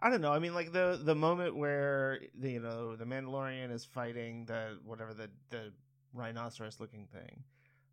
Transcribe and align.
I 0.00 0.10
don't 0.10 0.20
know. 0.20 0.32
I 0.32 0.38
mean, 0.38 0.54
like 0.54 0.72
the 0.72 1.00
the 1.02 1.14
moment 1.14 1.56
where 1.56 2.20
the, 2.38 2.52
you 2.52 2.60
know 2.60 2.94
the 2.94 3.04
Mandalorian 3.04 3.72
is 3.72 3.84
fighting 3.84 4.44
the 4.46 4.78
whatever 4.84 5.12
the 5.12 5.28
the 5.50 5.72
rhinoceros 6.14 6.78
looking 6.78 7.06
thing, 7.06 7.42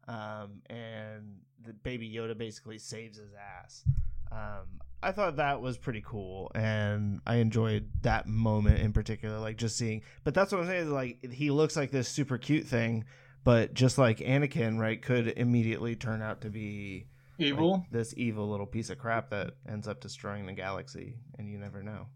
um, 0.08 0.62
and 0.70 1.38
the 1.66 1.74
baby 1.74 2.10
Yoda 2.10 2.38
basically 2.38 2.78
saves 2.78 3.18
his 3.18 3.32
ass. 3.34 3.84
Um, 4.32 4.82
I 5.02 5.12
thought 5.12 5.38
that 5.38 5.62
was 5.62 5.78
pretty 5.78 6.04
cool, 6.06 6.52
and 6.54 7.22
I 7.26 7.36
enjoyed 7.38 7.90
that 8.02 8.28
moment 8.28 8.80
in 8.80 8.94
particular. 8.94 9.40
Like 9.40 9.58
just 9.58 9.78
seeing, 9.78 10.04
but 10.24 10.34
that's 10.34 10.52
what 10.52 10.62
I'm 10.62 10.68
saying. 10.68 10.84
Is 10.84 10.90
like 10.90 11.32
he 11.32 11.50
looks 11.50 11.76
like 11.76 11.90
this 11.90 12.08
super 12.08 12.38
cute 12.38 12.66
thing, 12.66 13.06
but 13.44 13.74
just 13.74 13.98
like 13.98 14.20
Anakin, 14.20 14.78
right, 14.78 15.02
could 15.02 15.30
immediately 15.38 15.96
turn 15.96 16.22
out 16.22 16.42
to 16.42 16.50
be 16.50 17.08
evil. 17.38 17.74
like, 17.74 17.92
this 17.92 18.14
evil 18.18 18.50
little 18.50 18.66
piece 18.66 18.90
of 18.90 18.98
crap 18.98 19.30
that 19.30 19.54
ends 19.68 19.88
up 19.88 20.02
destroying 20.02 20.46
the 20.46 20.54
galaxy, 20.54 21.16
and 21.38 21.50
you 21.50 21.58
never 21.58 21.84
know. 21.84 22.08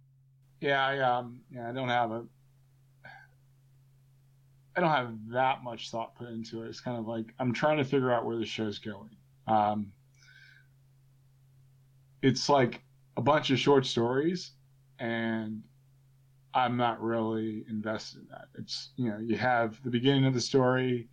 Yeah, 0.61 0.86
I 0.86 0.99
um, 0.99 1.41
yeah, 1.51 1.69
I 1.69 1.71
don't 1.71 1.89
have 1.89 2.11
a, 2.11 2.25
I 4.75 4.82
don't 4.82 4.89
have 4.89 5.14
that 5.32 5.64
much 5.64 5.89
thought 5.89 6.15
put 6.15 6.29
into 6.29 6.64
it. 6.64 6.68
It's 6.68 6.82
kind 6.82 6.97
of 6.97 7.07
like 7.07 7.33
I'm 7.39 7.54
trying 7.54 7.78
to 7.78 7.83
figure 7.83 8.11
out 8.11 8.25
where 8.25 8.37
the 8.37 8.45
show's 8.45 8.79
going. 8.79 9.15
Um, 9.47 9.92
it's 12.21 12.50
like 12.50 12.81
a 13.17 13.21
bunch 13.21 13.50
of 13.51 13.59
short 13.59 13.86
stories, 13.86 14.51
and 15.00 15.64
I'm 16.54 16.78
not 16.78 17.01
really 17.01 17.65
invested 17.70 18.21
in 18.21 18.28
that. 18.31 18.45
It's 18.56 18.92
you 18.95 19.09
know, 19.09 19.17
you 19.20 19.37
have 19.37 19.81
the 19.83 19.89
beginning 19.89 20.25
of 20.25 20.33
the 20.33 20.42
story, 20.42 21.07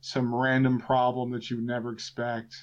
some 0.00 0.34
random 0.34 0.78
problem 0.78 1.30
that 1.32 1.50
you 1.50 1.56
would 1.56 1.66
never 1.66 1.92
expect, 1.92 2.54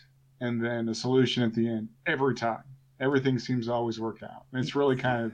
and 0.41 0.63
then 0.63 0.89
a 0.89 0.95
solution 0.95 1.44
at 1.44 1.53
the 1.53 1.67
end 1.67 1.89
every 2.05 2.35
time. 2.35 2.63
Everything 2.99 3.39
seems 3.39 3.66
to 3.67 3.73
always 3.73 3.99
work 3.99 4.23
out. 4.23 4.45
And 4.52 4.63
it's 4.63 4.76
really 4.76 4.95
kind 4.95 5.26
of 5.26 5.31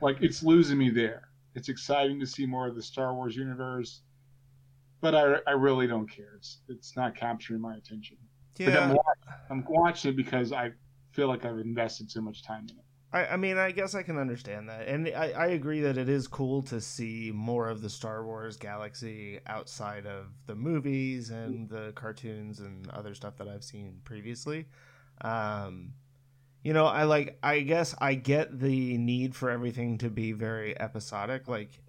like 0.00 0.18
it's 0.20 0.42
losing 0.42 0.78
me 0.78 0.90
there. 0.90 1.28
It's 1.54 1.68
exciting 1.68 2.20
to 2.20 2.26
see 2.26 2.46
more 2.46 2.68
of 2.68 2.76
the 2.76 2.82
Star 2.82 3.14
Wars 3.14 3.34
universe, 3.36 4.02
but 5.00 5.14
I, 5.14 5.36
I 5.46 5.52
really 5.52 5.86
don't 5.86 6.08
care. 6.08 6.34
It's 6.36 6.58
it's 6.68 6.96
not 6.96 7.16
capturing 7.16 7.60
my 7.60 7.74
attention. 7.74 8.16
But 8.58 8.76
I'm, 8.76 8.90
Yeah, 8.90 8.96
I'm 9.50 9.64
watching 9.68 10.10
it 10.12 10.16
because 10.16 10.52
I 10.52 10.70
feel 11.12 11.28
like 11.28 11.44
I've 11.44 11.58
invested 11.58 12.10
so 12.10 12.20
much 12.20 12.44
time 12.44 12.66
in 12.70 12.76
it. 12.76 12.84
I, 13.12 13.26
I 13.26 13.36
mean, 13.36 13.58
I 13.58 13.72
guess 13.72 13.94
I 13.96 14.02
can 14.04 14.16
understand 14.18 14.68
that, 14.68 14.86
and 14.86 15.08
I, 15.08 15.32
I 15.32 15.46
agree 15.48 15.80
that 15.80 15.98
it 15.98 16.08
is 16.08 16.28
cool 16.28 16.62
to 16.62 16.80
see 16.80 17.32
more 17.34 17.68
of 17.68 17.82
the 17.82 17.90
Star 17.90 18.24
Wars 18.24 18.56
galaxy 18.56 19.40
outside 19.48 20.06
of 20.06 20.26
the 20.46 20.54
movies 20.54 21.30
and 21.30 21.68
the 21.68 21.92
cartoons 21.96 22.60
and 22.60 22.88
other 22.90 23.14
stuff 23.14 23.36
that 23.38 23.48
I've 23.48 23.64
seen 23.64 24.00
previously. 24.04 24.66
Um, 25.22 25.94
you 26.62 26.72
know, 26.72 26.86
I 26.86 27.04
like. 27.04 27.38
I 27.42 27.60
guess 27.60 27.94
I 28.00 28.14
get 28.14 28.58
the 28.60 28.96
need 28.98 29.34
for 29.34 29.50
everything 29.50 29.98
to 29.98 30.10
be 30.10 30.32
very 30.32 30.78
episodic. 30.78 31.48
Like, 31.48 31.80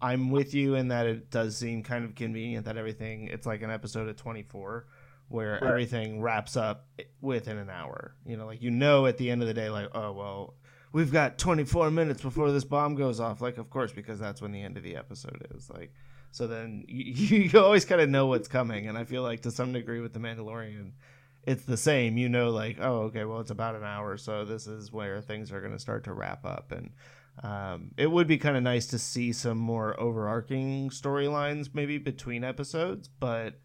I'm 0.00 0.30
with 0.30 0.54
you 0.54 0.74
in 0.74 0.88
that 0.88 1.06
it 1.06 1.30
does 1.30 1.56
seem 1.56 1.82
kind 1.82 2.04
of 2.04 2.14
convenient 2.14 2.66
that 2.66 2.76
everything. 2.76 3.28
It's 3.28 3.46
like 3.46 3.62
an 3.62 3.70
episode 3.70 4.08
of 4.08 4.16
24 4.16 4.86
where 5.30 5.58
Right. 5.60 5.62
everything 5.70 6.20
wraps 6.22 6.56
up 6.56 6.86
within 7.20 7.58
an 7.58 7.68
hour. 7.68 8.14
You 8.24 8.36
know, 8.36 8.46
like 8.46 8.62
you 8.62 8.70
know 8.70 9.06
at 9.06 9.16
the 9.18 9.30
end 9.30 9.42
of 9.42 9.48
the 9.48 9.54
day, 9.54 9.70
like, 9.70 9.88
oh 9.94 10.12
well, 10.12 10.54
we've 10.92 11.12
got 11.12 11.38
24 11.38 11.90
minutes 11.90 12.22
before 12.22 12.50
this 12.52 12.64
bomb 12.64 12.94
goes 12.94 13.20
off. 13.20 13.40
Like, 13.40 13.58
of 13.58 13.70
course, 13.70 13.92
because 13.92 14.18
that's 14.18 14.40
when 14.40 14.52
the 14.52 14.62
end 14.62 14.76
of 14.76 14.82
the 14.82 14.96
episode 14.96 15.46
is. 15.54 15.70
Like, 15.70 15.92
so 16.30 16.46
then 16.46 16.84
you, 16.88 17.38
you 17.38 17.60
always 17.60 17.84
kind 17.84 18.00
of 18.00 18.08
know 18.08 18.26
what's 18.26 18.48
coming. 18.48 18.88
And 18.88 18.96
I 18.96 19.04
feel 19.04 19.22
like 19.22 19.42
to 19.42 19.50
some 19.50 19.72
degree 19.72 20.00
with 20.00 20.12
the 20.12 20.20
Mandalorian, 20.20 20.92
it's 21.44 21.64
the 21.64 21.76
same. 21.76 22.16
You 22.16 22.28
know, 22.28 22.50
like, 22.50 22.78
oh, 22.80 23.02
okay, 23.02 23.24
well, 23.24 23.40
it's 23.40 23.50
about 23.50 23.74
an 23.76 23.84
hour, 23.84 24.16
so 24.16 24.44
this 24.44 24.66
is 24.66 24.92
where 24.92 25.20
things 25.20 25.52
are 25.52 25.60
going 25.60 25.72
to 25.72 25.78
start 25.78 26.04
to 26.04 26.12
wrap 26.12 26.44
up. 26.44 26.72
And 26.72 26.90
um, 27.42 27.92
it 27.96 28.10
would 28.10 28.26
be 28.26 28.38
kind 28.38 28.56
of 28.56 28.62
nice 28.62 28.86
to 28.88 28.98
see 28.98 29.32
some 29.32 29.58
more 29.58 29.98
overarching 30.00 30.90
storylines, 30.90 31.70
maybe 31.74 31.98
between 31.98 32.44
episodes. 32.44 33.08
But 33.08 33.60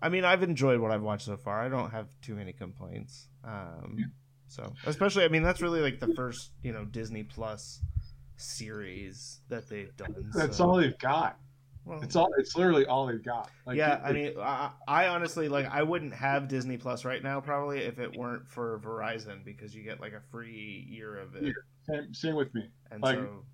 I 0.00 0.08
mean, 0.08 0.24
I've 0.24 0.42
enjoyed 0.42 0.80
what 0.80 0.90
I've 0.90 1.02
watched 1.02 1.26
so 1.26 1.36
far. 1.36 1.60
I 1.60 1.68
don't 1.68 1.90
have 1.90 2.08
too 2.22 2.34
many 2.34 2.52
complaints. 2.52 3.28
Um, 3.44 3.96
Yeah. 3.98 4.04
So, 4.52 4.74
especially, 4.84 5.24
I 5.24 5.28
mean, 5.28 5.42
that's 5.42 5.62
really 5.62 5.80
like 5.80 5.98
the 5.98 6.12
first, 6.14 6.50
you 6.62 6.72
know, 6.72 6.84
Disney 6.84 7.22
Plus 7.22 7.80
series 8.36 9.40
that 9.48 9.66
they've 9.68 9.96
done. 9.96 10.30
That's 10.34 10.58
so- 10.58 10.68
all 10.68 10.76
they've 10.76 10.98
got. 10.98 11.38
well, 11.86 12.02
It's 12.02 12.16
all. 12.16 12.28
It's 12.36 12.54
literally 12.54 12.84
all 12.84 13.06
they've 13.06 13.24
got. 13.24 13.48
Like, 13.66 13.78
yeah, 13.78 13.94
it- 13.94 14.00
I 14.04 14.12
mean, 14.12 14.32
I, 14.38 14.70
I 14.86 15.06
honestly 15.08 15.48
like 15.48 15.66
I 15.70 15.82
wouldn't 15.82 16.12
have 16.12 16.48
Disney 16.48 16.76
Plus 16.76 17.06
right 17.06 17.22
now 17.22 17.40
probably 17.40 17.78
if 17.78 17.98
it 17.98 18.14
weren't 18.14 18.46
for 18.46 18.78
Verizon 18.80 19.42
because 19.42 19.74
you 19.74 19.82
get 19.82 20.00
like 20.00 20.12
a 20.12 20.20
free 20.30 20.86
year 20.88 21.16
of 21.16 21.34
it, 21.34 21.44
Yeah, 21.44 21.52
same, 21.88 22.12
same 22.14 22.34
with 22.34 22.54
me. 22.54 22.68
and 22.90 23.02
like, 23.02 23.16
so 23.18 23.44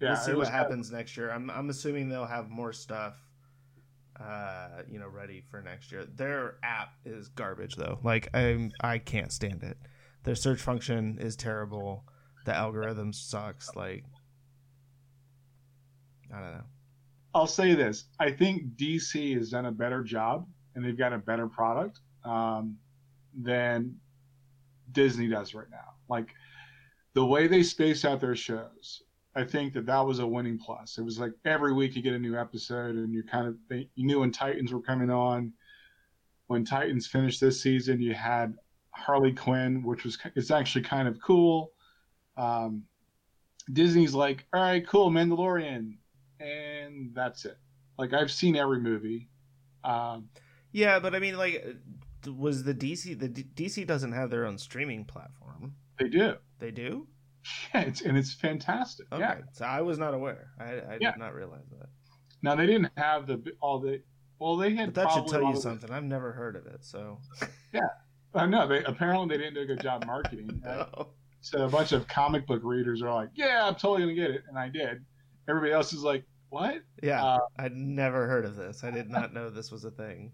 Yeah, 0.00 0.08
we'll 0.12 0.16
see 0.16 0.30
what 0.30 0.38
was 0.38 0.48
kind 0.48 0.60
of- 0.60 0.66
happens 0.66 0.90
next 0.90 1.14
year. 1.18 1.30
I'm 1.30 1.50
I'm 1.50 1.68
assuming 1.68 2.08
they'll 2.08 2.24
have 2.24 2.48
more 2.48 2.72
stuff, 2.72 3.16
uh, 4.18 4.82
you 4.90 4.98
know, 4.98 5.08
ready 5.08 5.42
for 5.50 5.60
next 5.60 5.92
year. 5.92 6.06
Their 6.06 6.56
app 6.62 6.94
is 7.04 7.28
garbage 7.28 7.76
though. 7.76 7.98
Like 8.02 8.28
I'm 8.34 8.72
I 8.80 8.96
can't 8.96 9.30
stand 9.30 9.62
it. 9.62 9.76
Their 10.24 10.34
search 10.34 10.60
function 10.60 11.18
is 11.20 11.36
terrible. 11.36 12.04
The 12.44 12.54
algorithm 12.54 13.12
sucks. 13.12 13.74
Like 13.74 14.04
I 16.32 16.40
don't 16.40 16.52
know. 16.52 16.64
I'll 17.34 17.46
say 17.46 17.74
this: 17.74 18.04
I 18.20 18.30
think 18.30 18.76
DC 18.76 19.36
has 19.36 19.50
done 19.50 19.66
a 19.66 19.72
better 19.72 20.02
job, 20.02 20.46
and 20.74 20.84
they've 20.84 20.96
got 20.96 21.12
a 21.12 21.18
better 21.18 21.48
product 21.48 22.00
um, 22.24 22.76
than 23.34 23.96
Disney 24.92 25.28
does 25.28 25.54
right 25.54 25.70
now. 25.70 25.94
Like 26.08 26.28
the 27.14 27.24
way 27.24 27.46
they 27.46 27.62
space 27.62 28.04
out 28.04 28.20
their 28.20 28.36
shows, 28.36 29.02
I 29.34 29.44
think 29.44 29.72
that 29.74 29.86
that 29.86 30.00
was 30.00 30.18
a 30.18 30.26
winning 30.26 30.58
plus. 30.58 30.98
It 30.98 31.02
was 31.02 31.18
like 31.18 31.32
every 31.44 31.72
week 31.72 31.96
you 31.96 32.02
get 32.02 32.14
a 32.14 32.18
new 32.18 32.38
episode, 32.38 32.96
and 32.96 33.12
you 33.12 33.22
kind 33.22 33.48
of 33.48 33.56
you 33.70 34.06
knew 34.06 34.20
when 34.20 34.30
Titans 34.30 34.72
were 34.72 34.82
coming 34.82 35.10
on. 35.10 35.52
When 36.48 36.64
Titans 36.64 37.06
finished 37.06 37.40
this 37.40 37.62
season, 37.62 38.00
you 38.00 38.12
had 38.12 38.54
Harley 38.94 39.32
Quinn, 39.32 39.82
which 39.82 40.04
was 40.04 40.18
it's 40.36 40.50
actually 40.50 40.82
kind 40.84 41.08
of 41.08 41.20
cool. 41.20 41.72
Um, 42.36 42.84
Disney's 43.72 44.14
like, 44.14 44.46
all 44.52 44.60
right, 44.62 44.86
cool, 44.86 45.10
Mandalorian, 45.10 45.96
and 46.40 47.14
that's 47.14 47.44
it. 47.44 47.58
Like 47.98 48.12
I've 48.12 48.30
seen 48.32 48.56
every 48.56 48.80
movie. 48.80 49.28
Um, 49.84 50.28
Yeah, 50.72 50.98
but 50.98 51.14
I 51.14 51.18
mean, 51.18 51.36
like, 51.36 51.64
was 52.26 52.64
the 52.64 52.74
DC 52.74 53.18
the 53.18 53.28
D- 53.28 53.44
DC 53.54 53.86
doesn't 53.86 54.12
have 54.12 54.30
their 54.30 54.46
own 54.46 54.58
streaming 54.58 55.04
platform? 55.04 55.74
they 55.98 56.08
do, 56.08 56.34
They 56.58 56.70
do. 56.70 57.06
yeah, 57.74 57.82
it's, 57.82 58.00
and 58.02 58.16
it's 58.16 58.32
fantastic. 58.32 59.06
Okay, 59.12 59.20
Yeah. 59.20 59.38
so 59.52 59.64
I 59.64 59.80
was 59.82 59.98
not 59.98 60.14
aware. 60.14 60.50
I, 60.58 60.64
I 60.64 60.98
Yeah. 61.00 61.12
did 61.12 61.18
not 61.18 61.34
realize 61.34 61.68
that. 61.78 61.88
Now 62.42 62.56
they 62.56 62.66
didn't 62.66 62.90
have 62.96 63.26
the 63.26 63.40
all 63.60 63.78
the 63.78 64.02
well 64.40 64.56
they 64.56 64.74
had. 64.74 64.92
But 64.92 65.02
that 65.02 65.12
should 65.12 65.28
tell 65.28 65.42
you 65.44 65.56
something. 65.56 65.90
I've 65.92 66.02
never 66.04 66.32
heard 66.32 66.56
of 66.56 66.66
it. 66.66 66.84
So 66.84 67.20
I 68.34 68.46
know 68.46 68.66
they 68.66 68.82
apparently 68.84 69.28
they 69.28 69.42
didn't 69.42 69.54
do 69.54 69.60
a 69.60 69.66
good 69.66 69.80
job 69.80 70.04
marketing. 70.06 70.62
right? 70.64 70.86
no. 70.96 71.08
So 71.42 71.64
a 71.64 71.68
bunch 71.68 71.92
of 71.92 72.06
comic 72.06 72.46
book 72.46 72.60
readers 72.62 73.02
are 73.02 73.12
like, 73.12 73.30
"Yeah, 73.34 73.66
I'm 73.66 73.74
totally 73.74 74.02
gonna 74.02 74.14
get 74.14 74.30
it," 74.30 74.44
and 74.48 74.58
I 74.58 74.68
did. 74.68 75.04
Everybody 75.48 75.72
else 75.72 75.92
is 75.92 76.02
like, 76.02 76.24
"What?" 76.50 76.82
yeah, 77.02 77.22
Uh, 77.22 77.40
I'd 77.58 77.74
never 77.74 78.26
heard 78.28 78.44
of 78.44 78.54
this. 78.56 78.84
I 78.84 78.90
did 78.90 79.10
not 79.10 79.34
know 79.34 79.50
this 79.50 79.72
was 79.72 79.84
a 79.84 79.90
thing. 79.90 80.32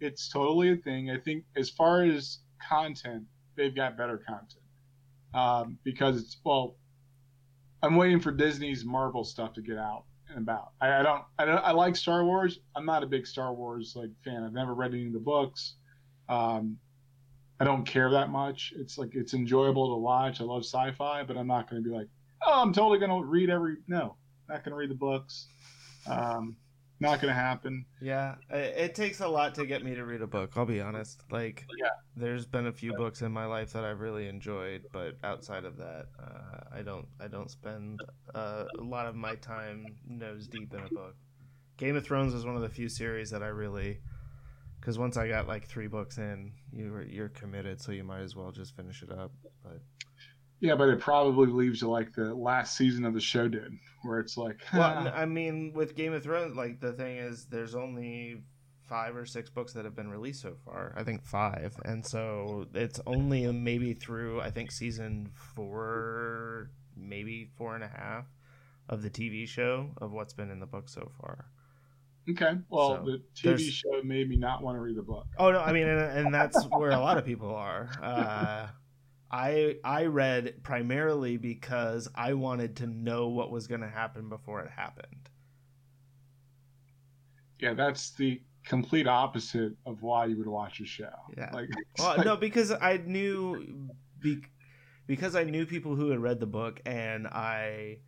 It's 0.00 0.28
totally 0.28 0.72
a 0.72 0.76
thing. 0.76 1.10
I 1.10 1.18
think 1.18 1.44
as 1.56 1.70
far 1.70 2.02
as 2.02 2.40
content, 2.68 3.24
they've 3.56 3.74
got 3.74 3.96
better 3.96 4.18
content 4.18 4.62
um, 5.34 5.78
because 5.84 6.20
it's 6.20 6.36
well. 6.44 6.76
I'm 7.82 7.96
waiting 7.96 8.20
for 8.20 8.30
Disney's 8.30 8.84
Marvel 8.84 9.24
stuff 9.24 9.54
to 9.54 9.62
get 9.62 9.78
out 9.78 10.04
and 10.28 10.36
about. 10.36 10.72
I, 10.82 11.00
I 11.00 11.02
don't. 11.02 11.22
I 11.38 11.44
don't. 11.46 11.64
I 11.64 11.70
like 11.72 11.96
Star 11.96 12.24
Wars. 12.24 12.60
I'm 12.76 12.84
not 12.84 13.02
a 13.02 13.06
big 13.06 13.26
Star 13.26 13.54
Wars 13.54 13.94
like 13.96 14.10
fan. 14.22 14.44
I've 14.44 14.52
never 14.52 14.74
read 14.74 14.92
any 14.92 15.06
of 15.06 15.14
the 15.14 15.18
books. 15.20 15.76
Um, 16.28 16.76
I 17.60 17.64
don't 17.64 17.84
care 17.84 18.10
that 18.10 18.30
much. 18.30 18.72
It's 18.76 18.96
like 18.98 19.14
it's 19.14 19.34
enjoyable 19.34 19.94
to 19.94 19.98
watch. 20.00 20.40
I 20.40 20.44
love 20.44 20.64
sci-fi, 20.64 21.22
but 21.24 21.36
I'm 21.36 21.46
not 21.46 21.68
going 21.70 21.82
to 21.82 21.88
be 21.88 21.94
like, 21.94 22.08
oh, 22.46 22.62
I'm 22.62 22.72
totally 22.72 22.98
going 22.98 23.10
to 23.10 23.22
read 23.24 23.50
every. 23.50 23.76
No, 23.86 24.16
not 24.48 24.64
going 24.64 24.72
to 24.72 24.76
read 24.76 24.90
the 24.90 24.94
books. 24.94 25.46
Um, 26.06 26.56
not 27.00 27.20
going 27.20 27.32
to 27.32 27.38
happen. 27.40 27.84
Yeah, 28.00 28.34
it, 28.50 28.94
takes 28.94 29.20
a 29.20 29.28
lot 29.28 29.54
to 29.54 29.64
get 29.64 29.82
me 29.82 29.94
to 29.94 30.04
read 30.04 30.20
a 30.20 30.26
book. 30.26 30.52
I'll 30.56 30.66
be 30.66 30.80
honest. 30.82 31.22
Like, 31.30 31.66
Yeah. 31.78 31.88
there's 32.14 32.44
been 32.46 32.66
a 32.66 32.72
few 32.72 32.92
books 32.94 33.22
in 33.22 33.32
my 33.32 33.46
life 33.46 33.72
that 33.72 33.84
I've 33.84 34.00
really 34.00 34.28
enjoyed, 34.28 34.84
but 34.92 35.16
outside 35.24 35.64
of 35.64 35.76
that, 35.78 36.06
uh, 36.18 36.60
I 36.74 36.82
don't. 36.82 37.06
I 37.18 37.28
don't 37.28 37.50
spend 37.50 38.00
uh, 38.34 38.64
a 38.78 38.82
lot 38.82 39.06
of 39.06 39.14
my 39.14 39.34
time 39.36 39.86
nose 40.06 40.46
deep 40.46 40.72
in 40.74 40.80
a 40.80 40.88
book. 40.88 41.14
Game 41.78 41.96
of 41.96 42.04
Thrones 42.04 42.34
was 42.34 42.44
one 42.44 42.56
of 42.56 42.62
the 42.62 42.68
few 42.68 42.90
series 42.90 43.30
that 43.30 43.42
I 43.42 43.48
really, 43.48 44.00
because 44.80 44.98
once 44.98 45.16
I 45.16 45.28
got 45.28 45.46
like 45.46 45.66
three 45.66 45.86
books 45.86 46.18
in, 46.18 46.52
you 46.72 46.90
were, 46.90 47.02
you're 47.02 47.28
committed, 47.28 47.80
so 47.80 47.92
you 47.92 48.04
might 48.04 48.20
as 48.20 48.34
well 48.34 48.50
just 48.50 48.74
finish 48.74 49.02
it 49.02 49.10
up. 49.10 49.32
But 49.62 49.80
Yeah, 50.60 50.74
but 50.74 50.88
it 50.88 51.00
probably 51.00 51.48
leaves 51.48 51.82
you 51.82 51.88
like 51.88 52.12
the 52.14 52.34
last 52.34 52.76
season 52.76 53.04
of 53.04 53.14
the 53.14 53.20
show 53.20 53.48
did, 53.48 53.72
where 54.02 54.20
it's 54.20 54.36
like, 54.36 54.60
well, 54.72 55.12
I 55.14 55.26
mean, 55.26 55.72
with 55.74 55.94
Game 55.94 56.12
of 56.12 56.22
Thrones, 56.22 56.56
like 56.56 56.80
the 56.80 56.92
thing 56.92 57.18
is, 57.18 57.46
there's 57.46 57.74
only 57.74 58.42
five 58.88 59.14
or 59.14 59.24
six 59.24 59.48
books 59.50 59.72
that 59.74 59.84
have 59.84 59.94
been 59.94 60.10
released 60.10 60.42
so 60.42 60.56
far. 60.64 60.94
I 60.96 61.04
think 61.04 61.24
five, 61.24 61.74
and 61.84 62.04
so 62.06 62.66
it's 62.74 63.00
only 63.06 63.50
maybe 63.52 63.94
through 63.94 64.40
I 64.40 64.50
think 64.50 64.72
season 64.72 65.30
four 65.54 66.70
maybe 66.96 67.50
four 67.56 67.74
and 67.74 67.84
a 67.84 67.88
half 67.88 68.26
of 68.88 69.02
the 69.02 69.10
TV 69.10 69.48
show 69.48 69.90
of 69.98 70.12
what's 70.12 70.32
been 70.32 70.50
in 70.50 70.60
the 70.60 70.66
book 70.66 70.88
so 70.88 71.10
far. 71.20 71.46
Okay. 72.28 72.58
Well, 72.68 72.96
So, 72.96 73.04
the 73.04 73.18
TV 73.34 73.42
there's- 73.44 73.62
show 73.62 74.02
made 74.04 74.28
me 74.28 74.36
not 74.36 74.62
want 74.62 74.76
to 74.76 74.80
read 74.80 74.96
the 74.96 75.02
book. 75.02 75.26
Oh 75.38 75.50
no, 75.50 75.60
I 75.60 75.72
mean, 75.72 75.86
and, 75.88 76.00
and 76.26 76.34
that's 76.34 76.64
where 76.66 76.90
a 76.90 76.98
lot 76.98 77.16
of 77.18 77.24
people 77.24 77.54
are. 77.54 77.88
Uh, 78.02 78.68
I 79.30 79.76
I 79.84 80.06
read 80.06 80.62
primarily 80.62 81.36
because 81.36 82.08
I 82.14 82.34
wanted 82.34 82.76
to 82.76 82.86
know 82.86 83.28
what 83.28 83.50
was 83.50 83.66
going 83.66 83.80
to 83.80 83.88
happen 83.88 84.28
before 84.28 84.60
it 84.62 84.70
happened. 84.70 85.28
Yeah, 87.58 87.74
that's 87.74 88.10
the 88.12 88.40
complete 88.64 89.06
opposite 89.06 89.72
of 89.86 90.02
why 90.02 90.26
you 90.26 90.36
would 90.38 90.46
watch 90.48 90.80
a 90.80 90.84
show. 90.86 91.10
Yeah. 91.36 91.50
Like, 91.52 91.68
Well, 91.98 92.16
like- 92.16 92.26
no, 92.26 92.36
because 92.36 92.70
I 92.72 92.98
knew 93.06 93.88
be, 94.20 94.42
because 95.06 95.34
I 95.36 95.44
knew 95.44 95.66
people 95.66 95.94
who 95.96 96.10
had 96.10 96.20
read 96.20 96.40
the 96.40 96.46
book, 96.46 96.80
and 96.86 97.26
I 97.26 97.98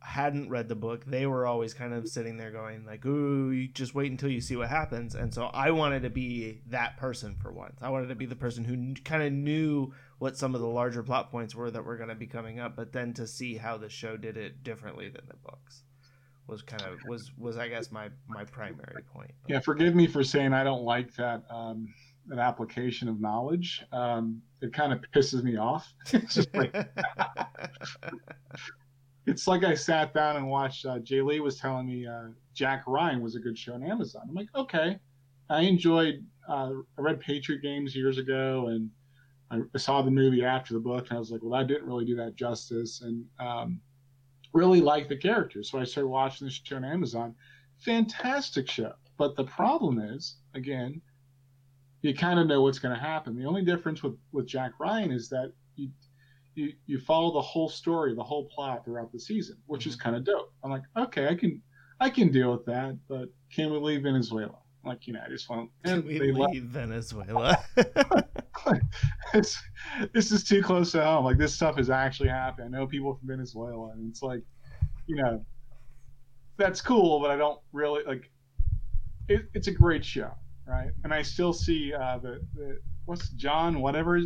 hadn't 0.00 0.48
read 0.48 0.68
the 0.68 0.74
book. 0.74 1.04
They 1.04 1.26
were 1.26 1.46
always 1.46 1.74
kind 1.74 1.92
of 1.92 2.08
sitting 2.08 2.36
there 2.36 2.50
going 2.50 2.84
like, 2.84 3.04
"Ooh, 3.06 3.50
you 3.50 3.68
just 3.68 3.94
wait 3.94 4.10
until 4.10 4.30
you 4.30 4.40
see 4.40 4.56
what 4.56 4.68
happens." 4.68 5.14
And 5.14 5.32
so 5.32 5.46
I 5.46 5.70
wanted 5.70 6.02
to 6.02 6.10
be 6.10 6.60
that 6.68 6.96
person 6.96 7.36
for 7.36 7.52
once. 7.52 7.78
I 7.82 7.90
wanted 7.90 8.08
to 8.08 8.14
be 8.14 8.26
the 8.26 8.36
person 8.36 8.64
who 8.64 8.94
kind 9.02 9.22
of 9.22 9.32
knew 9.32 9.92
what 10.18 10.36
some 10.36 10.54
of 10.54 10.60
the 10.60 10.66
larger 10.66 11.02
plot 11.02 11.30
points 11.30 11.54
were 11.54 11.70
that 11.70 11.84
were 11.84 11.96
going 11.96 12.08
to 12.08 12.14
be 12.14 12.26
coming 12.26 12.58
up, 12.58 12.76
but 12.76 12.92
then 12.92 13.14
to 13.14 13.26
see 13.26 13.56
how 13.56 13.76
the 13.76 13.88
show 13.88 14.16
did 14.16 14.36
it 14.36 14.62
differently 14.62 15.08
than 15.08 15.22
the 15.28 15.36
books 15.36 15.82
was 16.50 16.62
kind 16.62 16.82
of 16.82 16.98
was 17.06 17.30
was 17.38 17.56
I 17.56 17.68
guess 17.68 17.90
my 17.90 18.08
my 18.28 18.44
primary 18.44 19.02
point. 19.14 19.30
Yeah, 19.48 19.60
forgive 19.60 19.94
me 19.94 20.06
for 20.06 20.24
saying 20.24 20.52
I 20.52 20.64
don't 20.64 20.82
like 20.82 21.14
that 21.14 21.44
um, 21.48 21.94
that 22.26 22.38
application 22.38 23.08
of 23.08 23.20
knowledge. 23.20 23.84
Um, 23.92 24.42
it 24.60 24.72
kind 24.72 24.92
of 24.92 25.00
pisses 25.14 25.42
me 25.42 25.56
off. 25.56 25.92
it's 26.12 26.34
just 26.34 26.54
like 26.54 26.74
it's 29.26 29.46
like 29.46 29.64
I 29.64 29.74
sat 29.74 30.14
down 30.14 30.36
and 30.36 30.48
watched. 30.48 30.86
Uh, 30.86 30.98
Jay 30.98 31.20
Lee 31.22 31.40
was 31.40 31.58
telling 31.58 31.86
me 31.86 32.06
uh, 32.06 32.28
Jack 32.54 32.84
Ryan 32.86 33.20
was 33.20 33.36
a 33.36 33.40
good 33.40 33.56
show 33.56 33.74
on 33.74 33.82
Amazon. 33.82 34.22
I'm 34.28 34.34
like, 34.34 34.48
okay. 34.54 34.98
I 35.48 35.62
enjoyed. 35.62 36.24
Uh, 36.48 36.70
I 36.98 37.02
read 37.02 37.20
Patriot 37.20 37.62
Games 37.62 37.94
years 37.94 38.18
ago, 38.18 38.68
and 38.68 38.90
I 39.50 39.78
saw 39.78 40.00
the 40.00 40.10
movie 40.10 40.44
after 40.44 40.74
the 40.74 40.80
book, 40.80 41.06
and 41.08 41.16
I 41.16 41.18
was 41.18 41.30
like, 41.30 41.42
well, 41.42 41.58
that 41.58 41.66
didn't 41.66 41.86
really 41.86 42.04
do 42.04 42.16
that 42.16 42.36
justice, 42.36 43.02
and 43.02 43.24
um, 43.40 43.80
really 44.52 44.80
liked 44.80 45.08
the 45.08 45.16
characters. 45.16 45.70
So 45.70 45.78
I 45.78 45.84
started 45.84 46.08
watching 46.08 46.46
this 46.46 46.60
show 46.62 46.76
on 46.76 46.84
Amazon. 46.84 47.34
Fantastic 47.78 48.68
show, 48.68 48.92
but 49.16 49.36
the 49.36 49.44
problem 49.44 49.98
is, 49.98 50.36
again, 50.54 51.00
you 52.02 52.14
kind 52.14 52.38
of 52.38 52.46
know 52.46 52.62
what's 52.62 52.78
going 52.78 52.94
to 52.94 53.00
happen. 53.00 53.36
The 53.36 53.46
only 53.46 53.64
difference 53.64 54.02
with 54.02 54.16
with 54.32 54.46
Jack 54.46 54.72
Ryan 54.78 55.10
is 55.10 55.28
that 55.30 55.52
you 55.76 55.90
you 56.54 56.72
you 56.86 56.98
follow 56.98 57.32
the 57.32 57.40
whole 57.40 57.68
story, 57.68 58.14
the 58.14 58.22
whole 58.22 58.46
plot 58.46 58.84
throughout 58.84 59.12
the 59.12 59.20
season, 59.20 59.56
which 59.66 59.86
is 59.86 59.96
kind 59.96 60.16
of 60.16 60.24
dope. 60.24 60.52
I'm 60.64 60.70
like, 60.70 60.82
okay, 60.96 61.28
I 61.28 61.34
can 61.34 61.62
I 62.00 62.10
can 62.10 62.30
deal 62.30 62.50
with 62.52 62.64
that, 62.66 62.96
but 63.08 63.28
can 63.54 63.70
we 63.72 63.78
leave 63.78 64.02
Venezuela? 64.02 64.58
Like, 64.84 65.06
you 65.06 65.12
know, 65.12 65.20
I 65.24 65.28
just 65.28 65.50
want 65.50 65.70
Can 65.84 66.06
we 66.06 66.18
they 66.18 66.32
left- 66.32 66.54
leave 66.54 66.64
Venezuela? 66.64 67.62
it's, 69.34 69.62
this 70.14 70.32
is 70.32 70.42
too 70.42 70.62
close 70.62 70.92
to 70.92 71.04
home. 71.04 71.24
Like 71.24 71.36
this 71.36 71.54
stuff 71.54 71.78
is 71.78 71.90
actually 71.90 72.30
happening. 72.30 72.74
I 72.74 72.78
know 72.78 72.86
people 72.86 73.14
from 73.14 73.28
Venezuela, 73.28 73.90
and 73.90 74.10
it's 74.10 74.22
like, 74.22 74.42
you 75.06 75.16
know, 75.16 75.44
that's 76.56 76.80
cool, 76.80 77.20
but 77.20 77.30
I 77.30 77.36
don't 77.36 77.60
really 77.72 78.02
like. 78.04 78.30
It, 79.28 79.48
it's 79.54 79.68
a 79.68 79.72
great 79.72 80.04
show, 80.04 80.32
right? 80.66 80.90
And 81.04 81.12
I 81.12 81.22
still 81.22 81.52
see 81.52 81.92
uh, 81.92 82.18
the 82.18 82.40
the 82.54 82.80
what's 83.04 83.28
John 83.30 83.80
whatever 83.80 84.20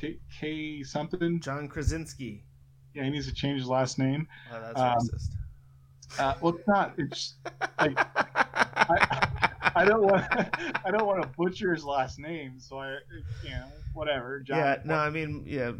K, 0.00 0.18
K 0.40 0.82
something. 0.82 1.40
John 1.40 1.68
Krasinski. 1.68 2.44
Yeah, 2.94 3.04
he 3.04 3.10
needs 3.10 3.26
to 3.26 3.34
change 3.34 3.58
his 3.58 3.68
last 3.68 3.98
name. 3.98 4.28
Oh, 4.52 4.60
that's 4.60 4.80
Um, 4.80 4.96
racist. 4.98 5.30
Uh, 6.18 6.34
well, 6.40 6.54
it's 6.54 6.68
not. 6.68 6.94
It's 6.98 7.34
like 7.80 7.98
I 9.76 9.84
don't 9.84 10.02
want 10.02 10.24
I 10.84 10.90
don't 10.90 11.06
want 11.06 11.22
to 11.22 11.28
butcher 11.36 11.74
his 11.74 11.84
last 11.84 12.18
name, 12.18 12.60
so 12.60 12.78
I 12.78 12.98
you 13.42 13.50
know 13.50 13.66
whatever. 13.94 14.40
John, 14.40 14.58
yeah, 14.58 14.76
no, 14.84 14.94
I 14.94 15.10
mean, 15.10 15.44
yeah, 15.46 15.72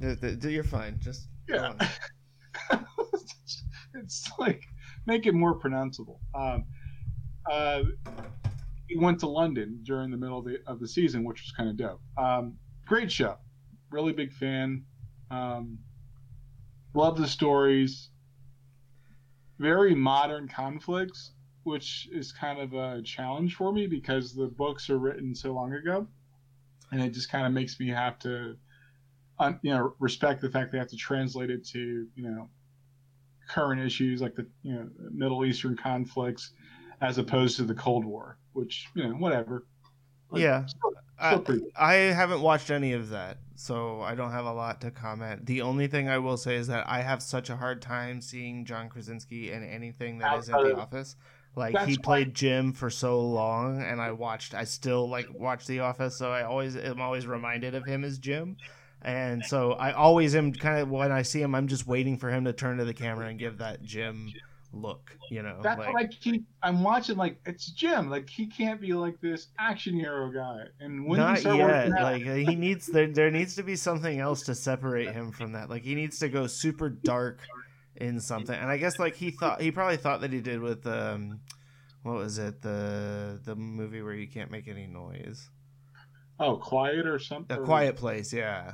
you're 0.00 0.64
fine. 0.64 0.98
Just 1.00 1.28
Yeah. 1.48 1.72
it's 3.94 4.30
like 4.38 4.62
make 5.06 5.26
it 5.26 5.34
more 5.34 5.58
pronounceable. 5.58 6.18
Um, 6.34 6.64
uh, 7.50 7.82
he 8.88 8.96
went 8.98 9.18
to 9.20 9.28
London 9.28 9.80
during 9.82 10.10
the 10.10 10.16
middle 10.16 10.38
of 10.38 10.44
the, 10.44 10.58
of 10.66 10.78
the 10.80 10.86
season, 10.86 11.24
which 11.24 11.42
was 11.42 11.52
kind 11.52 11.68
of 11.68 11.76
dope. 11.76 12.00
Um, 12.16 12.54
great 12.86 13.10
show, 13.10 13.36
really 13.92 14.12
big 14.12 14.32
fan. 14.32 14.84
Um, 15.30 15.78
love 16.94 17.16
the 17.16 17.28
stories. 17.28 18.10
Very 19.58 19.94
modern 19.94 20.48
conflicts, 20.48 21.32
which 21.64 22.08
is 22.12 22.32
kind 22.32 22.58
of 22.58 22.72
a 22.72 23.02
challenge 23.02 23.54
for 23.54 23.72
me 23.72 23.86
because 23.86 24.34
the 24.34 24.46
books 24.46 24.90
are 24.90 24.98
written 24.98 25.34
so 25.34 25.52
long 25.52 25.72
ago, 25.74 26.06
and 26.90 27.00
it 27.00 27.10
just 27.10 27.30
kind 27.30 27.46
of 27.46 27.52
makes 27.52 27.78
me 27.78 27.88
have 27.88 28.18
to 28.20 28.56
you 29.62 29.70
know 29.70 29.94
respect 29.98 30.40
the 30.40 30.50
fact 30.50 30.72
they 30.72 30.78
have 30.78 30.88
to 30.88 30.96
translate 30.96 31.50
it 31.50 31.66
to 31.66 32.06
you 32.14 32.22
know 32.22 32.48
current 33.48 33.80
issues 33.80 34.20
like 34.20 34.34
the 34.34 34.46
you 34.62 34.74
know 34.74 34.88
Middle 35.10 35.44
Eastern 35.44 35.76
conflicts 35.76 36.52
as 37.00 37.18
opposed 37.18 37.56
to 37.56 37.64
the 37.64 37.74
Cold 37.74 38.04
War, 38.04 38.38
which 38.52 38.88
you 38.94 39.04
know 39.08 39.14
whatever. 39.14 39.66
Like, 40.32 40.42
Yeah. 40.42 40.66
still- 40.66 40.92
I, 41.18 41.40
still 41.40 41.60
I 41.76 41.94
haven't 41.94 42.40
watched 42.40 42.70
any 42.70 42.92
of 42.94 43.10
that, 43.10 43.36
so 43.54 44.00
I 44.00 44.14
don't 44.16 44.32
have 44.32 44.44
a 44.46 44.52
lot 44.52 44.80
to 44.80 44.90
comment. 44.90 45.46
The 45.46 45.62
only 45.62 45.86
thing 45.86 46.08
I 46.08 46.18
will 46.18 46.36
say 46.36 46.56
is 46.56 46.66
that 46.66 46.88
I 46.88 47.02
have 47.02 47.22
such 47.22 47.48
a 47.50 47.56
hard 47.56 47.80
time 47.80 48.20
seeing 48.20 48.64
John 48.64 48.88
Krasinski 48.88 49.52
in 49.52 49.62
anything 49.62 50.18
that 50.18 50.38
is 50.38 50.48
in 50.48 50.54
The 50.56 50.76
Office. 50.76 51.14
Like 51.54 51.78
he 51.86 51.92
why- 51.96 52.02
played 52.02 52.34
Jim 52.34 52.72
for 52.72 52.88
so 52.90 53.20
long, 53.20 53.80
and 53.82 54.00
I 54.00 54.10
watched. 54.12 54.54
I 54.54 54.64
still 54.64 55.08
like 55.08 55.28
watch 55.32 55.66
The 55.66 55.80
Office, 55.80 56.16
so 56.16 56.32
I 56.32 56.42
always 56.44 56.76
am 56.76 57.00
always 57.00 57.26
reminded 57.26 57.74
of 57.74 57.84
him 57.84 58.04
as 58.04 58.18
Jim. 58.18 58.56
And 59.02 59.44
so 59.44 59.72
I 59.72 59.92
always 59.92 60.34
am 60.34 60.52
kind 60.52 60.80
of 60.80 60.88
when 60.90 61.12
I 61.12 61.22
see 61.22 61.42
him, 61.42 61.54
I'm 61.54 61.66
just 61.68 61.86
waiting 61.86 62.16
for 62.16 62.30
him 62.30 62.44
to 62.46 62.52
turn 62.52 62.78
to 62.78 62.84
the 62.84 62.94
camera 62.94 63.26
and 63.26 63.38
give 63.38 63.58
that 63.58 63.82
Jim 63.82 64.32
look. 64.72 65.16
You 65.30 65.42
know, 65.42 65.58
That's 65.62 65.78
like 65.78 65.92
what 65.92 66.02
I 66.02 66.06
keep. 66.06 66.44
I'm 66.62 66.82
watching 66.82 67.16
like 67.16 67.38
it's 67.46 67.70
Jim. 67.70 68.10
Like 68.10 68.28
he 68.28 68.46
can't 68.46 68.80
be 68.80 68.92
like 68.92 69.20
this 69.20 69.48
action 69.58 69.94
hero 69.94 70.30
guy. 70.30 70.64
And 70.80 71.06
when 71.06 71.18
not 71.18 71.42
yet. 71.44 71.90
Like 71.90 72.22
he 72.22 72.54
needs 72.54 72.86
there. 72.86 73.08
There 73.08 73.30
needs 73.30 73.54
to 73.56 73.62
be 73.62 73.76
something 73.76 74.18
else 74.18 74.42
to 74.42 74.54
separate 74.54 75.12
him 75.12 75.32
from 75.32 75.52
that. 75.52 75.70
Like 75.70 75.82
he 75.82 75.94
needs 75.94 76.18
to 76.20 76.28
go 76.28 76.46
super 76.46 76.88
dark 76.88 77.40
in 77.96 78.20
something. 78.20 78.54
And 78.54 78.70
I 78.70 78.76
guess 78.76 78.98
like 78.98 79.14
he 79.14 79.30
thought 79.30 79.60
he 79.60 79.70
probably 79.70 79.96
thought 79.96 80.20
that 80.22 80.32
he 80.32 80.40
did 80.40 80.60
with 80.60 80.86
um, 80.86 81.40
what 82.02 82.16
was 82.16 82.38
it 82.38 82.62
the 82.62 83.40
the 83.44 83.54
movie 83.54 84.02
where 84.02 84.14
you 84.14 84.28
can't 84.28 84.50
make 84.50 84.68
any 84.68 84.86
noise. 84.86 85.48
Oh, 86.42 86.56
quiet 86.56 87.06
or 87.06 87.18
something. 87.18 87.56
A 87.56 87.60
Quiet 87.60 87.96
Place. 87.96 88.32
Yeah, 88.32 88.72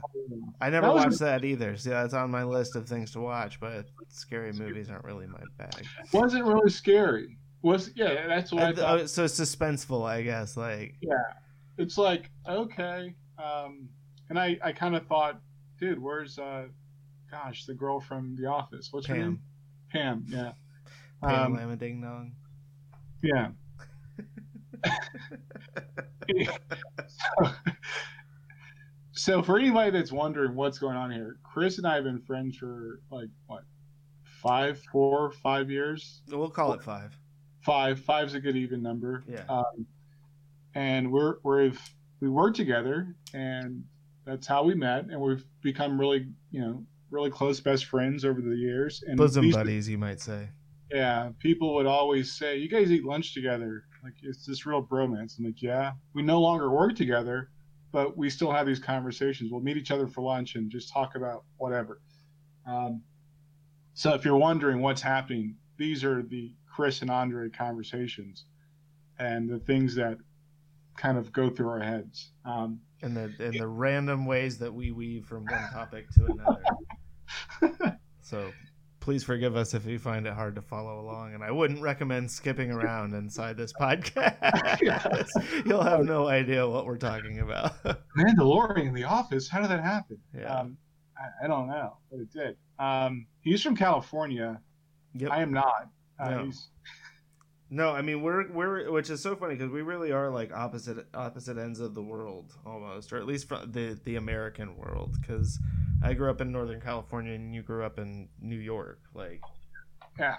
I 0.61 0.71
never 0.71 0.87
That 0.87 0.95
was- 0.95 1.05
watched 1.05 1.19
that 1.21 1.45
either. 1.45 1.77
So 1.77 1.91
yeah, 1.91 2.05
it's 2.05 2.15
on 2.15 2.31
my 2.31 2.45
list 2.45 2.77
of 2.77 2.89
things 2.89 3.13
to 3.13 3.21
watch. 3.21 3.61
But 3.61 3.87
scary 4.09 4.53
movies 4.53 4.91
aren't 4.91 5.05
really 5.05 5.27
my 5.27 5.41
bag. 5.57 5.87
wasn't 6.13 6.45
really 6.45 6.71
scary. 6.71 7.39
Was 7.63 7.91
yeah, 7.97 8.27
that's 8.27 8.53
what 8.53 8.63
I 8.63 8.73
thought. 8.73 9.01
oh, 9.01 9.07
so 9.07 9.25
suspenseful, 9.25 10.05
I 10.07 10.23
guess. 10.23 10.57
Like 10.57 10.95
yeah, 11.01 11.13
it's 11.77 11.97
like 11.99 12.31
okay 12.49 13.15
um 13.39 13.89
and 14.31 14.39
i 14.39 14.59
i 14.65 14.73
kind 14.73 14.97
of 14.97 15.07
thought 15.07 15.41
dude 15.79 16.01
where's 16.03 16.39
uh 16.41 16.65
gosh 17.31 17.67
the 17.67 17.75
girl 17.75 18.01
from 18.01 18.35
the 18.37 18.47
office 18.47 18.89
what's 18.91 19.07
her 19.07 19.17
name 19.17 19.41
Pam, 19.93 20.25
pam 20.25 20.37
yeah 20.37 20.53
Pam 21.23 21.53
um, 21.53 21.57
Lama 21.57 21.77
Ding 21.77 22.01
Dong. 22.01 22.33
yeah 23.23 23.49
so, 27.09 27.51
so 29.13 29.43
for 29.43 29.59
anybody 29.59 29.91
that's 29.91 30.13
wondering 30.13 30.55
what's 30.55 30.79
going 30.79 30.97
on 30.97 31.11
here 31.11 31.37
chris 31.43 31.79
and 31.79 31.87
i 31.87 31.95
have 31.95 32.05
been 32.05 32.21
friends 32.21 32.57
for 32.57 33.01
like 33.11 33.29
what 33.47 33.63
five 34.43 34.81
four 34.93 35.33
five 35.43 35.71
years 35.71 36.23
We'll 36.31 36.51
call 36.51 36.73
it 36.75 36.83
five. 36.83 37.17
five 37.61 38.01
five's 38.01 38.35
a 38.35 38.41
good 38.41 38.57
even 38.57 38.83
number 38.83 39.25
Yeah. 39.29 39.45
um, 39.49 39.87
and 40.75 41.11
we're 41.11 41.37
we've 41.43 41.81
we 42.21 42.29
work 42.29 42.55
together 42.55 43.15
and 43.35 43.83
that's 44.25 44.47
how 44.47 44.63
we 44.63 44.75
met 44.75 45.07
and 45.07 45.21
we've 45.21 45.45
become 45.63 45.99
really 45.99 46.29
you 46.51 46.61
know 46.61 46.85
really 47.11 47.31
close 47.31 47.59
best 47.61 47.87
friends 47.87 48.25
over 48.25 48.41
the 48.43 48.55
years 48.55 49.03
and 49.07 49.17
Bosom 49.17 49.51
buddies, 49.51 49.89
you 49.89 49.97
might 49.99 50.21
say. 50.21 50.51
yeah 50.93 51.31
people 51.41 51.75
would 51.75 51.87
always 51.87 52.31
say 52.39 52.59
you 52.59 52.69
guys 52.69 52.93
eat 52.93 53.05
lunch 53.05 53.33
together 53.35 53.85
like 54.03 54.15
it's 54.23 54.47
this 54.47 54.67
real 54.67 54.83
bromance. 54.83 55.39
I'm 55.39 55.45
like 55.45 55.63
yeah 55.63 55.93
we 56.15 56.23
no 56.23 56.41
longer 56.41 56.71
work 56.71 56.95
together 56.95 57.51
but 57.91 58.17
we 58.19 58.29
still 58.29 58.53
have 58.53 58.67
these 58.67 58.79
conversations. 58.79 59.51
We'll 59.51 59.63
meet 59.63 59.79
each 59.79 59.91
other 59.91 60.07
for 60.07 60.21
lunch 60.21 60.57
and 60.57 60.71
just 60.71 60.93
talk 60.93 61.15
about 61.17 61.45
whatever. 61.57 62.03
Um, 62.67 63.03
so 63.95 64.13
if 64.13 64.27
you're 64.27 64.37
wondering 64.37 64.83
what's 64.83 65.01
happening 65.01 65.57
these 65.79 66.05
are 66.05 66.23
the 66.23 66.53
chris 66.67 67.03
and 67.03 67.11
andre 67.11 67.49
conversations 67.49 68.45
and 69.19 69.49
the 69.49 69.59
things 69.61 69.95
that 69.95 70.19
kind 70.97 71.17
of 71.17 71.33
go 71.33 71.49
through 71.49 71.69
our 71.69 71.81
heads. 71.81 72.33
Um, 72.45 72.81
and 73.01 73.17
the 73.17 73.33
and 73.39 73.59
the 73.59 73.69
random 73.69 74.27
ways 74.27 74.59
that 74.59 74.75
we 74.75 74.91
weave 74.91 75.25
from 75.25 75.45
one 75.45 75.71
topic 75.73 76.11
to 76.15 76.27
another. 76.27 77.99
So 78.29 78.53
please 79.09 79.25
forgive 79.25 79.57
us 79.57 79.73
if 79.73 79.87
you 79.87 79.99
find 79.99 80.27
it 80.27 80.35
hard 80.35 80.55
to 80.55 80.61
follow 80.61 81.01
along. 81.01 81.33
And 81.33 81.43
I 81.43 81.51
wouldn't 81.51 81.81
recommend 81.81 82.31
skipping 82.31 82.71
around 82.71 83.15
inside 83.15 83.57
this 83.57 83.73
podcast. 83.73 85.27
You'll 85.65 85.83
have 85.83 86.05
no 86.05 86.29
idea 86.29 86.69
what 86.69 86.85
we're 86.85 86.99
talking 86.99 87.39
about. 87.41 87.83
Mandalorian 88.19 88.89
in 88.89 88.93
the 88.93 89.05
office? 89.05 89.49
How 89.49 89.63
did 89.63 89.71
that 89.71 89.83
happen? 89.83 90.19
Yeah. 90.39 90.55
Um, 90.55 90.77
I, 91.17 91.47
I 91.47 91.49
don't 91.49 91.69
know, 91.69 91.97
but 92.11 92.21
it 92.21 92.31
did. 92.31 92.59
Um, 92.79 93.27
he's 93.41 93.63
from 93.63 93.75
California. 93.77 94.61
Yep. 95.15 95.31
I 95.31 95.41
am 95.41 95.55
not. 95.55 95.89
Uh, 96.21 96.29
No. 96.29 96.51
No, 97.71 97.91
I 97.91 98.01
mean 98.03 98.23
we're 98.23 98.51
we're 98.51 98.91
which 98.91 99.11
is 99.11 99.23
so 99.23 99.37
funny 99.37 99.55
because 99.55 99.71
we 99.71 99.83
really 99.83 100.11
are 100.11 100.31
like 100.31 100.53
opposite 100.55 101.07
opposite 101.15 101.59
ends 101.59 101.81
of 101.81 101.95
the 101.95 102.03
world 102.03 102.55
almost, 102.65 103.13
or 103.13 103.19
at 103.19 103.27
least 103.27 103.47
from 103.49 103.71
the 103.73 103.99
the 104.05 104.17
American 104.17 104.77
world. 104.77 105.17
Because 105.21 105.59
I 106.03 106.15
grew 106.15 106.31
up 106.31 106.41
in 106.41 106.51
Northern 106.51 106.81
California 106.81 107.35
and 107.35 107.55
you 107.55 107.63
grew 107.63 107.85
up 107.85 107.99
in 107.99 108.29
New 108.41 108.57
York, 108.59 109.01
like. 109.15 109.43
yeah. 110.19 110.37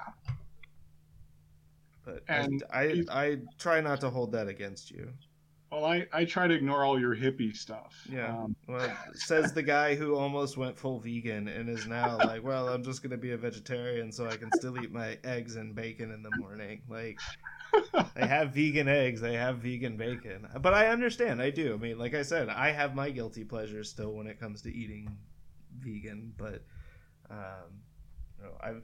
But 2.05 2.23
And 2.27 2.63
I, 2.71 3.03
I 3.09 3.23
I 3.25 3.37
try 3.57 3.81
not 3.81 4.01
to 4.01 4.09
hold 4.09 4.31
that 4.33 4.47
against 4.47 4.91
you. 4.91 5.13
Well, 5.71 5.85
I, 5.85 6.07
I 6.11 6.25
try 6.25 6.47
to 6.47 6.53
ignore 6.53 6.83
all 6.83 6.99
your 6.99 7.15
hippie 7.15 7.55
stuff. 7.55 7.95
Yeah. 8.11 8.35
Um, 8.35 8.55
Well, 8.67 8.91
says 9.13 9.53
the 9.53 9.61
guy 9.61 9.95
who 9.95 10.15
almost 10.15 10.57
went 10.57 10.77
full 10.77 10.99
vegan 10.99 11.47
and 11.47 11.69
is 11.69 11.85
now 11.85 12.17
like, 12.17 12.43
well, 12.43 12.69
I'm 12.69 12.83
just 12.83 13.03
gonna 13.03 13.17
be 13.17 13.31
a 13.31 13.37
vegetarian 13.37 14.11
so 14.11 14.27
I 14.27 14.35
can 14.35 14.51
still 14.53 14.81
eat 14.81 14.91
my 14.91 15.17
eggs 15.23 15.55
and 15.55 15.75
bacon 15.75 16.11
in 16.11 16.23
the 16.23 16.31
morning. 16.39 16.81
Like, 16.89 17.19
they 18.15 18.25
have 18.25 18.53
vegan 18.53 18.87
eggs, 18.87 19.21
they 19.21 19.35
have 19.35 19.57
vegan 19.57 19.95
bacon. 19.95 20.47
But 20.59 20.73
I 20.73 20.87
understand, 20.87 21.41
I 21.41 21.51
do. 21.51 21.75
I 21.75 21.77
mean, 21.77 21.99
like 21.99 22.15
I 22.15 22.23
said, 22.23 22.49
I 22.49 22.71
have 22.71 22.95
my 22.95 23.11
guilty 23.11 23.43
pleasures 23.43 23.89
still 23.89 24.13
when 24.13 24.25
it 24.25 24.39
comes 24.39 24.63
to 24.63 24.73
eating 24.75 25.17
vegan. 25.77 26.33
But, 26.35 26.63
um, 27.29 27.83
you 28.39 28.45
know, 28.45 28.53
I've 28.59 28.81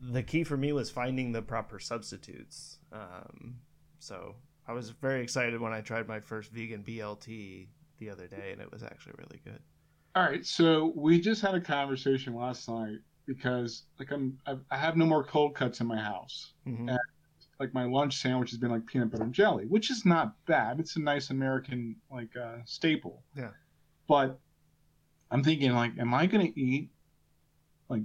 the 0.00 0.22
key 0.22 0.44
for 0.44 0.56
me 0.56 0.72
was 0.72 0.90
finding 0.90 1.32
the 1.32 1.42
proper 1.42 1.78
substitutes. 1.78 2.78
Um, 2.92 3.56
so 3.98 4.34
I 4.66 4.72
was 4.72 4.90
very 4.90 5.22
excited 5.22 5.60
when 5.60 5.72
I 5.72 5.80
tried 5.80 6.06
my 6.06 6.20
first 6.20 6.50
vegan 6.52 6.82
BLT 6.84 7.68
the 7.98 8.10
other 8.10 8.28
day, 8.28 8.50
and 8.52 8.60
it 8.60 8.70
was 8.70 8.82
actually 8.82 9.14
really 9.18 9.40
good. 9.44 9.60
all 10.14 10.22
right. 10.24 10.44
So 10.46 10.92
we 10.96 11.20
just 11.20 11.42
had 11.42 11.54
a 11.54 11.60
conversation 11.60 12.34
last 12.34 12.68
night 12.68 12.98
because 13.26 13.84
like 13.98 14.10
I'm 14.12 14.38
I, 14.46 14.56
I 14.70 14.76
have 14.76 14.96
no 14.96 15.06
more 15.06 15.24
cold 15.24 15.54
cuts 15.54 15.80
in 15.80 15.86
my 15.86 15.98
house. 15.98 16.52
Mhm. 16.66 16.88
Yeah. 16.88 16.96
Like 17.58 17.74
my 17.74 17.84
lunch 17.84 18.16
sandwich 18.16 18.50
has 18.50 18.58
been 18.58 18.70
like 18.70 18.86
peanut 18.86 19.10
butter 19.10 19.24
and 19.24 19.34
jelly, 19.34 19.66
which 19.66 19.90
is 19.90 20.04
not 20.06 20.34
bad. 20.46 20.80
It's 20.80 20.96
a 20.96 21.00
nice 21.00 21.30
American 21.30 21.96
like 22.10 22.34
uh, 22.36 22.58
staple. 22.64 23.22
Yeah. 23.36 23.50
But 24.08 24.38
I'm 25.30 25.44
thinking 25.44 25.72
like, 25.72 25.92
am 25.98 26.14
I 26.14 26.26
gonna 26.26 26.48
eat 26.56 26.90
like 27.88 28.02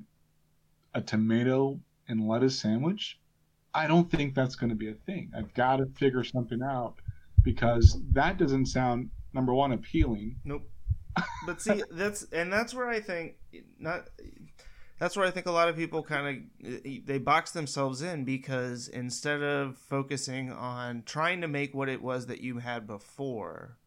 a 0.94 1.02
tomato 1.02 1.80
and 2.08 2.28
lettuce 2.28 2.60
sandwich? 2.60 3.18
I 3.76 3.88
don't 3.88 4.10
think 4.10 4.34
that's 4.34 4.56
going 4.56 4.70
to 4.70 4.76
be 4.76 4.90
a 4.90 4.94
thing. 4.94 5.32
I've 5.38 5.54
got 5.54 5.78
to 5.78 5.86
figure 5.86 6.24
something 6.24 6.64
out 6.64 6.96
because 7.44 8.00
that 8.14 8.38
doesn't 8.38 8.68
sound 8.68 9.10
number 9.34 9.54
one 9.54 9.74
appealing. 9.74 10.38
Nope. 10.46 10.70
But 11.46 11.62
see, 11.62 11.84
that's 11.92 12.24
and 12.32 12.52
that's 12.52 12.74
where 12.74 12.90
I 12.90 13.02
think 13.02 13.36
not. 13.78 14.10
That's 14.98 15.18
where 15.18 15.28
I 15.28 15.32
think 15.32 15.46
a 15.46 15.52
lot 15.52 15.68
of 15.68 15.76
people 15.76 16.04
kind 16.04 16.50
of 16.64 17.06
they 17.06 17.18
box 17.18 17.52
themselves 17.52 18.02
in 18.02 18.24
because 18.24 18.88
instead 18.88 19.44
of 19.44 19.78
focusing 19.78 20.54
on 20.54 21.04
trying 21.06 21.42
to 21.42 21.50
make 21.50 21.76
what 21.76 21.90
it 21.90 22.02
was 22.02 22.28
that 22.28 22.40
you 22.40 22.60
had 22.60 22.88
before, 22.88 23.78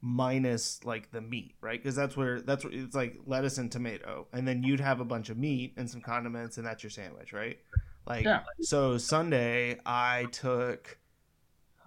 minus 0.00 0.84
like 0.84 1.10
the 1.10 1.20
meat, 1.20 1.56
right? 1.60 1.82
Because 1.82 1.96
that's 1.96 2.16
where 2.16 2.40
that's 2.40 2.64
where 2.64 2.72
it's 2.72 2.94
like 2.94 3.18
lettuce 3.26 3.58
and 3.58 3.72
tomato, 3.72 4.28
and 4.32 4.46
then 4.46 4.62
you'd 4.62 4.78
have 4.78 5.00
a 5.00 5.04
bunch 5.04 5.30
of 5.30 5.36
meat 5.36 5.74
and 5.76 5.90
some 5.90 6.00
condiments, 6.00 6.58
and 6.58 6.66
that's 6.66 6.84
your 6.84 6.90
sandwich, 6.90 7.32
right? 7.32 7.58
Like 8.06 8.24
Yeah. 8.24 8.44
so 8.60 8.98
Sunday 8.98 9.78
I 9.86 10.26
took 10.32 10.98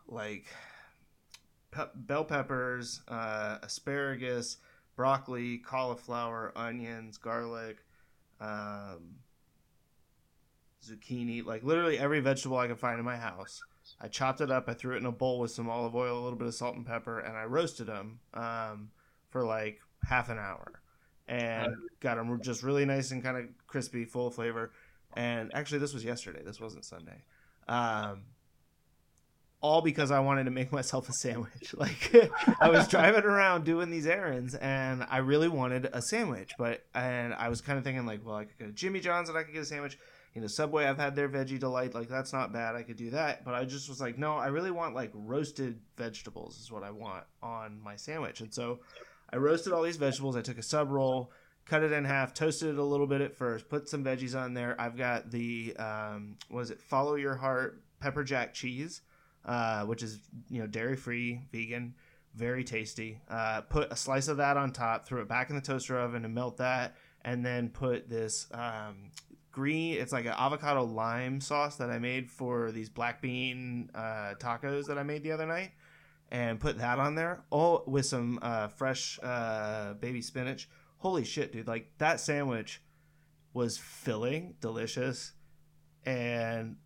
like 0.08 0.46
pe- 1.72 1.90
bell 1.94 2.24
peppers, 2.24 3.02
uh, 3.08 3.60
asparagus, 3.62 4.58
broccoli, 4.96 5.58
cauliflower, 5.58 6.54
onions, 6.56 7.18
garlic, 7.18 7.84
um, 8.40 9.16
zucchini, 10.82 11.44
like 11.44 11.64
literally 11.64 11.98
every 11.98 12.20
vegetable 12.20 12.58
I 12.58 12.68
could 12.68 12.80
find 12.80 13.00
in 13.00 13.06
my 13.06 13.18
house. 13.18 13.62
I 14.00 14.08
chopped 14.08 14.42
it 14.42 14.52
up. 14.52 14.68
I 14.68 14.74
threw 14.74 14.96
it 14.96 15.00
in 15.00 15.06
a 15.06 15.12
bowl 15.12 15.40
with 15.40 15.52
some 15.52 15.70
olive 15.70 15.96
oil, 15.96 16.20
a 16.20 16.24
little 16.24 16.38
bit 16.38 16.48
of 16.48 16.56
salt 16.56 16.76
and 16.76 16.86
pepper, 16.86 17.20
and 17.20 17.38
I 17.38 17.44
roasted 17.44 17.88
them 17.88 18.20
um, 18.34 18.90
for 19.30 19.46
like 19.46 19.80
half 20.04 20.30
an 20.30 20.38
hour, 20.38 20.82
and 21.28 21.76
got 22.00 22.16
them 22.16 22.40
just 22.42 22.64
really 22.64 22.86
nice 22.86 23.12
and 23.12 23.24
kind 23.24 23.38
of 23.38 23.46
crispy, 23.68 24.06
full 24.06 24.28
of 24.28 24.36
flavor. 24.36 24.72
And 25.16 25.52
actually, 25.54 25.80
this 25.80 25.94
was 25.94 26.04
yesterday. 26.04 26.42
This 26.44 26.60
wasn't 26.60 26.86
Sunday. 26.86 27.24
Um, 27.68 28.24
all 29.62 29.82
because 29.82 30.12
I 30.12 30.20
wanted 30.20 30.44
to 30.44 30.52
make 30.52 30.72
myself 30.80 31.10
a 31.10 31.14
sandwich. 31.14 31.74
Like 31.86 32.32
I 32.62 32.70
was 32.70 32.88
driving 32.88 33.24
around 33.24 33.66
doing 33.66 33.90
these 33.90 34.08
errands, 34.08 34.56
and 34.56 35.06
I 35.10 35.18
really 35.18 35.50
wanted 35.50 35.90
a 35.92 36.02
sandwich. 36.02 36.54
But 36.58 36.86
and 36.94 37.34
I 37.34 37.50
was 37.50 37.62
kind 37.62 37.78
of 37.78 37.84
thinking 37.84 38.06
like, 38.06 38.26
well, 38.26 38.36
I 38.36 38.46
could 38.46 38.58
go 38.58 38.66
to 38.68 38.72
Jimmy 38.72 39.00
John's 39.00 39.30
and 39.30 39.38
I 39.38 39.44
could 39.44 39.54
get 39.54 39.64
a 39.64 39.66
sandwich. 39.66 39.98
You 40.34 40.42
know, 40.42 40.48
Subway, 40.48 40.86
I've 40.86 40.98
had 40.98 41.16
their 41.16 41.30
veggie 41.30 41.60
delight. 41.60 41.96
Like 41.96 42.10
that's 42.10 42.34
not 42.34 42.52
bad. 42.52 42.76
I 42.76 42.84
could 42.84 42.98
do 42.98 43.12
that. 43.12 43.46
But 43.46 43.56
I 43.56 43.66
just 43.66 43.90
was 43.90 44.00
like, 44.02 44.18
no, 44.18 44.36
I 44.36 44.48
really 44.48 44.72
want 44.72 44.94
like 44.94 45.12
roasted 45.14 45.80
vegetables 45.98 46.60
is 46.60 46.72
what 46.72 46.84
I 46.84 46.92
want 46.92 47.24
on 47.42 47.80
my 47.82 47.96
sandwich. 47.96 48.42
And 48.42 48.54
so 48.54 48.80
I 49.32 49.38
roasted 49.38 49.74
all 49.74 49.82
these 49.82 49.98
vegetables. 49.98 50.36
I 50.36 50.42
took 50.42 50.58
a 50.58 50.64
sub 50.64 50.92
roll, 50.92 51.32
cut 51.66 51.84
it 51.84 51.92
in 51.92 52.06
half, 52.06 52.34
toasted 52.34 52.70
it 52.70 52.78
a 52.78 52.84
little 52.84 53.08
bit 53.08 53.22
at 53.22 53.36
first, 53.36 53.70
put 53.70 53.90
some 53.90 54.04
veggies 54.04 54.40
on 54.40 54.54
there. 54.54 54.80
I've 54.80 54.98
got 54.98 55.32
the 55.32 55.76
um, 55.78 56.38
what 56.50 56.62
is 56.62 56.72
it? 56.72 56.82
Follow 56.82 57.16
your 57.16 57.36
heart 57.36 57.82
pepper 58.00 58.24
jack 58.24 58.54
cheese, 58.54 59.02
uh, 59.46 59.84
which 59.86 60.04
is 60.04 60.20
you 60.50 60.62
know 60.62 60.68
dairy 60.68 60.96
free, 60.96 61.42
vegan, 61.52 61.96
very 62.36 62.64
tasty. 62.64 63.20
Uh, 63.28 63.62
put 63.62 63.92
a 63.92 63.96
slice 63.96 64.28
of 64.28 64.38
that 64.38 64.58
on 64.58 64.72
top, 64.72 65.06
threw 65.06 65.22
it 65.22 65.28
back 65.28 65.50
in 65.50 65.56
the 65.56 65.62
toaster 65.62 66.00
oven 66.00 66.24
and 66.24 66.34
melt 66.34 66.58
that, 66.58 66.96
and 67.24 67.46
then 67.46 67.70
put 67.70 68.10
this 68.10 68.48
um, 68.54 69.10
green. 69.52 69.96
It's 69.96 70.12
like 70.12 70.26
an 70.26 70.36
avocado 70.38 70.84
lime 70.84 71.42
sauce 71.42 71.78
that 71.78 71.90
I 71.90 71.98
made 71.98 72.30
for 72.30 72.72
these 72.72 72.90
black 72.90 73.22
bean 73.22 73.90
uh, 73.96 74.36
tacos 74.40 74.86
that 74.86 74.98
I 74.98 75.04
made 75.04 75.24
the 75.24 75.32
other 75.32 75.48
night. 75.48 75.72
And 76.32 76.60
put 76.60 76.80
that 76.80 76.98
on 76.98 77.14
there, 77.14 77.44
all 77.52 77.84
with 77.86 78.08
some 78.08 78.40
uh, 78.42 78.68
fresh 78.68 79.20
uh, 79.22 79.94
baby 79.94 80.24
spinach 80.24 80.68
holy 81.06 81.24
shit, 81.24 81.52
dude! 81.52 81.68
Like 81.68 81.92
that 82.00 82.20
sandwich 82.20 82.82
was 83.54 83.78
filling, 83.78 84.56
delicious, 84.60 85.34
and 86.04 86.78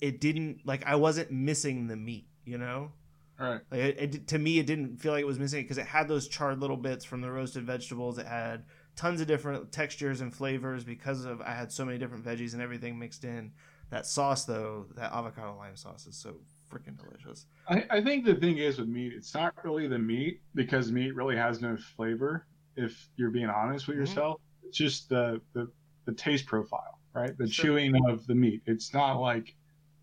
it 0.00 0.20
didn't 0.20 0.60
like 0.64 0.86
I 0.86 0.94
wasn't 0.94 1.32
missing 1.32 1.88
the 1.88 1.96
meat. 1.96 2.28
You 2.44 2.58
know, 2.58 2.92
All 3.40 3.50
right. 3.50 3.60
like 3.72 3.80
it, 3.80 3.98
it 3.98 4.28
to 4.28 4.38
me, 4.38 4.60
it 4.60 4.66
didn't 4.66 4.98
feel 4.98 5.10
like 5.10 5.22
it 5.22 5.26
was 5.26 5.40
missing 5.40 5.62
because 5.62 5.78
it 5.78 5.86
had 5.86 6.06
those 6.06 6.28
charred 6.28 6.60
little 6.60 6.76
bits 6.76 7.04
from 7.04 7.20
the 7.20 7.28
roasted 7.28 7.64
vegetables. 7.64 8.16
It 8.16 8.26
had 8.26 8.62
tons 8.94 9.20
of 9.20 9.26
different 9.26 9.72
textures 9.72 10.20
and 10.20 10.32
flavors 10.32 10.84
because 10.84 11.24
of 11.24 11.40
I 11.40 11.54
had 11.54 11.72
so 11.72 11.84
many 11.84 11.98
different 11.98 12.24
veggies 12.24 12.52
and 12.52 12.62
everything 12.62 12.96
mixed 12.96 13.24
in. 13.24 13.50
That 13.90 14.06
sauce, 14.06 14.44
though, 14.44 14.86
that 14.94 15.12
avocado 15.12 15.56
lime 15.56 15.76
sauce 15.76 16.06
is 16.06 16.16
so 16.16 16.36
freaking 16.72 16.96
delicious. 16.96 17.46
I, 17.68 17.84
I 17.90 18.00
think 18.02 18.24
the 18.24 18.36
thing 18.36 18.58
is 18.58 18.78
with 18.78 18.88
meat, 18.88 19.12
it's 19.16 19.34
not 19.34 19.52
really 19.64 19.88
the 19.88 19.98
meat 19.98 20.42
because 20.54 20.92
meat 20.92 21.14
really 21.16 21.36
has 21.36 21.60
no 21.60 21.76
flavor. 21.76 22.46
If 22.76 23.08
you're 23.16 23.30
being 23.30 23.48
honest 23.48 23.86
with 23.88 23.96
Mhm. 23.96 24.00
yourself, 24.00 24.40
it's 24.64 24.76
just 24.78 25.08
the, 25.08 25.40
the 25.52 25.70
the 26.06 26.12
taste 26.12 26.46
profile, 26.46 26.98
right? 27.14 27.36
The 27.38 27.48
Sure. 27.48 27.66
chewing 27.66 27.94
of 28.08 28.26
the 28.26 28.34
meat. 28.34 28.62
It's 28.66 28.92
not 28.92 29.14
like, 29.20 29.56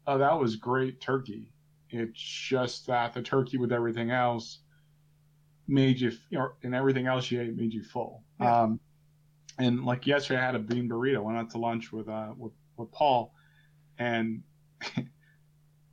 oh, 0.08 0.18
that 0.18 0.34
was 0.40 0.56
great 0.56 1.00
turkey. 1.00 1.52
It's 1.92 2.20
just 2.20 2.88
that 2.88 3.14
the 3.14 3.22
turkey 3.22 3.58
with 3.58 3.72
everything 3.72 4.10
else 4.10 4.60
made 5.68 6.00
you, 6.00 6.12
you 6.32 6.40
know, 6.40 6.50
and 6.64 6.74
everything 6.74 7.06
else 7.06 7.30
you 7.30 7.40
ate 7.42 7.56
made 7.56 7.72
you 7.74 7.84
full. 7.84 8.24
Yeah. 8.40 8.62
Um, 8.62 8.80
and 9.60 9.86
like 9.86 10.08
yesterday, 10.08 10.40
I 10.40 10.46
had 10.46 10.56
a 10.56 10.60
bean 10.60 10.90
burrito. 10.90 11.22
Went 11.22 11.38
out 11.38 11.50
to 11.52 11.58
lunch 11.60 11.92
with 11.92 12.08
uh 12.10 12.34
with, 12.38 12.54
with 12.78 12.92
Paul, 12.92 13.36
and 14.00 14.42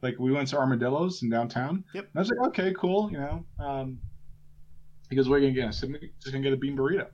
like 0.03 0.19
we 0.19 0.33
went 0.33 0.49
to 0.49 0.57
Armadillos 0.59 1.23
in 1.23 1.29
downtown. 1.29 1.85
Yep. 1.93 2.05
And 2.05 2.13
I 2.15 2.19
was 2.21 2.31
like, 2.31 2.49
okay, 2.49 2.73
cool, 2.79 3.11
you 3.11 3.19
know. 3.19 3.45
Um, 3.59 3.99
he 5.11 5.17
goes, 5.17 5.29
what 5.29 5.37
are 5.37 5.39
you 5.39 5.49
gonna 5.49 5.55
get? 5.55 5.69
I 5.69 5.71
said, 5.71 5.91
"I'm 5.91 6.01
just 6.21 6.33
gonna 6.33 6.43
get 6.43 6.53
a 6.53 6.57
bean 6.57 6.77
burrito, 6.77 7.09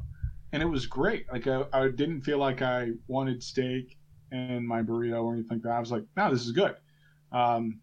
and 0.52 0.62
it 0.62 0.66
was 0.66 0.86
great. 0.86 1.30
Like 1.30 1.46
I, 1.46 1.64
I 1.72 1.88
didn't 1.88 2.22
feel 2.22 2.38
like 2.38 2.62
I 2.62 2.90
wanted 3.06 3.42
steak 3.42 3.96
and 4.32 4.66
my 4.66 4.82
burrito 4.82 5.22
or 5.22 5.34
anything 5.34 5.58
like 5.58 5.62
that. 5.62 5.72
I 5.72 5.80
was 5.80 5.92
like, 5.92 6.04
no, 6.16 6.30
this 6.30 6.44
is 6.44 6.52
good. 6.52 6.74
Um, 7.32 7.80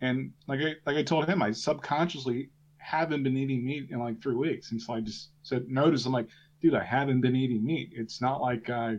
and 0.00 0.32
like 0.48 0.60
I 0.60 0.74
like 0.86 0.96
I 0.96 1.02
told 1.02 1.26
him, 1.26 1.42
I 1.42 1.52
subconsciously 1.52 2.50
haven't 2.78 3.22
been 3.22 3.36
eating 3.36 3.64
meat 3.64 3.88
in 3.90 3.98
like 3.98 4.22
three 4.22 4.34
weeks, 4.34 4.72
and 4.72 4.80
so 4.80 4.94
I 4.94 5.00
just 5.00 5.30
said, 5.42 5.68
notice. 5.68 6.06
I'm 6.06 6.12
like, 6.12 6.28
dude, 6.60 6.74
I 6.74 6.82
haven't 6.82 7.20
been 7.20 7.36
eating 7.36 7.64
meat. 7.64 7.90
It's 7.92 8.20
not 8.20 8.40
like 8.40 8.68
I 8.70 8.98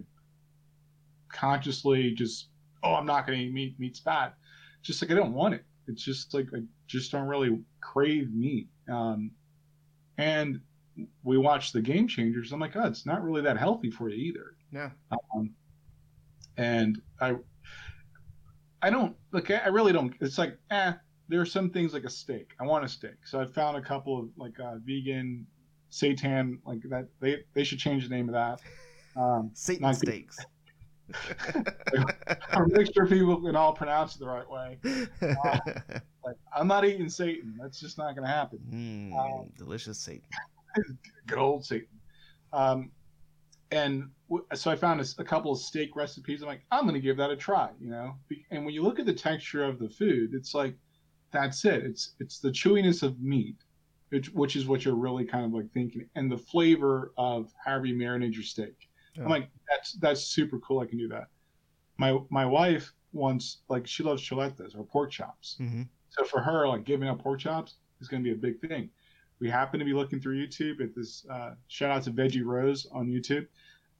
consciously 1.29 2.13
just, 2.13 2.49
oh, 2.83 2.93
I'm 2.95 3.05
not 3.05 3.25
gonna 3.25 3.39
eat 3.39 3.53
meat. 3.53 3.79
Meat's 3.79 3.99
bad. 3.99 4.33
Just 4.81 5.01
like 5.01 5.11
I 5.11 5.15
don't 5.15 5.33
want 5.33 5.55
it. 5.55 5.65
It's 5.87 6.03
just 6.03 6.33
like 6.33 6.47
I 6.55 6.59
just 6.87 7.11
don't 7.11 7.27
really 7.27 7.59
crave 7.81 8.33
meat. 8.33 8.69
Um, 8.89 9.31
and 10.21 10.59
we 11.23 11.37
watched 11.37 11.73
the 11.73 11.81
Game 11.81 12.07
Changers. 12.07 12.51
I'm 12.51 12.59
like, 12.59 12.75
oh, 12.75 12.85
it's 12.85 13.05
not 13.05 13.23
really 13.23 13.41
that 13.41 13.57
healthy 13.57 13.89
for 13.89 14.09
you 14.09 14.17
either. 14.17 14.55
Yeah. 14.71 14.89
Um, 15.35 15.51
and 16.57 17.01
I, 17.19 17.35
I 18.81 18.89
don't 18.89 19.15
look. 19.31 19.49
I 19.49 19.67
really 19.67 19.93
don't. 19.93 20.13
It's 20.21 20.37
like, 20.37 20.57
eh. 20.69 20.93
There 21.27 21.39
are 21.39 21.45
some 21.45 21.69
things 21.69 21.93
like 21.93 22.03
a 22.03 22.09
steak. 22.09 22.51
I 22.59 22.65
want 22.65 22.83
a 22.83 22.89
steak, 22.89 23.25
so 23.25 23.39
I 23.39 23.45
found 23.45 23.77
a 23.77 23.81
couple 23.81 24.19
of 24.19 24.27
like 24.35 24.59
uh, 24.59 24.75
vegan 24.85 25.47
seitan, 25.89 26.57
like 26.65 26.81
that. 26.89 27.07
They 27.21 27.37
they 27.53 27.63
should 27.63 27.79
change 27.79 28.03
the 28.03 28.13
name 28.13 28.27
of 28.27 28.33
that. 28.33 28.59
Um, 29.15 29.51
Satan 29.53 29.83
not- 29.83 29.95
steaks. 29.95 30.37
I'll 32.51 32.67
make 32.67 32.93
sure 32.93 33.05
people 33.05 33.41
can 33.41 33.55
all 33.55 33.73
pronounce 33.73 34.15
it 34.15 34.19
the 34.19 34.27
right 34.27 34.49
way. 34.49 34.77
Like, 36.23 36.35
I'm 36.55 36.67
not 36.67 36.85
eating 36.85 37.09
Satan. 37.09 37.57
That's 37.59 37.79
just 37.79 37.97
not 37.97 38.15
going 38.15 38.27
to 38.27 38.33
happen. 38.33 38.59
Mm, 38.71 39.17
Um, 39.19 39.49
delicious 39.57 39.99
Satan. 39.99 40.23
Good 41.27 41.37
old 41.39 41.65
Satan. 41.65 41.87
Um, 42.53 42.91
and 43.71 44.09
w- 44.29 44.45
so 44.53 44.69
I 44.69 44.75
found 44.75 45.01
a 45.17 45.23
couple 45.23 45.51
of 45.51 45.59
steak 45.59 45.95
recipes. 45.95 46.41
I'm 46.41 46.47
like, 46.47 46.63
I'm 46.71 46.83
going 46.83 46.93
to 46.95 46.99
give 47.01 47.17
that 47.17 47.31
a 47.31 47.35
try, 47.35 47.69
you 47.79 47.89
know. 47.89 48.15
And 48.51 48.65
when 48.65 48.73
you 48.73 48.83
look 48.83 48.99
at 48.99 49.05
the 49.05 49.13
texture 49.13 49.63
of 49.63 49.79
the 49.79 49.89
food, 49.89 50.33
it's 50.33 50.53
like, 50.53 50.75
that's 51.31 51.63
it. 51.63 51.85
It's 51.85 52.13
it's 52.19 52.39
the 52.39 52.49
chewiness 52.49 53.03
of 53.03 53.21
meat, 53.21 53.55
which, 54.09 54.27
which 54.33 54.57
is 54.57 54.65
what 54.67 54.83
you're 54.83 54.95
really 54.95 55.23
kind 55.23 55.45
of 55.45 55.53
like 55.53 55.71
thinking, 55.71 56.05
and 56.15 56.29
the 56.29 56.37
flavor 56.37 57.13
of 57.17 57.53
however 57.63 57.85
you 57.85 57.95
marinate 57.95 58.33
your 58.33 58.43
steak. 58.43 58.75
Yeah. 59.15 59.23
I'm 59.23 59.29
like, 59.29 59.49
that's 59.69 59.93
that's 59.93 60.21
super 60.21 60.59
cool. 60.59 60.81
I 60.81 60.85
can 60.87 60.97
do 60.97 61.07
that. 61.07 61.27
My 61.97 62.19
my 62.29 62.45
wife 62.45 62.91
wants 63.13 63.59
like 63.69 63.87
she 63.87 64.03
loves 64.03 64.21
chuletas 64.21 64.75
or 64.77 64.83
pork 64.83 65.11
chops. 65.11 65.55
hmm 65.57 65.83
So 66.11 66.23
for 66.25 66.41
her, 66.41 66.67
like 66.67 66.83
giving 66.83 67.07
up 67.07 67.19
pork 67.19 67.39
chops 67.39 67.75
is 67.99 68.07
going 68.07 68.23
to 68.23 68.27
be 68.27 68.33
a 68.33 68.39
big 68.39 68.59
thing. 68.59 68.89
We 69.39 69.49
happen 69.49 69.79
to 69.79 69.85
be 69.85 69.93
looking 69.93 70.19
through 70.19 70.45
YouTube 70.45 70.81
at 70.81 70.93
this. 70.95 71.25
Uh, 71.29 71.55
shout 71.67 71.89
out 71.89 72.03
to 72.03 72.11
Veggie 72.11 72.45
Rose 72.45 72.85
on 72.91 73.07
YouTube. 73.07 73.47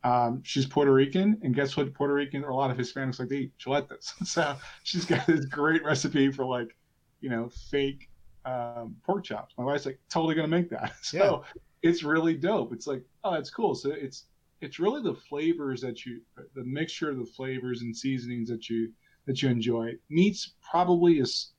Um, 0.04 0.42
she's 0.44 0.66
Puerto 0.66 0.94
Rican, 0.94 1.40
and 1.42 1.56
guess 1.56 1.78
what? 1.78 1.94
Puerto 1.94 2.14
Rican 2.14 2.44
or 2.44 2.50
a 2.50 2.56
lot 2.56 2.72
of 2.72 2.78
Hispanics 2.78 3.20
like 3.20 3.30
to 3.30 3.36
eat 3.36 3.58
chuletas. 3.58 4.14
so 4.26 4.56
she's 4.84 5.06
got 5.06 5.26
this 5.26 5.46
great 5.46 5.84
recipe 5.84 6.32
for 6.32 6.46
like, 6.46 6.76
you 7.22 7.30
know, 7.30 7.50
fake 7.70 8.10
um, 8.46 8.96
pork 9.06 9.24
chops. 9.24 9.54
My 9.58 9.64
wife's 9.64 9.86
like 9.86 10.00
totally 10.10 10.36
going 10.36 10.50
to 10.50 10.56
make 10.56 10.70
that. 10.70 10.94
So 11.02 11.44
it's 11.82 12.04
really 12.04 12.36
dope. 12.36 12.74
It's 12.74 12.88
like, 12.88 13.04
oh, 13.24 13.34
that's 13.34 13.50
cool. 13.50 13.74
So 13.76 13.92
it's 13.92 14.26
it's 14.62 14.80
really 14.80 15.02
the 15.02 15.16
flavors 15.16 15.82
that 15.82 16.06
you, 16.06 16.22
the 16.56 16.64
mixture 16.64 17.10
of 17.10 17.18
the 17.18 17.26
flavors 17.26 17.82
and 17.82 17.96
seasonings 17.96 18.50
that 18.50 18.70
you 18.70 18.92
that 19.26 19.42
you 19.42 19.50
enjoy. 19.50 19.94
Meats 20.10 20.54
probably 20.70 21.20
is 21.20 21.54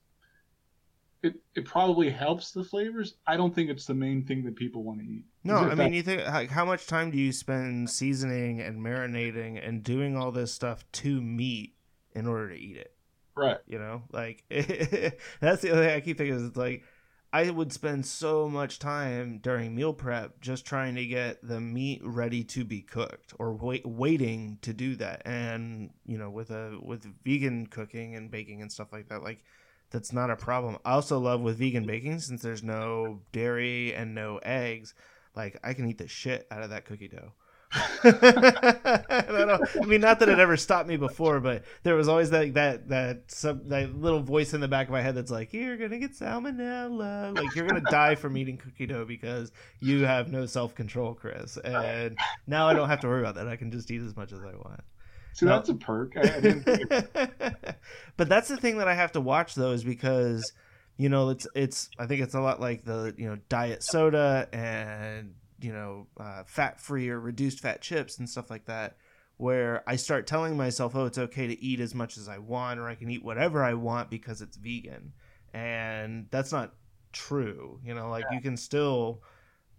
it, 1.23 1.35
it 1.55 1.65
probably 1.65 2.09
helps 2.09 2.51
the 2.51 2.63
flavors. 2.63 3.15
I 3.25 3.37
don't 3.37 3.55
think 3.55 3.69
it's 3.69 3.85
the 3.85 3.93
main 3.93 4.25
thing 4.25 4.43
that 4.43 4.55
people 4.55 4.83
want 4.83 4.99
to 4.99 5.05
eat. 5.05 5.25
No, 5.43 5.55
I 5.55 5.75
mean, 5.75 5.93
you 5.93 6.03
think 6.03 6.25
like, 6.27 6.49
how 6.49 6.65
much 6.65 6.85
time 6.87 7.11
do 7.11 7.17
you 7.17 7.31
spend 7.31 7.89
seasoning 7.89 8.61
and 8.61 8.79
marinating 8.79 9.65
and 9.65 9.83
doing 9.83 10.15
all 10.15 10.31
this 10.31 10.53
stuff 10.53 10.83
to 10.93 11.21
meat 11.21 11.75
in 12.13 12.27
order 12.27 12.49
to 12.49 12.55
eat 12.55 12.77
it? 12.77 12.93
right. 13.35 13.57
You 13.67 13.79
know, 13.79 14.03
like 14.11 14.43
that's 14.49 15.61
the 15.61 15.71
other 15.71 15.85
thing 15.85 15.95
I 15.95 15.99
keep 15.99 16.17
thinking 16.17 16.35
is 16.35 16.43
it's 16.43 16.57
like 16.57 16.83
I 17.31 17.49
would 17.49 17.73
spend 17.73 18.05
so 18.05 18.47
much 18.47 18.79
time 18.79 19.39
during 19.39 19.75
meal 19.75 19.93
prep 19.93 20.39
just 20.39 20.65
trying 20.65 20.95
to 20.95 21.05
get 21.05 21.39
the 21.41 21.59
meat 21.59 22.01
ready 22.03 22.43
to 22.45 22.63
be 22.63 22.81
cooked 22.81 23.33
or 23.39 23.53
wait, 23.53 23.85
waiting 23.85 24.59
to 24.61 24.73
do 24.73 24.95
that. 24.97 25.23
And 25.25 25.91
you 26.05 26.17
know, 26.17 26.29
with 26.29 26.51
a 26.51 26.77
with 26.81 27.05
vegan 27.23 27.67
cooking 27.67 28.15
and 28.15 28.29
baking 28.29 28.61
and 28.61 28.71
stuff 28.71 28.93
like 28.93 29.09
that, 29.09 29.23
like 29.23 29.43
that's 29.93 30.11
not 30.11 30.31
a 30.31 30.35
problem. 30.35 30.77
I 30.83 30.93
also 30.93 31.19
love 31.19 31.41
with 31.41 31.59
vegan 31.59 31.85
baking 31.85 32.19
since 32.19 32.41
there's 32.41 32.63
no 32.63 33.21
dairy 33.31 33.93
and 33.93 34.15
no 34.15 34.39
eggs. 34.39 34.95
Like 35.35 35.59
I 35.63 35.73
can 35.73 35.87
eat 35.87 35.99
the 35.99 36.07
shit 36.07 36.47
out 36.51 36.63
of 36.63 36.71
that 36.71 36.85
cookie 36.85 37.07
dough. 37.07 37.31
I. 38.03 39.59
I 39.81 39.85
mean, 39.85 40.01
not 40.01 40.19
that 40.19 40.29
it 40.29 40.39
ever 40.39 40.57
stopped 40.57 40.87
me 40.87 40.97
before, 40.97 41.39
but 41.39 41.63
there 41.83 41.95
was 41.95 42.07
always 42.07 42.29
that 42.31 42.53
that 42.55 42.89
that 42.89 43.27
that 43.29 43.95
little 43.95 44.21
voice 44.21 44.53
in 44.53 44.61
the 44.61 44.67
back 44.67 44.87
of 44.87 44.91
my 44.91 45.01
head 45.01 45.15
that's 45.15 45.31
like, 45.31 45.53
"You're 45.53 45.77
gonna 45.77 45.97
get 45.97 46.13
salmonella, 46.13 47.35
like 47.35 47.55
you're 47.55 47.67
gonna 47.67 47.81
die 47.89 48.15
from 48.15 48.37
eating 48.37 48.57
cookie 48.57 48.85
dough 48.85 49.05
because 49.05 49.51
you 49.79 50.05
have 50.05 50.31
no 50.31 50.45
self 50.45 50.75
control, 50.75 51.15
Chris." 51.15 51.57
And 51.57 52.17
now 52.45 52.67
I 52.67 52.73
don't 52.73 52.89
have 52.89 52.99
to 53.01 53.07
worry 53.07 53.21
about 53.21 53.35
that. 53.35 53.47
I 53.47 53.55
can 53.55 53.71
just 53.71 53.89
eat 53.89 54.01
as 54.01 54.15
much 54.15 54.31
as 54.31 54.39
I 54.39 54.53
want. 54.55 54.81
No. 55.41 55.51
that's 55.51 55.69
a 55.69 55.75
perk. 55.75 56.15
I, 56.15 56.21
I 56.21 56.39
didn't 56.39 56.65
but 58.17 58.29
that's 58.29 58.47
the 58.47 58.57
thing 58.57 58.77
that 58.77 58.87
I 58.87 58.93
have 58.93 59.13
to 59.13 59.21
watch 59.21 59.55
though, 59.55 59.71
is 59.71 59.83
because 59.83 60.53
you 60.97 61.09
know 61.09 61.29
it's 61.29 61.47
it's 61.55 61.89
I 61.99 62.05
think 62.05 62.21
it's 62.21 62.35
a 62.35 62.41
lot 62.41 62.61
like 62.61 62.85
the 62.85 63.13
you 63.17 63.27
know 63.27 63.37
diet 63.49 63.83
soda 63.83 64.47
and 64.53 65.33
you 65.59 65.73
know 65.73 66.07
uh, 66.19 66.43
fat 66.45 66.79
free 66.79 67.09
or 67.09 67.19
reduced 67.19 67.59
fat 67.61 67.81
chips 67.81 68.19
and 68.19 68.29
stuff 68.29 68.49
like 68.49 68.65
that. 68.65 68.97
Where 69.37 69.83
I 69.87 69.95
start 69.95 70.27
telling 70.27 70.55
myself, 70.55 70.95
oh, 70.95 71.05
it's 71.05 71.17
okay 71.17 71.47
to 71.47 71.61
eat 71.61 71.79
as 71.79 71.95
much 71.95 72.17
as 72.17 72.29
I 72.29 72.37
want, 72.37 72.79
or 72.79 72.87
I 72.87 72.95
can 72.95 73.09
eat 73.09 73.23
whatever 73.25 73.63
I 73.63 73.73
want 73.73 74.11
because 74.11 74.41
it's 74.41 74.57
vegan, 74.57 75.13
and 75.53 76.27
that's 76.29 76.51
not 76.51 76.75
true. 77.11 77.79
You 77.83 77.95
know, 77.95 78.09
like 78.09 78.25
you 78.31 78.39
can 78.39 78.55
still 78.55 79.23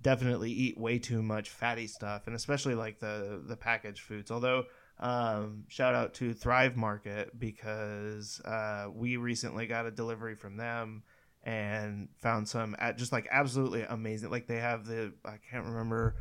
definitely 0.02 0.50
eat 0.50 0.76
way 0.78 0.98
too 0.98 1.22
much 1.22 1.50
fatty 1.50 1.86
stuff, 1.86 2.26
and 2.26 2.34
especially 2.34 2.74
like 2.74 2.98
the 2.98 3.42
the 3.46 3.56
packaged 3.56 4.00
foods. 4.00 4.30
Although 4.30 4.64
um, 5.00 5.64
shout 5.68 5.94
out 5.94 6.14
to 6.14 6.32
Thrive 6.32 6.76
Market 6.76 7.38
because 7.38 8.40
uh, 8.44 8.86
we 8.92 9.16
recently 9.16 9.66
got 9.66 9.86
a 9.86 9.90
delivery 9.90 10.34
from 10.34 10.56
them 10.56 11.02
and 11.42 12.08
found 12.20 12.48
some 12.48 12.74
at 12.78 12.96
just 12.96 13.12
like 13.12 13.28
absolutely 13.30 13.82
amazing. 13.82 14.30
Like 14.30 14.46
they 14.46 14.60
have 14.60 14.86
the 14.86 15.12
I 15.24 15.36
can't 15.50 15.66
remember 15.66 16.16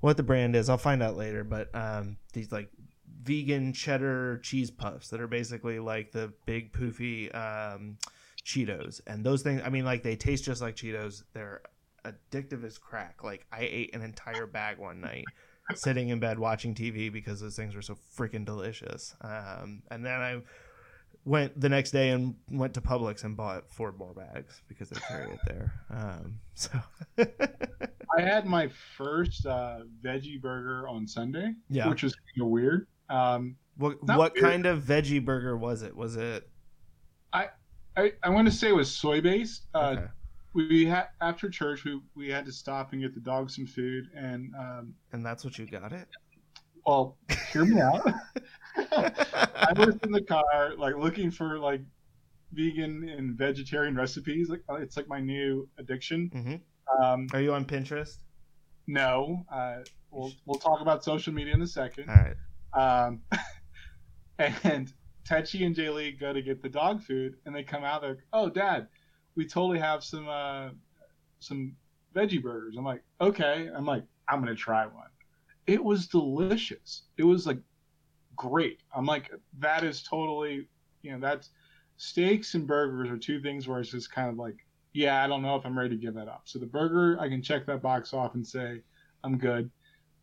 what 0.00 0.16
the 0.16 0.22
brand 0.22 0.56
is. 0.56 0.68
I'll 0.68 0.78
find 0.78 1.02
out 1.02 1.16
later. 1.16 1.44
But 1.44 1.74
um, 1.74 2.16
these 2.32 2.52
like 2.52 2.70
vegan 3.22 3.72
cheddar 3.72 4.38
cheese 4.38 4.70
puffs 4.70 5.08
that 5.08 5.20
are 5.20 5.28
basically 5.28 5.78
like 5.78 6.12
the 6.12 6.32
big 6.46 6.72
poofy 6.72 7.34
um, 7.34 7.98
Cheetos, 8.44 9.00
and 9.06 9.24
those 9.24 9.42
things. 9.42 9.62
I 9.64 9.68
mean, 9.68 9.84
like 9.84 10.02
they 10.02 10.16
taste 10.16 10.44
just 10.44 10.62
like 10.62 10.76
Cheetos. 10.76 11.22
They're 11.32 11.62
addictive 12.04 12.64
as 12.64 12.78
crack. 12.78 13.22
Like 13.24 13.46
I 13.52 13.60
ate 13.62 13.94
an 13.94 14.02
entire 14.02 14.46
bag 14.46 14.78
one 14.78 15.00
night 15.00 15.24
sitting 15.74 16.08
in 16.08 16.20
bed 16.20 16.38
watching 16.38 16.74
TV 16.74 17.12
because 17.12 17.40
those 17.40 17.56
things 17.56 17.74
were 17.74 17.82
so 17.82 17.96
freaking 18.16 18.44
delicious. 18.44 19.14
Um, 19.20 19.82
and 19.90 20.04
then 20.04 20.20
I 20.20 20.40
went 21.24 21.60
the 21.60 21.68
next 21.68 21.90
day 21.92 22.10
and 22.10 22.34
went 22.50 22.74
to 22.74 22.80
Publix 22.80 23.24
and 23.24 23.36
bought 23.36 23.70
four 23.70 23.92
more 23.92 24.14
bags 24.14 24.62
because 24.68 24.90
they 24.90 25.00
carry 25.00 25.30
it 25.32 25.40
there. 25.46 25.72
Um, 25.90 26.40
so 26.54 26.70
I 27.18 28.20
had 28.20 28.46
my 28.46 28.68
first 28.96 29.46
uh, 29.46 29.80
veggie 30.04 30.40
burger 30.40 30.88
on 30.88 31.06
Sunday, 31.06 31.54
yeah, 31.68 31.88
which 31.88 32.02
was 32.02 32.14
kind 32.14 32.46
of 32.46 32.48
weird. 32.48 32.86
Um, 33.08 33.56
what 33.76 34.02
what 34.02 34.34
weird. 34.34 34.44
kind 34.44 34.66
of 34.66 34.82
veggie 34.82 35.24
burger 35.24 35.56
was 35.56 35.82
it? 35.82 35.96
Was 35.96 36.16
it 36.16 36.48
I 37.96 38.12
I 38.22 38.30
want 38.30 38.46
to 38.46 38.52
say 38.52 38.68
it 38.68 38.74
was 38.74 38.90
soy 38.90 39.20
based. 39.20 39.66
Uh, 39.74 39.96
okay. 39.98 40.06
We 40.54 40.84
had 40.84 41.06
after 41.20 41.48
church, 41.48 41.84
we 41.84 42.00
we 42.14 42.28
had 42.28 42.44
to 42.46 42.52
stop 42.52 42.92
and 42.92 43.00
get 43.00 43.14
the 43.14 43.20
dog 43.20 43.50
some 43.50 43.66
food, 43.66 44.08
and 44.14 44.52
um, 44.58 44.94
and 45.12 45.24
that's 45.24 45.44
what 45.44 45.58
you 45.58 45.66
got 45.66 45.92
it? 45.92 46.08
well, 46.86 47.16
hear 47.52 47.64
me 47.64 47.80
out. 47.80 48.04
I 48.76 49.72
was 49.76 49.96
in 50.02 50.10
the 50.12 50.22
car, 50.22 50.74
like 50.76 50.96
looking 50.96 51.30
for 51.30 51.58
like 51.58 51.80
vegan 52.52 53.08
and 53.08 53.36
vegetarian 53.36 53.94
recipes. 53.96 54.48
Like 54.50 54.62
uh, 54.68 54.74
it's 54.74 54.96
like 54.96 55.08
my 55.08 55.20
new 55.20 55.68
addiction. 55.78 56.28
hmm 56.32 57.02
Um, 57.02 57.28
Are 57.32 57.40
you 57.40 57.54
on 57.54 57.64
Pinterest? 57.64 58.18
no, 58.86 59.44
uh, 59.50 59.76
we'll 60.10 60.32
we'll 60.44 60.58
talk 60.58 60.80
about 60.80 61.04
social 61.04 61.32
media 61.32 61.54
in 61.54 61.62
a 61.62 61.66
second. 61.66 62.10
All 62.10 62.16
right. 62.16 62.36
Um, 63.08 63.20
and 64.64 64.92
Tetchy 65.24 65.64
and 65.64 65.74
Jaylee 65.74 66.18
go 66.18 66.32
to 66.32 66.42
get 66.42 66.62
the 66.62 66.68
dog 66.68 67.02
food, 67.02 67.36
and 67.46 67.54
they 67.54 67.62
come 67.62 67.84
out. 67.84 68.00
They're 68.02 68.10
like, 68.10 68.26
"Oh, 68.32 68.50
Dad, 68.50 68.88
we 69.36 69.46
totally 69.46 69.78
have 69.78 70.04
some 70.04 70.28
uh, 70.28 70.70
some 71.40 71.76
veggie 72.14 72.42
burgers." 72.42 72.76
I'm 72.76 72.84
like, 72.84 73.02
"Okay." 73.20 73.68
I'm 73.74 73.86
like, 73.86 74.04
"I'm 74.28 74.40
gonna 74.40 74.54
try 74.54 74.86
one." 74.86 75.08
It 75.66 75.82
was 75.82 76.06
delicious. 76.08 77.02
It 77.16 77.24
was 77.24 77.46
like 77.46 77.58
great. 78.36 78.80
I'm 78.94 79.06
like, 79.06 79.30
that 79.58 79.84
is 79.84 80.02
totally, 80.02 80.68
you 81.02 81.12
know, 81.12 81.20
that's 81.20 81.50
steaks 81.96 82.54
and 82.54 82.66
burgers 82.66 83.10
are 83.10 83.18
two 83.18 83.40
things 83.40 83.68
where 83.68 83.80
it's 83.80 83.90
just 83.90 84.10
kind 84.12 84.28
of 84.28 84.36
like, 84.36 84.56
yeah, 84.92 85.24
I 85.24 85.26
don't 85.26 85.42
know 85.42 85.56
if 85.56 85.64
I'm 85.64 85.78
ready 85.78 85.90
to 85.90 85.96
give 85.96 86.14
that 86.14 86.28
up. 86.28 86.42
So 86.44 86.58
the 86.58 86.66
burger, 86.66 87.18
I 87.20 87.28
can 87.28 87.42
check 87.42 87.66
that 87.66 87.82
box 87.82 88.12
off 88.12 88.34
and 88.34 88.46
say, 88.46 88.82
I'm 89.24 89.38
good. 89.38 89.70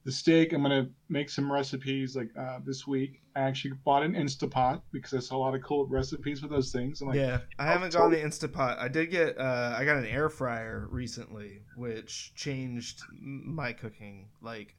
The 0.05 0.11
steak, 0.13 0.53
I'm 0.53 0.61
gonna 0.61 0.89
make 1.09 1.29
some 1.29 1.51
recipes 1.51 2.15
like 2.15 2.29
uh, 2.37 2.59
this 2.65 2.87
week. 2.87 3.21
I 3.35 3.41
actually 3.41 3.73
bought 3.83 4.01
an 4.03 4.13
Instapot 4.13 4.81
because 4.91 5.13
I 5.13 5.19
saw 5.19 5.35
a 5.35 5.39
lot 5.39 5.55
of 5.55 5.61
cool 5.61 5.85
recipes 5.87 6.41
with 6.41 6.51
those 6.51 6.71
things. 6.71 7.01
I'm 7.01 7.09
like, 7.09 7.17
yeah, 7.17 7.39
I 7.59 7.65
haven't 7.65 7.93
gone 7.93 8.09
the 8.11 8.17
Instapot. 8.17 8.79
I 8.79 8.87
did 8.87 9.07
get 9.07 9.37
uh, 9.37 9.75
I 9.77 9.83
got 9.83 9.97
an 9.97 10.05
air 10.05 10.29
fryer 10.29 10.87
recently, 10.89 11.63
which 11.75 12.33
changed 12.35 13.01
my 13.19 13.73
cooking. 13.73 14.29
Like, 14.41 14.75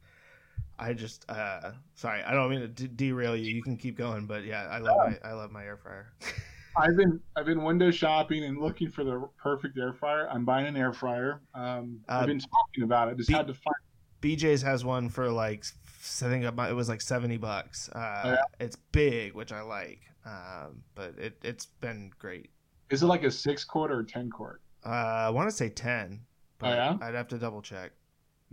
I 0.79 0.95
just 0.95 1.31
uh, 1.31 1.73
sorry, 1.95 2.23
I 2.23 2.33
don't 2.33 2.51
mean 2.51 2.61
to 2.61 2.69
d- 2.69 2.89
derail 2.89 3.37
you. 3.37 3.55
You 3.55 3.63
can 3.63 3.77
keep 3.77 3.99
going, 3.99 4.27
but 4.27 4.45
yeah, 4.45 4.69
I 4.71 4.79
love 4.79 4.97
my 4.97 5.19
I 5.29 5.33
love 5.35 5.53
my 5.53 5.65
air 5.65 5.77
fryer. 5.77 6.13
I've 6.77 6.97
been 6.97 7.21
I've 7.37 7.45
been 7.47 7.63
window 7.63 7.91
shopping 7.91 8.45
and 8.45 8.59
looking 8.59 8.89
for 8.89 9.05
the 9.05 9.29
perfect 9.37 9.77
air 9.77 9.93
fryer. 9.93 10.29
I'm 10.31 10.47
buying 10.47 10.67
an 10.67 10.77
air 10.79 10.93
fryer. 10.95 11.43
Um, 11.55 12.01
Uh, 12.09 12.21
I've 12.21 12.27
been 12.27 12.41
talking 12.41 12.85
about 12.85 13.09
it. 13.09 13.19
Just 13.19 13.29
be- 13.29 13.35
had 13.35 13.47
to 13.49 13.55
find. 13.55 13.75
BJ's 14.23 14.63
has 14.63 14.85
one 14.85 15.09
for 15.09 15.31
like 15.31 15.65
I 16.23 16.29
think 16.29 16.45
it 16.45 16.75
was 16.75 16.89
like 16.89 17.01
seventy 17.01 17.37
bucks. 17.37 17.89
Uh, 17.91 18.23
Oh, 18.25 18.31
yeah? 18.33 18.43
It's 18.59 18.77
big, 18.93 19.35
which 19.35 19.53
I 19.53 19.61
like, 19.63 20.01
um, 20.25 20.83
but 20.95 21.15
it 21.19 21.39
it's 21.43 21.67
been 21.67 22.11
great. 22.19 22.51
Is 22.91 23.03
it 23.03 23.07
like 23.07 23.23
a 23.23 23.31
six 23.31 23.65
quart 23.65 23.91
or 23.93 24.01
a 24.01 24.05
ten 24.07 24.31
quart? 24.31 24.61
Uh, 24.85 24.89
I 24.89 25.31
want 25.31 25.49
to 25.51 25.55
say 25.55 25.69
ten, 25.69 26.21
but 26.59 26.71
Oh, 26.71 26.75
yeah? 26.75 26.97
I'd 27.03 27.15
have 27.15 27.29
to 27.29 27.39
double 27.39 27.63
check. 27.63 27.93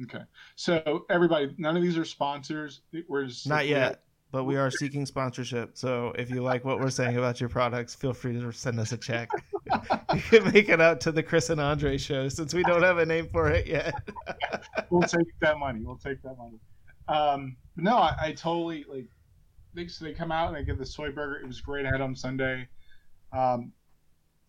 Okay. 0.03 0.21
So 0.55 1.05
everybody, 1.09 1.55
none 1.57 1.75
of 1.75 1.81
these 1.81 1.97
are 1.97 2.05
sponsors. 2.05 2.81
We're 3.07 3.25
just 3.25 3.47
Not 3.47 3.65
yet, 3.67 4.03
but 4.31 4.43
we 4.43 4.57
are 4.57 4.69
seeking 4.69 5.05
sponsorship. 5.05 5.77
So 5.77 6.13
if 6.17 6.29
you 6.29 6.41
like 6.41 6.65
what 6.65 6.79
we're 6.79 6.89
saying 6.89 7.17
about 7.17 7.39
your 7.39 7.49
products, 7.49 7.95
feel 7.95 8.13
free 8.13 8.33
to 8.33 8.51
send 8.51 8.79
us 8.79 8.91
a 8.91 8.97
check. 8.97 9.29
you 10.13 10.21
can 10.21 10.51
make 10.51 10.69
it 10.69 10.81
out 10.81 10.99
to 11.01 11.11
the 11.11 11.23
Chris 11.23 11.49
and 11.49 11.61
Andre 11.61 11.97
show 11.97 12.27
since 12.27 12.53
we 12.53 12.63
don't 12.63 12.83
have 12.83 12.97
a 12.97 13.05
name 13.05 13.29
for 13.31 13.49
it 13.49 13.67
yet. 13.67 13.93
we'll 14.89 15.01
take 15.01 15.27
that 15.39 15.57
money. 15.57 15.81
We'll 15.81 15.97
take 15.97 16.21
that 16.23 16.37
money. 16.37 16.59
Um, 17.07 17.55
no, 17.77 17.95
I, 17.95 18.15
I 18.19 18.31
totally 18.33 18.85
like. 18.89 19.05
They, 19.73 19.87
so 19.87 20.05
they 20.05 20.13
come 20.13 20.31
out 20.31 20.47
and 20.47 20.57
they 20.57 20.63
give 20.63 20.77
the 20.77 20.85
soy 20.85 21.11
burger. 21.11 21.39
It 21.39 21.47
was 21.47 21.61
great. 21.61 21.85
I 21.85 21.91
had 21.91 22.01
on 22.01 22.15
Sunday. 22.15 22.67
Um, 23.31 23.71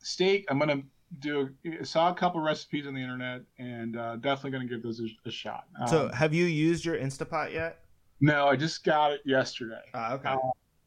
steak. 0.01 0.47
I'm 0.49 0.59
gonna 0.59 0.83
do. 1.21 1.51
I 1.67 1.85
saw 1.85 2.11
a 2.11 2.14
couple 2.14 2.41
recipes 2.41 2.87
on 2.87 2.95
the 2.95 3.01
internet, 3.01 3.43
and 3.59 3.97
uh, 3.97 4.17
definitely 4.17 4.53
gonna 4.53 4.69
give 4.69 4.83
those 4.83 5.01
a, 5.01 5.29
a 5.29 5.31
shot. 5.31 5.64
Um, 5.81 5.87
so 5.87 6.09
have 6.09 6.35
you 6.35 6.47
used 6.47 6.85
your 6.85 6.97
Instapot 6.97 7.53
yet? 7.53 7.81
No, 8.21 8.49
I 8.49 8.57
just 8.57 8.85
got 8.85 9.13
it 9.13 9.21
yesterday. 9.25 9.81
Uh, 9.95 10.19
okay. 10.19 10.29
Uh, 10.29 10.39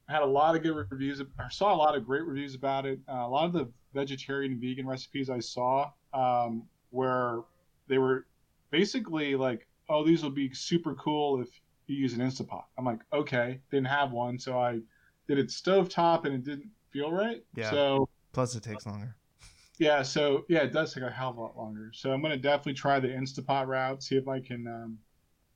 I 0.09 0.13
had 0.13 0.23
a 0.23 0.25
lot 0.25 0.55
of 0.55 0.63
good 0.63 0.75
reviews. 0.75 1.21
I 1.39 1.49
saw 1.49 1.73
a 1.73 1.77
lot 1.77 1.95
of 1.95 2.05
great 2.05 2.23
reviews 2.23 2.55
about 2.55 2.85
it. 2.85 2.99
Uh, 3.07 3.25
a 3.25 3.29
lot 3.29 3.45
of 3.45 3.53
the 3.53 3.71
vegetarian 3.93 4.53
and 4.53 4.61
vegan 4.61 4.85
recipes 4.85 5.29
I 5.29 5.39
saw 5.39 5.91
um, 6.13 6.63
where 6.89 7.41
they 7.87 7.97
were 7.97 8.25
basically 8.71 9.35
like, 9.35 9.67
"Oh, 9.89 10.03
these 10.05 10.23
will 10.23 10.29
be 10.29 10.53
super 10.53 10.95
cool 10.95 11.41
if 11.41 11.47
you 11.87 11.95
use 11.95 12.13
an 12.13 12.19
Instapot." 12.19 12.63
I'm 12.77 12.85
like, 12.85 12.99
"Okay." 13.13 13.61
Didn't 13.71 13.87
have 13.87 14.11
one, 14.11 14.37
so 14.37 14.59
I 14.59 14.79
did 15.27 15.37
it 15.37 15.47
stovetop, 15.47 16.25
and 16.25 16.35
it 16.35 16.43
didn't 16.43 16.69
feel 16.91 17.11
right. 17.11 17.43
Yeah. 17.55 17.71
So 17.71 18.09
Plus, 18.33 18.55
it 18.55 18.63
takes 18.63 18.85
longer. 18.85 19.15
yeah, 19.77 20.01
so 20.01 20.45
yeah, 20.49 20.59
it 20.59 20.73
does 20.73 20.93
take 20.93 21.03
a 21.03 21.09
hell 21.09 21.29
of 21.29 21.37
a 21.37 21.41
lot 21.41 21.57
longer. 21.57 21.91
So 21.93 22.11
I'm 22.11 22.21
gonna 22.21 22.37
definitely 22.37 22.73
try 22.73 22.99
the 22.99 23.07
Instapot 23.07 23.67
route, 23.67 24.03
see 24.03 24.17
if 24.17 24.27
I 24.27 24.39
can 24.39 24.67
um, 24.67 24.97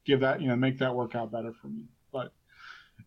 give 0.06 0.20
that, 0.22 0.42
you 0.42 0.48
know, 0.48 0.56
make 0.56 0.78
that 0.80 0.94
work 0.94 1.16
out 1.16 1.32
better 1.32 1.54
for 1.54 1.68
me. 1.68 1.84
But 2.12 2.32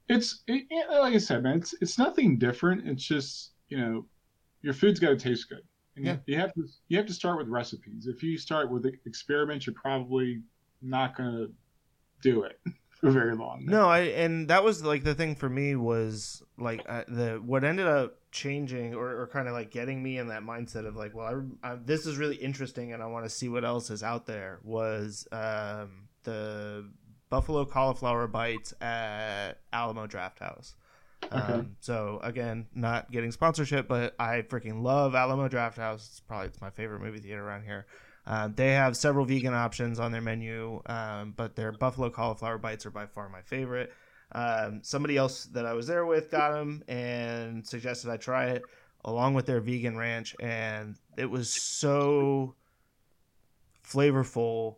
it's 0.09 0.43
it, 0.47 0.65
it- 0.71 0.91
like 0.91 1.15
I 1.15 1.19
said, 1.19 1.43
man, 1.43 1.59
it's 1.59 1.75
it's 1.81 1.99
nothing 1.99 2.39
different. 2.39 2.87
It's 2.89 3.05
just 3.05 3.53
you 3.69 3.79
know, 3.79 4.07
your 4.63 4.75
food's 4.75 5.01
got 5.01 5.11
to 5.11 5.17
taste 5.17 5.49
good, 5.49 5.63
and 5.97 6.05
Yeah. 6.07 6.17
you, 6.27 6.37
have 6.39 6.53
to 6.55 6.65
you 6.89 6.97
have 6.97 7.07
to 7.07 7.13
start 7.15 7.39
with 7.39 7.49
recipes. 7.49 8.07
If 8.07 8.23
you 8.23 8.39
start 8.39 8.71
with 8.71 8.87
experiments, 9.07 9.67
you're 9.67 9.75
probably 9.75 10.43
not 10.83 11.17
gonna 11.17 11.49
do 12.23 12.43
it 12.43 12.59
for 13.01 13.11
very 13.11 13.37
long. 13.37 13.65
No, 13.65 13.89
I 13.89 14.01
and 14.01 14.49
that 14.49 14.65
was 14.65 14.83
like 14.83 15.05
the 15.05 15.15
thing 15.15 15.35
for 15.37 15.49
me 15.49 15.77
was 15.77 16.43
like 16.57 16.85
uh, 16.89 17.05
the 17.09 17.41
what 17.45 17.65
ended 17.65 17.87
up 17.87 18.17
changing 18.31 18.95
or, 18.95 19.23
or 19.23 19.27
kind 19.27 19.49
of 19.49 19.55
like 19.55 19.71
getting 19.71 20.03
me 20.03 20.19
in 20.19 20.29
that 20.29 20.43
mindset 20.43 20.87
of 20.87 20.97
like, 20.97 21.15
well, 21.15 21.47
I, 21.63 21.73
I, 21.73 21.75
this 21.77 22.07
is 22.07 22.19
really 22.19 22.37
interesting 22.37 22.93
and 22.93 23.03
I 23.03 23.07
want 23.07 23.25
to 23.25 23.31
see 23.31 23.49
what 23.49 23.65
else 23.65 23.89
is 23.91 24.03
out 24.03 24.27
there 24.27 24.59
was 24.63 25.27
um, 25.33 26.08
the 26.29 26.91
buffalo 27.31 27.65
cauliflower 27.65 28.27
bites 28.27 28.75
at 28.81 29.55
Alamo 29.73 30.07
Drafthouse. 30.07 30.75
Okay. 31.25 31.37
Um, 31.37 31.77
so 31.81 32.21
again, 32.23 32.67
not 32.75 33.11
getting 33.11 33.33
sponsorship, 33.33 33.89
but 33.89 34.15
I 34.19 34.43
freaking 34.43 34.83
love 34.83 35.15
Alamo 35.15 35.49
Drafthouse. 35.49 36.07
It's 36.07 36.21
probably 36.21 36.49
it's 36.49 36.61
my 36.61 36.71
favorite 36.71 37.01
movie 37.01 37.19
theater 37.19 37.45
around 37.47 37.65
here. 37.65 37.87
Um, 38.27 38.55
they 38.55 38.73
have 38.73 38.97
several 38.97 39.25
vegan 39.25 39.55
options 39.55 39.99
on 39.99 40.13
their 40.13 40.21
menu, 40.21 40.83
um, 40.87 41.33
but 41.35 41.57
their 41.57 41.73
buffalo 41.73 42.11
cauliflower 42.11 42.59
bites 42.59 42.85
are 42.85 42.91
by 42.91 43.07
far 43.07 43.29
my 43.31 43.41
favorite. 43.41 43.93
Um, 44.33 44.81
somebody 44.83 45.17
else 45.17 45.47
that 45.47 45.65
I 45.65 45.73
was 45.73 45.87
there 45.87 46.05
with 46.05 46.31
got 46.31 46.53
them 46.53 46.85
and 46.87 47.67
suggested 47.67 48.11
I 48.11 48.19
try 48.19 48.51
it 48.51 48.63
along 49.05 49.33
with 49.33 49.47
their 49.47 49.61
vegan 49.61 49.97
ranch, 49.97 50.37
and 50.41 50.97
it 51.17 51.31
was 51.31 51.55
so 51.79 52.55
flavorful 53.83 54.77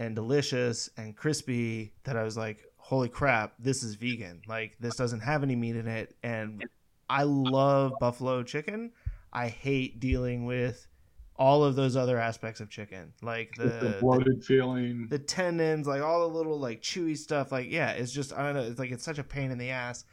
and 0.00 0.16
delicious 0.16 0.88
and 0.96 1.14
crispy 1.14 1.92
that 2.04 2.16
I 2.16 2.24
was 2.24 2.36
like, 2.36 2.64
holy 2.78 3.10
crap, 3.10 3.52
this 3.58 3.82
is 3.82 3.94
vegan. 3.94 4.40
Like, 4.48 4.76
this 4.80 4.96
doesn't 4.96 5.20
have 5.20 5.42
any 5.42 5.54
meat 5.54 5.76
in 5.76 5.86
it. 5.86 6.16
And 6.22 6.64
I 7.08 7.24
love 7.24 7.92
buffalo 8.00 8.42
chicken. 8.42 8.92
I 9.30 9.48
hate 9.48 10.00
dealing 10.00 10.46
with 10.46 10.88
all 11.36 11.64
of 11.64 11.76
those 11.76 11.96
other 11.96 12.18
aspects 12.18 12.60
of 12.60 12.68
chicken, 12.68 13.12
like 13.22 13.50
the, 13.56 13.64
the 13.64 13.70
the 13.70 13.96
bloated 14.00 14.44
feeling. 14.44 15.06
the 15.08 15.18
tendons, 15.18 15.86
like 15.86 16.02
all 16.02 16.28
the 16.28 16.34
little 16.36 16.58
like 16.58 16.82
chewy 16.82 17.16
stuff. 17.16 17.52
Like, 17.52 17.70
yeah, 17.70 17.92
it's 17.92 18.12
just 18.12 18.32
I 18.32 18.42
don't 18.42 18.54
know. 18.54 18.62
It's 18.62 18.78
like 18.78 18.90
it's 18.90 19.04
such 19.04 19.18
a 19.18 19.24
pain 19.24 19.50
in 19.50 19.58
the 19.58 19.70
ass. 19.70 20.04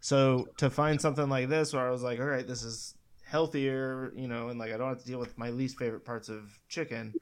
So 0.00 0.48
to 0.58 0.68
find 0.68 1.00
something 1.00 1.28
like 1.28 1.48
this, 1.48 1.72
where 1.72 1.86
I 1.86 1.90
was 1.90 2.02
like, 2.02 2.18
all 2.18 2.26
right, 2.26 2.46
this 2.46 2.62
is 2.62 2.94
healthier, 3.24 4.12
you 4.16 4.28
know, 4.28 4.48
and 4.48 4.58
like 4.58 4.72
I 4.72 4.76
don't 4.76 4.88
have 4.88 4.98
to 4.98 5.06
deal 5.06 5.18
with 5.18 5.36
my 5.38 5.50
least 5.50 5.78
favorite 5.78 6.04
parts 6.04 6.28
of 6.28 6.58
chicken. 6.68 7.14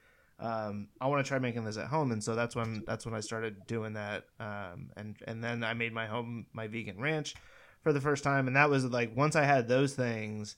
Um, 0.42 0.88
I 1.00 1.06
want 1.06 1.24
to 1.24 1.28
try 1.28 1.38
making 1.38 1.64
this 1.64 1.76
at 1.76 1.86
home, 1.86 2.10
and 2.12 2.22
so 2.22 2.34
that's 2.34 2.56
when 2.56 2.82
that's 2.86 3.06
when 3.06 3.14
I 3.14 3.20
started 3.20 3.66
doing 3.66 3.92
that. 3.94 4.24
Um, 4.40 4.90
and 4.96 5.16
and 5.26 5.42
then 5.42 5.62
I 5.62 5.72
made 5.74 5.92
my 5.92 6.06
home 6.06 6.46
my 6.52 6.66
vegan 6.66 7.00
ranch 7.00 7.34
for 7.82 7.92
the 7.92 8.00
first 8.00 8.24
time, 8.24 8.46
and 8.48 8.56
that 8.56 8.68
was 8.68 8.84
like 8.84 9.16
once 9.16 9.36
I 9.36 9.44
had 9.44 9.68
those 9.68 9.94
things 9.94 10.56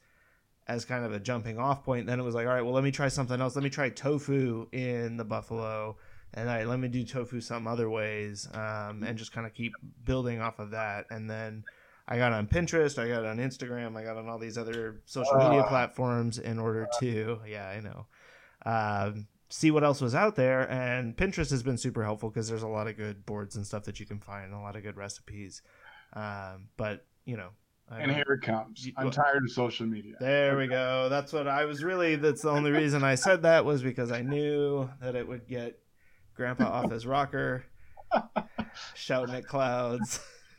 as 0.67 0.87
kind 0.87 1.05
of 1.05 1.13
a 1.13 1.21
jumping 1.21 1.59
off 1.59 1.85
point, 1.85 2.07
then 2.07 2.19
it 2.19 2.23
was 2.23 2.35
like, 2.35 2.47
all 2.47 2.55
right, 2.55 2.63
well, 2.63 2.73
let 2.73 2.83
me 2.85 2.91
try 2.91 3.09
something 3.09 3.39
else. 3.39 3.55
Let 3.55 3.63
me 3.63 3.69
try 3.71 3.91
tofu 3.91 4.67
in 4.73 5.19
the 5.19 5.25
buffalo 5.25 5.97
and 6.33 6.49
I 6.51 6.65
let 6.65 6.79
me 6.81 6.89
do 6.89 7.05
tofu 7.05 7.41
some 7.43 7.67
other 7.69 7.89
ways, 7.91 8.49
um, 8.55 9.03
and 9.05 9.17
just 9.17 9.31
kind 9.33 9.47
of 9.47 9.53
keep 9.55 9.73
building 10.05 10.41
off 10.41 10.59
of 10.59 10.71
that. 10.71 11.05
And 11.11 11.29
then 11.31 11.65
I 12.09 12.17
got 12.17 12.33
on 12.33 12.47
Pinterest, 12.49 12.99
I 12.99 13.07
got 13.09 13.25
on 13.25 13.37
Instagram, 13.37 13.97
I 13.97 14.03
got 14.05 14.17
on 14.17 14.29
all 14.29 14.39
these 14.39 14.59
other 14.59 15.03
social 15.05 15.37
media 15.37 15.61
Ah. 15.61 15.69
platforms 15.69 16.39
in 16.39 16.59
order 16.59 16.89
to, 17.01 17.39
yeah, 17.47 17.69
I 17.69 17.81
know, 17.81 18.07
um, 18.67 19.27
see 19.55 19.71
what 19.71 19.85
else 19.85 20.01
was 20.01 20.17
out 20.17 20.35
there. 20.35 20.69
And 20.69 21.17
Pinterest 21.17 21.51
has 21.51 21.63
been 21.63 21.79
super 21.79 22.03
helpful 22.03 22.29
because 22.29 22.49
there's 22.49 22.65
a 22.65 22.69
lot 22.69 22.89
of 22.89 22.97
good 22.97 23.25
boards 23.25 23.55
and 23.55 23.65
stuff 23.65 23.85
that 23.85 24.01
you 24.01 24.07
can 24.07 24.19
find, 24.19 24.47
and 24.47 24.55
a 24.55 24.59
lot 24.59 24.75
of 24.75 24.83
good 24.83 24.97
recipes. 24.97 25.63
Um, 26.13 26.69
but 26.77 27.07
you 27.25 27.37
know, 27.37 27.51
I 27.89 28.01
and 28.01 28.11
here 28.11 28.25
it 28.29 28.43
comes. 28.45 28.89
I'm 28.97 29.13
tired 29.13 29.45
of 29.45 29.53
social 29.53 29.87
media. 29.87 30.15
there 30.19 30.57
we 30.57 30.67
go. 30.67 31.09
That's 31.09 31.33
what 31.33 31.47
I 31.47 31.67
was 31.67 31.85
really. 31.85 32.17
That's 32.17 32.43
the 32.43 32.51
only 32.51 32.73
reason 32.73 33.05
I 33.05 33.15
said 33.15 33.43
that 33.43 33.65
was 33.65 33.81
because 33.83 34.11
I 34.11 34.23
knew 34.23 34.91
that 35.01 35.15
it 35.15 35.29
would 35.29 35.47
get 35.47 35.79
Grandpa 36.35 36.65
off 36.65 36.91
his 36.91 37.07
rocker, 37.07 37.65
shouting 38.95 39.37
at 39.37 39.47
clouds. 39.47 40.19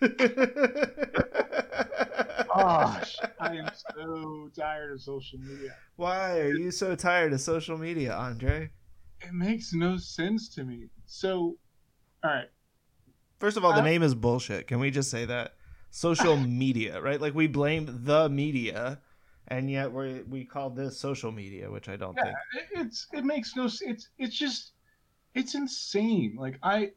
Gosh, 2.47 3.17
I 3.41 3.57
am 3.57 3.69
so 3.97 4.49
tired 4.57 4.93
of 4.93 5.01
social 5.01 5.39
media. 5.39 5.75
Why 5.97 6.39
are 6.39 6.53
you 6.53 6.71
so 6.71 6.95
tired 6.95 7.33
of 7.33 7.41
social 7.41 7.77
media, 7.77 8.15
Andre? 8.15 8.69
It 9.25 9.33
makes 9.33 9.73
no 9.73 9.97
sense 9.97 10.49
to 10.55 10.63
me. 10.63 10.87
So, 11.05 11.57
all 12.23 12.31
right, 12.31 12.49
First 13.39 13.57
of 13.57 13.65
all, 13.65 13.73
the 13.73 13.81
name 13.81 14.01
is 14.01 14.15
bullshit. 14.15 14.67
Can 14.67 14.79
we 14.79 14.91
just 14.91 15.11
say 15.11 15.25
that? 15.25 15.55
Social 15.89 16.37
media, 16.63 17.01
right? 17.01 17.19
Like 17.19 17.33
we 17.35 17.47
blame 17.47 18.01
the 18.03 18.29
media, 18.29 19.01
and 19.47 19.69
yet 19.69 19.91
we 19.91 20.21
we 20.23 20.45
call 20.45 20.69
this 20.69 20.97
social 20.99 21.31
media, 21.31 21.69
which 21.69 21.89
I 21.89 21.95
don't 21.95 22.15
Yeah. 22.15 22.23
think. 22.23 22.35
it- 22.53 22.79
it's 22.79 23.07
it 23.13 23.25
makes 23.25 23.55
no 23.55 23.65
it's 23.81 24.09
it's 24.17 24.35
just 24.35 24.71
it's 25.33 25.53
insane. 25.55 26.35
Like 26.39 26.57
I 26.63 26.91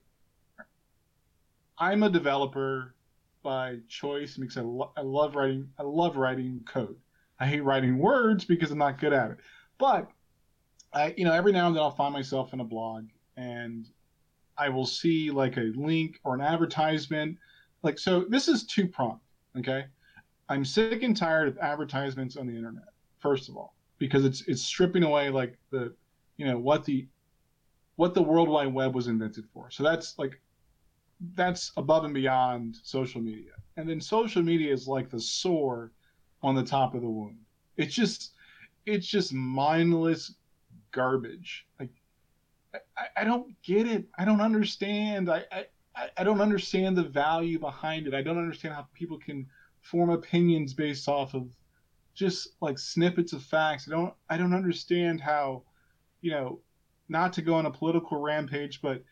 I'm 1.78 2.02
a 2.02 2.10
developer 2.10 2.94
by 3.42 3.78
choice 3.88 4.36
because 4.36 4.56
I, 4.58 4.62
lo- 4.62 4.92
I 4.96 5.00
love 5.02 5.34
writing 5.34 5.68
I 5.78 5.82
love 5.82 6.16
writing 6.16 6.60
code. 6.66 6.96
I 7.40 7.46
hate 7.46 7.62
writing 7.64 7.98
words 7.98 8.44
because 8.44 8.70
I'm 8.70 8.78
not 8.78 8.98
good 9.00 9.12
at 9.12 9.30
it. 9.32 9.38
But 9.78 10.10
I 10.92 11.14
you 11.16 11.24
know 11.24 11.32
every 11.32 11.52
now 11.52 11.66
and 11.66 11.76
then 11.76 11.82
I'll 11.82 11.90
find 11.90 12.12
myself 12.12 12.52
in 12.52 12.60
a 12.60 12.64
blog 12.64 13.06
and 13.36 13.86
I 14.56 14.68
will 14.68 14.86
see 14.86 15.30
like 15.30 15.56
a 15.56 15.72
link 15.76 16.18
or 16.24 16.34
an 16.34 16.40
advertisement 16.40 17.38
like 17.82 17.98
so 17.98 18.24
this 18.28 18.48
is 18.48 18.64
two 18.64 18.86
pronged, 18.88 19.20
okay? 19.58 19.84
I'm 20.48 20.64
sick 20.64 21.02
and 21.02 21.16
tired 21.16 21.48
of 21.48 21.58
advertisements 21.58 22.36
on 22.36 22.46
the 22.46 22.56
internet. 22.56 22.88
First 23.20 23.48
of 23.48 23.56
all, 23.56 23.74
because 23.98 24.24
it's 24.24 24.42
it's 24.42 24.62
stripping 24.62 25.02
away 25.02 25.30
like 25.30 25.56
the 25.70 25.94
you 26.36 26.46
know 26.46 26.58
what 26.58 26.84
the 26.84 27.06
what 27.96 28.14
the 28.14 28.22
World 28.22 28.48
Wide 28.48 28.72
Web 28.72 28.94
was 28.94 29.08
invented 29.08 29.44
for. 29.52 29.70
So 29.70 29.82
that's 29.82 30.18
like 30.18 30.40
that's 31.34 31.72
above 31.76 32.04
and 32.04 32.14
beyond 32.14 32.78
social 32.82 33.20
media. 33.20 33.52
And 33.76 33.88
then 33.88 34.00
social 34.00 34.42
media 34.42 34.72
is 34.72 34.86
like 34.86 35.10
the 35.10 35.20
sore 35.20 35.92
on 36.42 36.54
the 36.54 36.62
top 36.62 36.94
of 36.94 37.02
the 37.02 37.08
wound. 37.08 37.38
It's 37.76 37.94
just 37.94 38.32
it's 38.86 39.06
just 39.06 39.32
mindless 39.32 40.34
garbage. 40.92 41.66
Like 41.78 41.90
I, 42.96 43.06
I 43.18 43.24
don't 43.24 43.60
get 43.62 43.86
it. 43.86 44.08
I 44.18 44.24
don't 44.24 44.40
understand. 44.40 45.30
I, 45.30 45.44
I 45.52 45.66
I- 46.16 46.24
don't 46.24 46.40
understand 46.40 46.96
the 46.96 47.02
value 47.02 47.58
behind 47.58 48.06
it. 48.06 48.14
I 48.14 48.22
don't 48.22 48.38
understand 48.38 48.74
how 48.74 48.86
people 48.94 49.18
can 49.18 49.46
form 49.82 50.10
opinions 50.10 50.74
based 50.74 51.08
off 51.08 51.34
of 51.34 51.56
just 52.14 52.56
like 52.60 52.78
snippets 52.78 53.32
of 53.32 53.42
facts. 53.42 53.88
I 53.88 53.92
don't 53.92 54.14
I 54.30 54.36
don't 54.36 54.54
understand 54.54 55.20
how, 55.20 55.64
you 56.20 56.30
know, 56.32 56.60
not 57.08 57.32
to 57.34 57.42
go 57.42 57.54
on 57.54 57.66
a 57.66 57.70
political 57.70 58.20
rampage, 58.20 58.80
but 58.82 59.02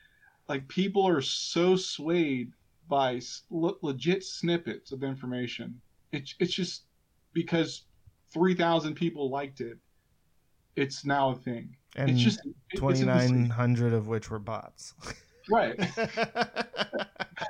like 0.49 0.69
people 0.69 1.07
are 1.09 1.21
so 1.23 1.77
swayed 1.77 2.53
by 2.89 3.21
le- 3.51 3.77
legit 3.83 4.25
snippets 4.25 4.93
of 4.93 5.03
information. 5.05 5.81
It's 6.13 6.35
it's 6.41 6.55
just 6.55 6.85
because 7.33 7.85
three 8.33 8.55
thousand 8.55 8.95
people 8.95 9.31
liked 9.31 9.61
it. 9.61 9.79
It's 10.77 11.05
now 11.05 11.31
a 11.31 11.35
thing. 11.35 11.77
And 11.97 12.11
it's 12.11 12.21
just 12.21 12.41
twenty 12.77 13.05
nine 13.05 13.49
hundred 13.49 13.93
of 13.93 14.07
which 14.07 14.31
were 14.31 14.39
bots. 14.39 14.95
Right. 15.51 15.79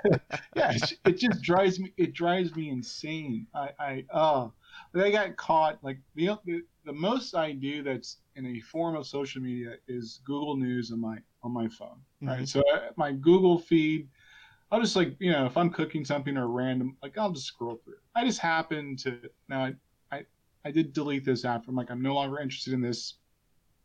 yeah, 0.56 0.72
it, 0.72 0.92
it, 1.04 1.18
just 1.18 1.42
drives 1.42 1.78
me. 1.78 1.92
It 1.96 2.12
drives 2.12 2.54
me 2.54 2.70
insane. 2.70 3.46
I, 3.54 3.70
I, 3.78 4.04
oh, 4.12 4.52
I 4.94 5.10
got 5.10 5.36
caught. 5.36 5.78
Like 5.82 5.98
the, 6.14 6.30
the 6.44 6.62
the 6.84 6.92
most 6.92 7.34
I 7.34 7.52
do 7.52 7.82
that's 7.82 8.18
in 8.36 8.46
a 8.46 8.60
form 8.60 8.96
of 8.96 9.06
social 9.06 9.42
media 9.42 9.74
is 9.88 10.20
Google 10.24 10.56
News 10.56 10.92
on 10.92 11.00
my 11.00 11.18
on 11.42 11.52
my 11.52 11.68
phone. 11.68 12.00
Right. 12.20 12.38
Mm-hmm. 12.38 12.44
So 12.44 12.62
I, 12.72 12.76
uh, 12.76 12.80
my 12.96 13.12
Google 13.12 13.58
feed. 13.58 14.08
I'll 14.72 14.80
just 14.80 14.96
like 14.96 15.14
you 15.20 15.30
know 15.30 15.46
if 15.46 15.56
I'm 15.56 15.70
cooking 15.70 16.04
something 16.04 16.36
or 16.36 16.48
random, 16.48 16.96
like 17.02 17.16
I'll 17.16 17.30
just 17.30 17.46
scroll 17.46 17.80
through. 17.84 17.94
I 18.14 18.24
just 18.24 18.40
happen 18.40 18.96
to 18.98 19.18
now. 19.48 19.72
I 20.66 20.72
did 20.72 20.92
delete 20.92 21.24
this 21.24 21.44
app. 21.44 21.68
I'm 21.68 21.76
like 21.76 21.90
I'm 21.90 22.02
no 22.02 22.14
longer 22.14 22.40
interested 22.40 22.72
in 22.72 22.80
this 22.80 23.14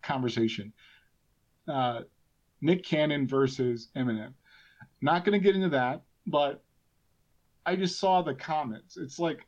conversation. 0.02 0.74
Uh, 1.68 2.02
Nick 2.60 2.84
Cannon 2.84 3.28
versus 3.28 3.90
Eminem. 3.96 4.34
Not 5.00 5.24
going 5.24 5.40
to 5.40 5.44
get 5.44 5.56
into 5.56 5.70
that, 5.70 6.02
but 6.26 6.64
I 7.68 7.76
just 7.76 8.00
saw 8.00 8.24
the 8.24 8.34
comments. 8.34 8.98
It's 8.98 9.20
like, 9.20 9.46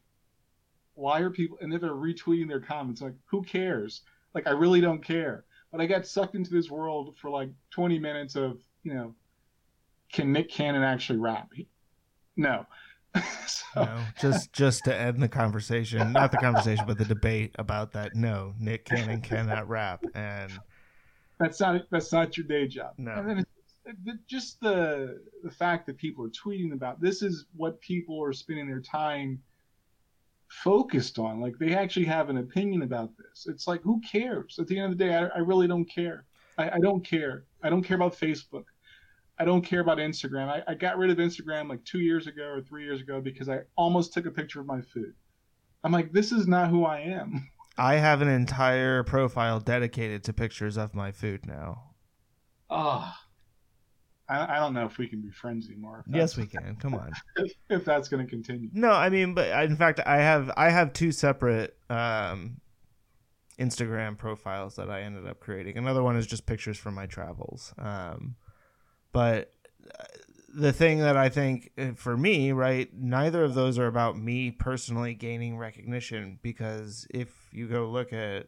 why 0.93 1.21
are 1.21 1.31
people, 1.31 1.57
and 1.59 1.71
they're 1.71 1.79
retweeting 1.79 2.47
their 2.47 2.59
comments. 2.59 3.01
Like, 3.01 3.15
who 3.25 3.41
cares? 3.41 4.01
Like, 4.35 4.45
I 4.45 4.51
really 4.51 4.79
don't 4.79 5.03
care. 5.03 5.45
But 5.71 5.81
I 5.81 5.87
got 5.87 6.05
sucked 6.05 6.35
into 6.35 6.51
this 6.51 6.69
world 6.69 7.17
for 7.17 7.31
like 7.31 7.49
20 7.71 7.97
minutes 7.97 8.35
of, 8.35 8.59
you 8.83 8.93
know, 8.93 9.15
can 10.11 10.31
Nick 10.31 10.51
Cannon 10.51 10.83
actually 10.83 11.17
rap? 11.17 11.49
No. 12.37 12.67
so. 13.47 13.83
No, 13.83 13.99
just 14.19 14.53
just 14.53 14.83
to 14.85 14.95
end 14.95 15.21
the 15.21 15.27
conversation, 15.27 16.11
not 16.11 16.31
the 16.31 16.37
conversation, 16.37 16.85
but 16.87 16.97
the 16.97 17.05
debate 17.05 17.55
about 17.59 17.91
that. 17.93 18.15
No, 18.15 18.53
Nick 18.59 18.85
Cannon 18.85 19.21
cannot 19.21 19.67
rap, 19.67 20.03
and 20.15 20.51
that's 21.39 21.59
not 21.59 21.81
that's 21.91 22.11
not 22.11 22.37
your 22.37 22.45
day 22.45 22.67
job. 22.67 22.93
No. 22.97 23.13
And 23.13 23.29
then 23.29 23.45
just 24.27 24.59
the 24.61 25.21
the 25.43 25.51
fact 25.51 25.85
that 25.87 25.97
people 25.97 26.25
are 26.25 26.29
tweeting 26.29 26.73
about 26.73 27.01
this 27.01 27.21
is 27.21 27.45
what 27.55 27.79
people 27.81 28.21
are 28.23 28.33
spending 28.33 28.67
their 28.67 28.81
time 28.81 29.41
focused 30.47 31.19
on. 31.19 31.41
Like 31.41 31.57
they 31.59 31.73
actually 31.73 32.05
have 32.05 32.29
an 32.29 32.37
opinion 32.37 32.83
about 32.83 33.11
this. 33.17 33.47
It's 33.47 33.67
like 33.67 33.81
who 33.81 33.99
cares? 34.01 34.57
At 34.59 34.67
the 34.67 34.79
end 34.79 34.91
of 34.91 34.97
the 34.97 35.03
day, 35.05 35.15
I, 35.15 35.25
I 35.27 35.39
really 35.39 35.67
don't 35.67 35.85
care. 35.85 36.25
I, 36.57 36.69
I, 36.71 36.79
don't 36.79 37.03
care. 37.03 37.45
I 37.63 37.69
don't 37.69 37.81
care 37.81 37.95
about 37.95 38.13
Facebook. 38.13 38.65
I 39.39 39.45
don't 39.45 39.63
care 39.63 39.81
about 39.81 39.97
Instagram. 39.97 40.47
I, 40.47 40.61
I 40.67 40.75
got 40.75 40.97
rid 40.97 41.09
of 41.09 41.17
Instagram 41.17 41.69
like 41.69 41.83
two 41.85 41.99
years 41.99 42.27
ago 42.27 42.43
or 42.43 42.61
three 42.61 42.83
years 42.83 43.01
ago 43.01 43.19
because 43.19 43.49
I 43.49 43.61
almost 43.75 44.13
took 44.13 44.25
a 44.25 44.31
picture 44.31 44.59
of 44.59 44.67
my 44.67 44.81
food. 44.81 45.13
I'm 45.83 45.91
like, 45.91 46.11
this 46.11 46.31
is 46.31 46.47
not 46.47 46.69
who 46.69 46.85
I 46.85 46.99
am. 46.99 47.49
I 47.77 47.95
have 47.95 48.21
an 48.21 48.27
entire 48.27 49.03
profile 49.03 49.59
dedicated 49.59 50.23
to 50.25 50.33
pictures 50.33 50.77
of 50.77 50.93
my 50.93 51.11
food 51.11 51.47
now. 51.47 51.95
Ah. 52.69 53.17
Oh, 53.17 53.19
I, 54.29 54.55
I, 54.55 54.59
don't 54.59 54.73
know 54.73 54.85
if 54.85 54.97
we 54.97 55.07
can 55.07 55.21
be 55.21 55.31
friends 55.31 55.67
anymore. 55.67 56.03
Yes, 56.07 56.37
we 56.37 56.45
can. 56.45 56.77
Come 56.79 56.93
on. 56.95 57.11
If, 57.35 57.51
if 57.69 57.85
that's 57.85 58.07
going 58.07 58.25
to 58.25 58.29
continue. 58.29 58.69
No, 58.71 58.91
I 58.91 59.09
mean, 59.09 59.33
but 59.33 59.49
in 59.65 59.75
fact, 59.75 59.99
I 60.05 60.17
have 60.17 60.49
I 60.55 60.69
have 60.69 60.93
two 60.93 61.11
separate 61.11 61.75
um, 61.89 62.61
Instagram 63.59 64.17
profiles 64.17 64.75
that 64.75 64.89
I 64.89 65.01
ended 65.01 65.27
up 65.27 65.39
creating. 65.39 65.77
Another 65.77 66.01
one 66.03 66.15
is 66.15 66.25
just 66.25 66.45
pictures 66.45 66.77
from 66.77 66.93
my 66.93 67.05
travels. 67.05 67.73
Um, 67.77 68.35
but 69.13 69.53
the 70.53 70.73
thing 70.73 70.99
that 70.99 71.17
I 71.17 71.29
think 71.29 71.71
uh, 71.77 71.91
for 71.95 72.15
me, 72.15 72.51
right, 72.51 72.89
neither 72.93 73.43
of 73.43 73.55
those 73.55 73.79
are 73.79 73.87
about 73.87 74.17
me 74.17 74.51
personally 74.51 75.13
gaining 75.13 75.57
recognition 75.57 76.39
because 76.41 77.07
if 77.09 77.29
you 77.51 77.67
go 77.67 77.87
look 77.89 78.13
at 78.13 78.47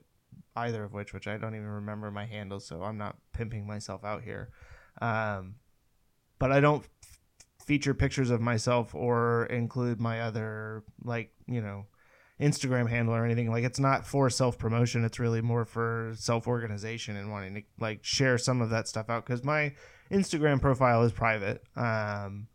either 0.56 0.84
of 0.84 0.94
which, 0.94 1.14
which 1.14 1.28
I 1.28 1.38
don't 1.38 1.56
even 1.56 1.68
remember 1.68 2.12
my 2.12 2.26
handle, 2.26 2.60
so 2.60 2.84
I'm 2.84 2.98
not 2.98 3.18
pimping 3.34 3.66
myself 3.66 4.04
out 4.04 4.22
here. 4.22 4.50
Um, 5.02 5.56
but 6.40 6.52
I 6.52 6.60
don't 6.60 6.84
f- 6.84 7.20
feature 7.66 7.94
pictures 7.94 8.30
of 8.30 8.40
myself 8.40 8.94
or 8.94 9.48
include 9.48 10.00
my 10.00 10.22
other, 10.22 10.84
like, 11.04 11.34
you 11.48 11.62
know, 11.62 11.88
Instagram 12.40 12.90
handle 12.90 13.16
or 13.16 13.26
anything. 13.26 13.50
Like, 13.50 13.64
it's 13.64 13.80
not 13.80 14.06
for 14.06 14.30
self 14.30 14.58
promotion, 14.58 15.04
it's 15.04 15.20
really 15.20 15.42
more 15.42 15.66
for 15.66 16.14
self 16.16 16.48
organization 16.48 17.18
and 17.18 17.32
wanting 17.32 17.56
to, 17.56 17.62
like, 17.80 18.04
share 18.04 18.38
some 18.38 18.62
of 18.62 18.70
that 18.70 18.88
stuff 18.88 19.10
out 19.10 19.26
because 19.26 19.44
my 19.44 19.74
Instagram 20.12 20.62
profile 20.62 21.04
is 21.04 21.12
private. 21.12 21.64
Um, 21.76 22.48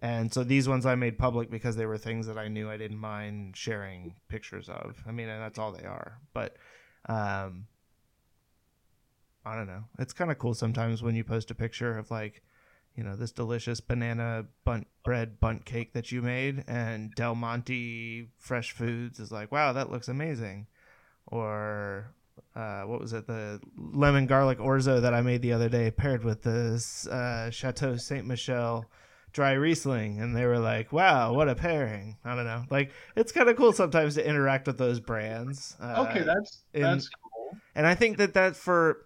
and 0.00 0.32
so 0.32 0.44
these 0.44 0.68
ones 0.68 0.84
I 0.84 0.94
made 0.96 1.18
public 1.18 1.50
because 1.50 1.76
they 1.76 1.86
were 1.86 1.98
things 1.98 2.26
that 2.26 2.36
I 2.36 2.48
knew 2.48 2.68
I 2.68 2.76
didn't 2.76 2.98
mind 2.98 3.56
sharing 3.56 4.14
pictures 4.28 4.68
of. 4.68 5.02
I 5.06 5.12
mean, 5.12 5.28
and 5.28 5.40
that's 5.42 5.58
all 5.58 5.72
they 5.72 5.86
are. 5.86 6.18
But 6.34 6.56
um, 7.08 7.66
I 9.44 9.56
don't 9.56 9.66
know. 9.66 9.84
It's 9.98 10.12
kind 10.12 10.30
of 10.30 10.38
cool 10.38 10.54
sometimes 10.54 11.02
when 11.02 11.14
you 11.14 11.24
post 11.24 11.50
a 11.50 11.54
picture 11.54 11.96
of 11.96 12.10
like, 12.10 12.42
you 12.96 13.02
know, 13.02 13.16
this 13.16 13.32
delicious 13.32 13.80
banana 13.80 14.44
Bundt 14.64 14.86
bread 15.04 15.40
Bundt 15.40 15.64
cake 15.64 15.94
that 15.94 16.12
you 16.12 16.22
made, 16.22 16.64
and 16.68 17.12
Del 17.14 17.34
Monte 17.34 18.28
Fresh 18.38 18.72
Foods 18.72 19.18
is 19.18 19.32
like, 19.32 19.50
wow, 19.50 19.72
that 19.72 19.90
looks 19.90 20.08
amazing. 20.08 20.66
Or 21.26 22.14
uh, 22.56 22.82
what 22.82 23.00
was 23.00 23.12
it? 23.12 23.26
The 23.26 23.60
lemon 23.76 24.26
garlic 24.26 24.58
orzo 24.58 25.00
that 25.02 25.12
I 25.12 25.22
made 25.22 25.42
the 25.42 25.52
other 25.52 25.68
day, 25.68 25.90
paired 25.90 26.24
with 26.24 26.42
this 26.42 27.06
uh, 27.08 27.50
Chateau 27.50 27.96
Saint 27.96 28.26
Michelle 28.26 28.86
dry 29.32 29.52
Riesling, 29.52 30.20
and 30.20 30.36
they 30.36 30.46
were 30.46 30.60
like, 30.60 30.92
"Wow, 30.92 31.34
what 31.34 31.48
a 31.48 31.56
pairing!" 31.56 32.16
I 32.24 32.36
don't 32.36 32.44
know. 32.44 32.64
Like, 32.70 32.92
it's 33.16 33.32
kind 33.32 33.48
of 33.48 33.56
cool 33.56 33.72
sometimes 33.72 34.14
to 34.14 34.26
interact 34.26 34.68
with 34.68 34.78
those 34.78 35.00
brands. 35.00 35.76
Uh, 35.80 36.06
okay, 36.08 36.22
that's 36.22 36.62
and, 36.72 36.84
that's 36.84 37.08
cool. 37.08 37.58
And 37.74 37.86
I 37.86 37.96
think 37.96 38.18
that 38.18 38.34
that 38.34 38.54
for, 38.54 39.04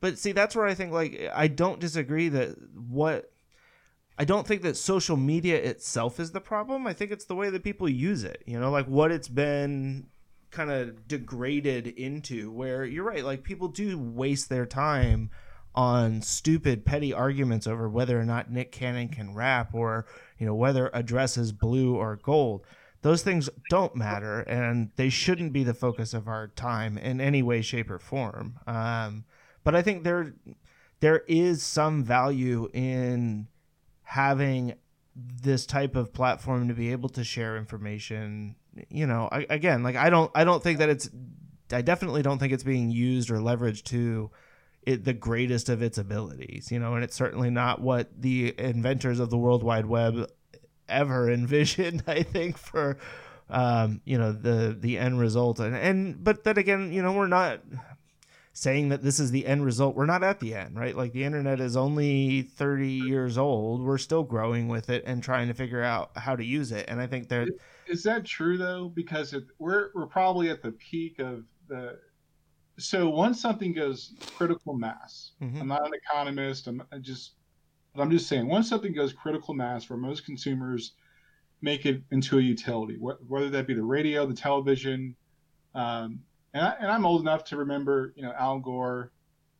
but 0.00 0.18
see, 0.18 0.32
that's 0.32 0.56
where 0.56 0.66
I 0.66 0.74
think 0.74 0.92
like 0.92 1.30
I 1.32 1.46
don't 1.48 1.80
disagree 1.80 2.28
that 2.30 2.56
what. 2.76 3.30
I 4.20 4.24
don't 4.24 4.44
think 4.44 4.62
that 4.62 4.76
social 4.76 5.16
media 5.16 5.54
itself 5.62 6.18
is 6.18 6.32
the 6.32 6.40
problem. 6.40 6.88
I 6.88 6.92
think 6.92 7.12
it's 7.12 7.26
the 7.26 7.36
way 7.36 7.50
that 7.50 7.62
people 7.62 7.88
use 7.88 8.24
it. 8.24 8.42
You 8.46 8.58
know, 8.58 8.72
like 8.72 8.86
what 8.86 9.12
it's 9.12 9.28
been 9.28 10.08
kind 10.50 10.70
of 10.70 11.06
degraded 11.06 11.86
into 11.86 12.50
where 12.50 12.84
you're 12.84 13.04
right 13.04 13.24
like 13.24 13.42
people 13.42 13.68
do 13.68 13.98
waste 13.98 14.48
their 14.48 14.66
time 14.66 15.30
on 15.74 16.22
stupid 16.22 16.84
petty 16.84 17.12
arguments 17.12 17.66
over 17.66 17.88
whether 17.88 18.18
or 18.18 18.24
not 18.24 18.50
Nick 18.50 18.72
Cannon 18.72 19.08
can 19.08 19.34
rap 19.34 19.74
or 19.74 20.06
you 20.38 20.46
know 20.46 20.54
whether 20.54 20.90
a 20.92 21.02
dress 21.02 21.36
is 21.36 21.52
blue 21.52 21.94
or 21.94 22.16
gold. 22.16 22.62
Those 23.02 23.22
things 23.22 23.48
don't 23.70 23.94
matter 23.94 24.40
and 24.40 24.90
they 24.96 25.08
shouldn't 25.08 25.52
be 25.52 25.62
the 25.62 25.74
focus 25.74 26.14
of 26.14 26.26
our 26.26 26.48
time 26.48 26.98
in 26.98 27.20
any 27.20 27.42
way 27.42 27.62
shape 27.62 27.90
or 27.90 28.00
form. 28.00 28.58
Um, 28.66 29.24
but 29.62 29.76
I 29.76 29.82
think 29.82 30.02
there 30.02 30.34
there 31.00 31.22
is 31.28 31.62
some 31.62 32.02
value 32.02 32.68
in 32.72 33.46
having 34.02 34.74
this 35.14 35.66
type 35.66 35.94
of 35.94 36.12
platform 36.12 36.68
to 36.68 36.74
be 36.74 36.90
able 36.92 37.08
to 37.10 37.22
share 37.22 37.56
information 37.56 38.56
you 38.88 39.06
know, 39.06 39.28
I, 39.30 39.46
again, 39.50 39.82
like 39.82 39.96
I 39.96 40.10
don't, 40.10 40.30
I 40.34 40.44
don't 40.44 40.62
think 40.62 40.78
that 40.78 40.88
it's, 40.88 41.08
I 41.72 41.82
definitely 41.82 42.22
don't 42.22 42.38
think 42.38 42.52
it's 42.52 42.64
being 42.64 42.90
used 42.90 43.30
or 43.30 43.36
leveraged 43.36 43.84
to 43.84 44.30
it 44.82 45.04
the 45.04 45.12
greatest 45.12 45.68
of 45.68 45.82
its 45.82 45.98
abilities, 45.98 46.70
you 46.72 46.78
know, 46.78 46.94
and 46.94 47.04
it's 47.04 47.14
certainly 47.14 47.50
not 47.50 47.80
what 47.80 48.08
the 48.20 48.54
inventors 48.58 49.20
of 49.20 49.28
the 49.28 49.36
World 49.36 49.62
Wide 49.62 49.86
Web 49.86 50.30
ever 50.88 51.30
envisioned. 51.30 52.04
I 52.06 52.22
think 52.22 52.56
for, 52.56 52.96
um, 53.50 54.00
you 54.04 54.16
know, 54.16 54.32
the 54.32 54.76
the 54.78 54.98
end 54.98 55.20
result, 55.20 55.60
and 55.60 55.76
and 55.76 56.24
but 56.24 56.44
then 56.44 56.56
again, 56.56 56.92
you 56.92 57.02
know, 57.02 57.12
we're 57.12 57.26
not 57.26 57.60
saying 58.58 58.88
that 58.88 59.02
this 59.02 59.20
is 59.20 59.30
the 59.30 59.46
end 59.46 59.64
result. 59.64 59.94
We're 59.94 60.06
not 60.06 60.24
at 60.24 60.40
the 60.40 60.52
end, 60.52 60.76
right? 60.76 60.96
Like 60.96 61.12
the 61.12 61.22
internet 61.22 61.60
is 61.60 61.76
only 61.76 62.42
30 62.42 62.88
years 62.88 63.38
old. 63.38 63.84
We're 63.84 63.98
still 63.98 64.24
growing 64.24 64.66
with 64.66 64.90
it 64.90 65.04
and 65.06 65.22
trying 65.22 65.46
to 65.46 65.54
figure 65.54 65.82
out 65.82 66.10
how 66.16 66.34
to 66.34 66.44
use 66.44 66.72
it. 66.72 66.86
And 66.88 67.00
I 67.00 67.06
think 67.06 67.28
there 67.28 67.46
is 67.86 68.02
that 68.02 68.24
true 68.24 68.58
though? 68.58 68.88
Because 68.88 69.32
it, 69.32 69.44
we're 69.60 69.90
we're 69.94 70.06
probably 70.06 70.50
at 70.50 70.60
the 70.60 70.72
peak 70.72 71.20
of 71.20 71.44
the. 71.68 72.00
So 72.78 73.08
once 73.08 73.40
something 73.40 73.72
goes 73.72 74.14
critical 74.36 74.74
mass, 74.74 75.32
mm-hmm. 75.40 75.60
I'm 75.60 75.68
not 75.68 75.86
an 75.86 75.92
economist. 75.94 76.66
I'm 76.66 76.82
I 76.92 76.98
just, 76.98 77.34
but 77.94 78.02
I'm 78.02 78.10
just 78.10 78.26
saying 78.26 78.48
once 78.48 78.68
something 78.68 78.92
goes 78.92 79.12
critical 79.12 79.54
mass, 79.54 79.88
where 79.88 79.98
most 79.98 80.24
consumers 80.24 80.94
make 81.62 81.86
it 81.86 82.02
into 82.10 82.38
a 82.38 82.42
utility, 82.42 82.96
whether 82.98 83.50
that 83.50 83.68
be 83.68 83.74
the 83.74 83.82
radio, 83.82 84.26
the 84.26 84.34
television, 84.34 85.14
um, 85.74 86.20
and, 86.54 86.64
I, 86.64 86.74
and 86.80 86.90
I'm 86.90 87.06
old 87.06 87.20
enough 87.20 87.44
to 87.44 87.56
remember, 87.56 88.12
you 88.16 88.22
know, 88.22 88.32
Al 88.38 88.58
Gore 88.58 89.12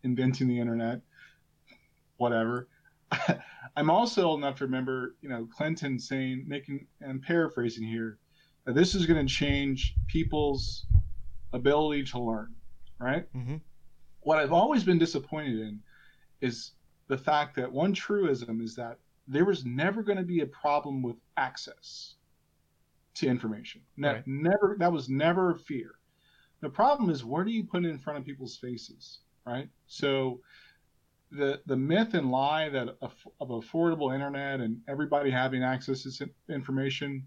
inventing 0.02 0.48
the 0.48 0.58
internet, 0.58 1.00
whatever. 2.16 2.68
I'm 3.76 3.90
also 3.90 4.24
old 4.24 4.40
enough 4.40 4.56
to 4.56 4.64
remember, 4.64 5.16
you 5.20 5.28
know, 5.28 5.48
Clinton 5.56 5.98
saying, 5.98 6.44
making, 6.46 6.86
and 7.00 7.22
paraphrasing 7.22 7.86
here, 7.86 8.18
that 8.64 8.74
this 8.74 8.94
is 8.94 9.06
going 9.06 9.24
to 9.24 9.32
change 9.32 9.94
people's 10.08 10.86
ability 11.52 12.04
to 12.04 12.18
learn, 12.18 12.54
right? 12.98 13.32
Mm-hmm. 13.34 13.56
What 14.20 14.38
I've 14.38 14.52
always 14.52 14.84
been 14.84 14.98
disappointed 14.98 15.60
in 15.60 15.80
is 16.40 16.72
the 17.08 17.18
fact 17.18 17.56
that 17.56 17.70
one 17.70 17.92
truism 17.92 18.60
is 18.60 18.74
that 18.76 18.98
there 19.26 19.44
was 19.44 19.64
never 19.64 20.02
going 20.02 20.18
to 20.18 20.24
be 20.24 20.40
a 20.40 20.46
problem 20.46 21.02
with 21.02 21.16
access 21.36 22.14
to 23.14 23.26
information. 23.26 23.80
Ne- 23.96 24.08
right. 24.08 24.26
Never 24.26 24.76
that 24.78 24.92
was 24.92 25.08
never 25.08 25.50
a 25.50 25.58
fear. 25.58 25.92
The 26.60 26.68
problem 26.68 27.10
is 27.10 27.24
where 27.24 27.44
do 27.44 27.50
you 27.50 27.64
put 27.64 27.84
it 27.84 27.88
in 27.88 27.98
front 27.98 28.18
of 28.18 28.24
people's 28.24 28.56
faces, 28.56 29.20
right? 29.46 29.68
So 29.86 30.40
the 31.30 31.60
the 31.66 31.76
myth 31.76 32.14
and 32.14 32.30
lie 32.30 32.68
that 32.70 32.96
of, 33.02 33.14
of 33.40 33.48
affordable 33.48 34.14
internet 34.14 34.60
and 34.60 34.80
everybody 34.88 35.30
having 35.30 35.62
access 35.62 36.02
to 36.18 36.30
information 36.48 37.26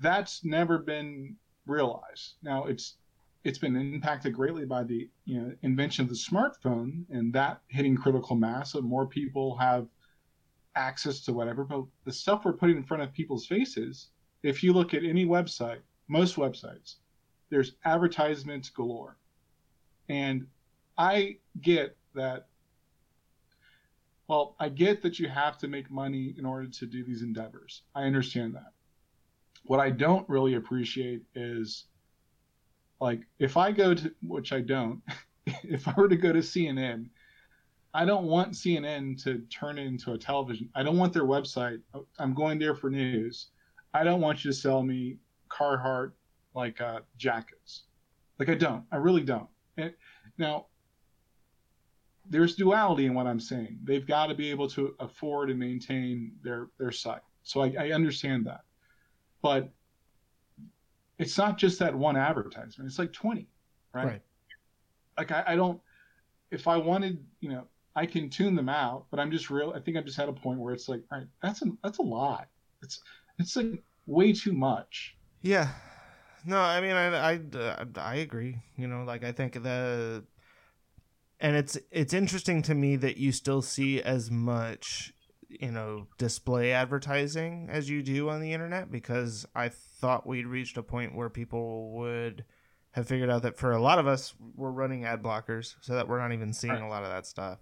that's 0.00 0.44
never 0.44 0.78
been 0.78 1.36
realized. 1.66 2.34
Now 2.42 2.64
it's 2.64 2.96
it's 3.44 3.58
been 3.58 3.76
impacted 3.76 4.34
greatly 4.34 4.64
by 4.64 4.84
the 4.84 5.08
you 5.24 5.40
know 5.40 5.52
invention 5.62 6.04
of 6.04 6.08
the 6.08 6.14
smartphone 6.14 7.04
and 7.10 7.32
that 7.32 7.60
hitting 7.68 7.96
critical 7.96 8.36
mass 8.36 8.72
so 8.72 8.80
more 8.80 9.06
people 9.06 9.56
have 9.56 9.86
access 10.76 11.20
to 11.20 11.32
whatever 11.32 11.64
but 11.64 11.84
the 12.04 12.12
stuff 12.12 12.44
we're 12.44 12.52
putting 12.52 12.76
in 12.76 12.82
front 12.84 13.02
of 13.02 13.12
people's 13.12 13.46
faces 13.46 14.08
if 14.42 14.62
you 14.62 14.72
look 14.72 14.94
at 14.94 15.04
any 15.04 15.26
website 15.26 15.80
most 16.06 16.36
websites 16.36 16.96
there's 17.50 17.72
advertisements 17.84 18.68
galore 18.70 19.16
and 20.08 20.46
i 20.98 21.36
get 21.60 21.96
that 22.14 22.46
well 24.28 24.54
i 24.58 24.68
get 24.68 25.02
that 25.02 25.18
you 25.18 25.28
have 25.28 25.58
to 25.58 25.68
make 25.68 25.90
money 25.90 26.34
in 26.38 26.46
order 26.46 26.66
to 26.68 26.86
do 26.86 27.04
these 27.04 27.22
endeavors 27.22 27.82
i 27.94 28.02
understand 28.02 28.54
that 28.54 28.72
what 29.64 29.80
i 29.80 29.90
don't 29.90 30.28
really 30.28 30.54
appreciate 30.54 31.22
is 31.34 31.86
like 33.00 33.20
if 33.38 33.56
I 33.56 33.72
go 33.72 33.94
to 33.94 34.14
which 34.22 34.52
I 34.52 34.60
don't, 34.60 35.02
if 35.46 35.88
I 35.88 35.94
were 35.96 36.08
to 36.08 36.16
go 36.16 36.32
to 36.32 36.40
CNN, 36.40 37.06
I 37.92 38.04
don't 38.04 38.26
want 38.26 38.52
CNN 38.52 39.20
to 39.24 39.38
turn 39.50 39.78
into 39.78 40.12
a 40.12 40.18
television. 40.18 40.68
I 40.74 40.82
don't 40.82 40.98
want 40.98 41.12
their 41.12 41.24
website. 41.24 41.80
I'm 42.18 42.34
going 42.34 42.58
there 42.58 42.74
for 42.74 42.88
news. 42.88 43.48
I 43.94 44.04
don't 44.04 44.20
want 44.20 44.44
you 44.44 44.52
to 44.52 44.56
sell 44.56 44.82
me 44.82 45.16
Carhartt 45.48 46.12
like 46.54 46.80
uh, 46.80 47.00
jackets. 47.16 47.82
Like 48.38 48.48
I 48.48 48.54
don't. 48.54 48.84
I 48.90 48.96
really 48.96 49.22
don't. 49.22 49.48
And 49.76 49.92
now 50.38 50.66
there's 52.28 52.54
duality 52.54 53.06
in 53.06 53.14
what 53.14 53.26
I'm 53.26 53.40
saying. 53.40 53.78
They've 53.84 54.06
got 54.06 54.26
to 54.26 54.34
be 54.34 54.50
able 54.50 54.68
to 54.70 54.94
afford 55.00 55.50
and 55.50 55.58
maintain 55.58 56.32
their 56.42 56.68
their 56.78 56.92
site. 56.92 57.22
So 57.42 57.62
I, 57.62 57.74
I 57.78 57.90
understand 57.92 58.46
that. 58.46 58.62
But 59.42 59.70
it's 61.20 61.36
not 61.36 61.58
just 61.58 61.78
that 61.78 61.94
one 61.94 62.16
advertisement 62.16 62.88
it's 62.88 62.98
like 62.98 63.12
20 63.12 63.46
right, 63.92 64.06
right. 64.06 64.22
like 65.18 65.30
I, 65.30 65.44
I, 65.48 65.56
don't 65.56 65.78
if 66.50 66.66
i 66.66 66.76
wanted 66.76 67.22
you 67.40 67.50
know 67.50 67.66
i 67.94 68.06
can 68.06 68.28
tune 68.30 68.56
them 68.56 68.68
out 68.68 69.04
but 69.10 69.20
i'm 69.20 69.30
just 69.30 69.50
real 69.50 69.72
i 69.76 69.80
think 69.80 69.96
i'm 69.96 70.04
just 70.04 70.18
at 70.18 70.28
a 70.28 70.32
point 70.32 70.58
where 70.58 70.74
it's 70.74 70.88
like 70.88 71.02
all 71.12 71.18
right 71.18 71.28
that's 71.42 71.62
a 71.62 71.66
that's 71.84 71.98
a 71.98 72.02
lot 72.02 72.48
it's 72.82 73.02
it's 73.38 73.54
like 73.54 73.82
way 74.06 74.32
too 74.32 74.52
much 74.52 75.14
yeah 75.42 75.68
no 76.44 76.58
i 76.58 76.80
mean 76.80 76.92
i 76.92 77.32
i, 77.32 77.86
I 77.96 78.14
agree 78.16 78.58
you 78.76 78.86
know 78.86 79.04
like 79.04 79.24
i 79.24 79.32
think 79.32 79.54
the 79.62 80.24
and 81.40 81.56
it's 81.56 81.78
it's 81.90 82.12
interesting 82.12 82.62
to 82.62 82.74
me 82.74 82.96
that 82.96 83.16
you 83.16 83.32
still 83.32 83.62
see 83.62 84.02
as 84.02 84.30
much 84.30 85.12
you 85.48 85.70
know 85.70 86.06
display 86.18 86.72
advertising 86.72 87.68
as 87.70 87.90
you 87.90 88.02
do 88.02 88.28
on 88.28 88.40
the 88.40 88.52
internet 88.52 88.90
because 88.90 89.46
I 89.54 89.68
thought 89.68 90.26
we'd 90.26 90.46
reached 90.46 90.76
a 90.76 90.82
point 90.82 91.14
where 91.14 91.28
people 91.28 91.92
would 91.92 92.44
have 92.92 93.08
figured 93.08 93.30
out 93.30 93.42
that 93.42 93.58
for 93.58 93.72
a 93.72 93.80
lot 93.80 93.98
of 93.98 94.06
us 94.06 94.34
we're 94.54 94.70
running 94.70 95.04
ad 95.04 95.22
blockers 95.22 95.74
so 95.80 95.94
that 95.94 96.08
we're 96.08 96.20
not 96.20 96.32
even 96.32 96.52
seeing 96.52 96.76
a 96.76 96.88
lot 96.88 97.02
of 97.02 97.10
that 97.10 97.26
stuff. 97.26 97.58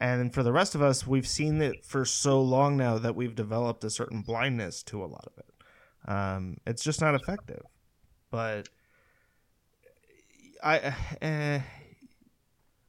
And 0.00 0.34
for 0.34 0.42
the 0.42 0.52
rest 0.52 0.74
of 0.74 0.82
us, 0.82 1.06
we've 1.06 1.28
seen 1.28 1.62
it 1.62 1.84
for 1.84 2.04
so 2.04 2.42
long 2.42 2.76
now 2.76 2.98
that 2.98 3.14
we've 3.14 3.36
developed 3.36 3.84
a 3.84 3.90
certain 3.90 4.22
blindness 4.22 4.82
to 4.84 5.04
a 5.04 5.06
lot 5.06 5.26
of 5.26 5.38
it. 5.38 6.10
Um, 6.10 6.56
it's 6.66 6.82
just 6.82 7.00
not 7.00 7.14
effective. 7.14 7.62
But 8.32 8.68
I, 10.64 10.78
uh, 10.78 11.60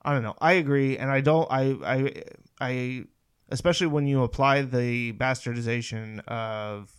I 0.02 0.14
don't 0.14 0.24
know. 0.24 0.36
I 0.42 0.54
agree, 0.54 0.98
and 0.98 1.12
I 1.12 1.22
don't. 1.22 1.48
I, 1.52 1.76
I, 1.86 2.24
I 2.60 3.04
especially 3.50 3.88
when 3.88 4.08
you 4.08 4.24
apply 4.24 4.64
the 4.64 5.14
bastardization 5.14 6.26
of 6.28 6.92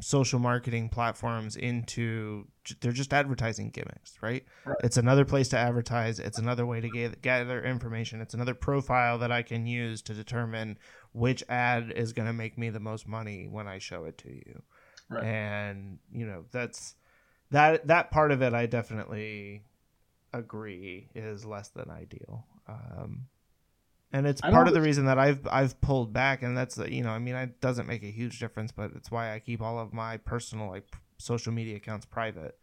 social 0.00 0.40
marketing 0.40 0.88
platforms 0.88 1.56
into 1.56 2.46
they're 2.80 2.90
just 2.90 3.12
advertising 3.14 3.70
gimmicks 3.70 4.18
right? 4.20 4.44
right? 4.64 4.76
it's 4.82 4.96
another 4.96 5.24
place 5.24 5.48
to 5.48 5.56
advertise 5.56 6.18
it's 6.18 6.38
another 6.38 6.66
way 6.66 6.80
to 6.80 6.88
get, 6.88 7.22
gather 7.22 7.62
information 7.62 8.20
it's 8.20 8.34
another 8.34 8.54
profile 8.54 9.18
that 9.18 9.30
i 9.30 9.40
can 9.40 9.66
use 9.66 10.02
to 10.02 10.12
determine 10.12 10.76
which 11.12 11.44
ad 11.48 11.92
is 11.94 12.12
going 12.12 12.26
to 12.26 12.32
make 12.32 12.58
me 12.58 12.70
the 12.70 12.80
most 12.80 13.06
money 13.06 13.46
when 13.48 13.68
i 13.68 13.78
show 13.78 14.04
it 14.04 14.18
to 14.18 14.30
you 14.30 14.62
right. 15.08 15.24
and 15.24 15.98
you 16.12 16.26
know 16.26 16.44
that's 16.50 16.96
that 17.54 17.86
that 17.86 18.10
part 18.10 18.30
of 18.30 18.42
it 18.42 18.52
i 18.52 18.66
definitely 18.66 19.62
agree 20.32 21.08
is 21.14 21.44
less 21.44 21.68
than 21.68 21.90
ideal 21.90 22.44
um, 22.66 23.26
and 24.12 24.28
it's 24.28 24.40
part 24.40 24.68
of 24.68 24.74
the 24.74 24.80
reason 24.80 25.06
that 25.06 25.18
I've 25.18 25.44
I've 25.50 25.80
pulled 25.80 26.12
back, 26.12 26.44
and 26.44 26.56
that's 26.56 26.78
you 26.78 27.02
know 27.02 27.10
I 27.10 27.18
mean 27.18 27.34
it 27.34 27.60
doesn't 27.60 27.88
make 27.88 28.04
a 28.04 28.12
huge 28.12 28.38
difference, 28.38 28.70
but 28.70 28.92
it's 28.94 29.10
why 29.10 29.34
I 29.34 29.40
keep 29.40 29.60
all 29.60 29.76
of 29.76 29.92
my 29.92 30.18
personal 30.18 30.70
like 30.70 30.86
social 31.18 31.52
media 31.52 31.76
accounts 31.76 32.06
private 32.06 32.56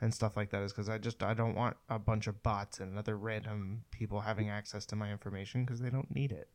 and 0.00 0.14
stuff 0.14 0.36
like 0.36 0.50
that 0.50 0.62
is 0.62 0.72
because 0.72 0.88
I 0.88 0.98
just 0.98 1.22
I 1.22 1.34
don't 1.34 1.54
want 1.54 1.76
a 1.90 1.98
bunch 1.98 2.26
of 2.26 2.42
bots 2.42 2.80
and 2.80 2.98
other 2.98 3.16
random 3.16 3.84
people 3.90 4.20
having 4.20 4.48
access 4.48 4.86
to 4.86 4.96
my 4.96 5.12
information 5.12 5.64
because 5.64 5.80
they 5.80 5.90
don't 5.90 6.14
need 6.14 6.32
it. 6.32 6.48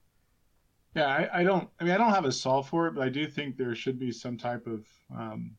Yeah, 0.95 1.06
I, 1.06 1.41
I, 1.41 1.43
don't. 1.43 1.69
I 1.80 1.84
mean, 1.84 1.93
I 1.93 1.97
don't 1.97 2.13
have 2.13 2.25
a 2.25 2.32
solve 2.32 2.67
for 2.67 2.88
it, 2.88 2.95
but 2.95 3.04
I 3.04 3.10
do 3.10 3.28
think 3.28 3.56
there 3.56 3.75
should 3.75 3.99
be 3.99 4.12
some 4.12 4.38
type 4.38 4.65
of. 4.65 4.88
Um, 5.15 5.58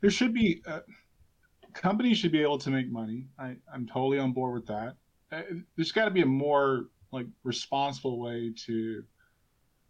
there 0.00 0.10
should 0.10 0.34
be. 0.34 0.62
Uh, 0.66 0.80
companies 1.72 2.18
should 2.18 2.32
be 2.32 2.42
able 2.42 2.58
to 2.58 2.70
make 2.70 2.90
money. 2.90 3.26
I, 3.38 3.56
I'm 3.72 3.86
totally 3.86 4.18
on 4.18 4.32
board 4.32 4.54
with 4.54 4.66
that. 4.66 4.96
Uh, 5.32 5.42
there's 5.76 5.92
got 5.92 6.06
to 6.06 6.10
be 6.10 6.22
a 6.22 6.26
more 6.26 6.86
like 7.12 7.26
responsible 7.44 8.20
way 8.20 8.52
to 8.66 9.04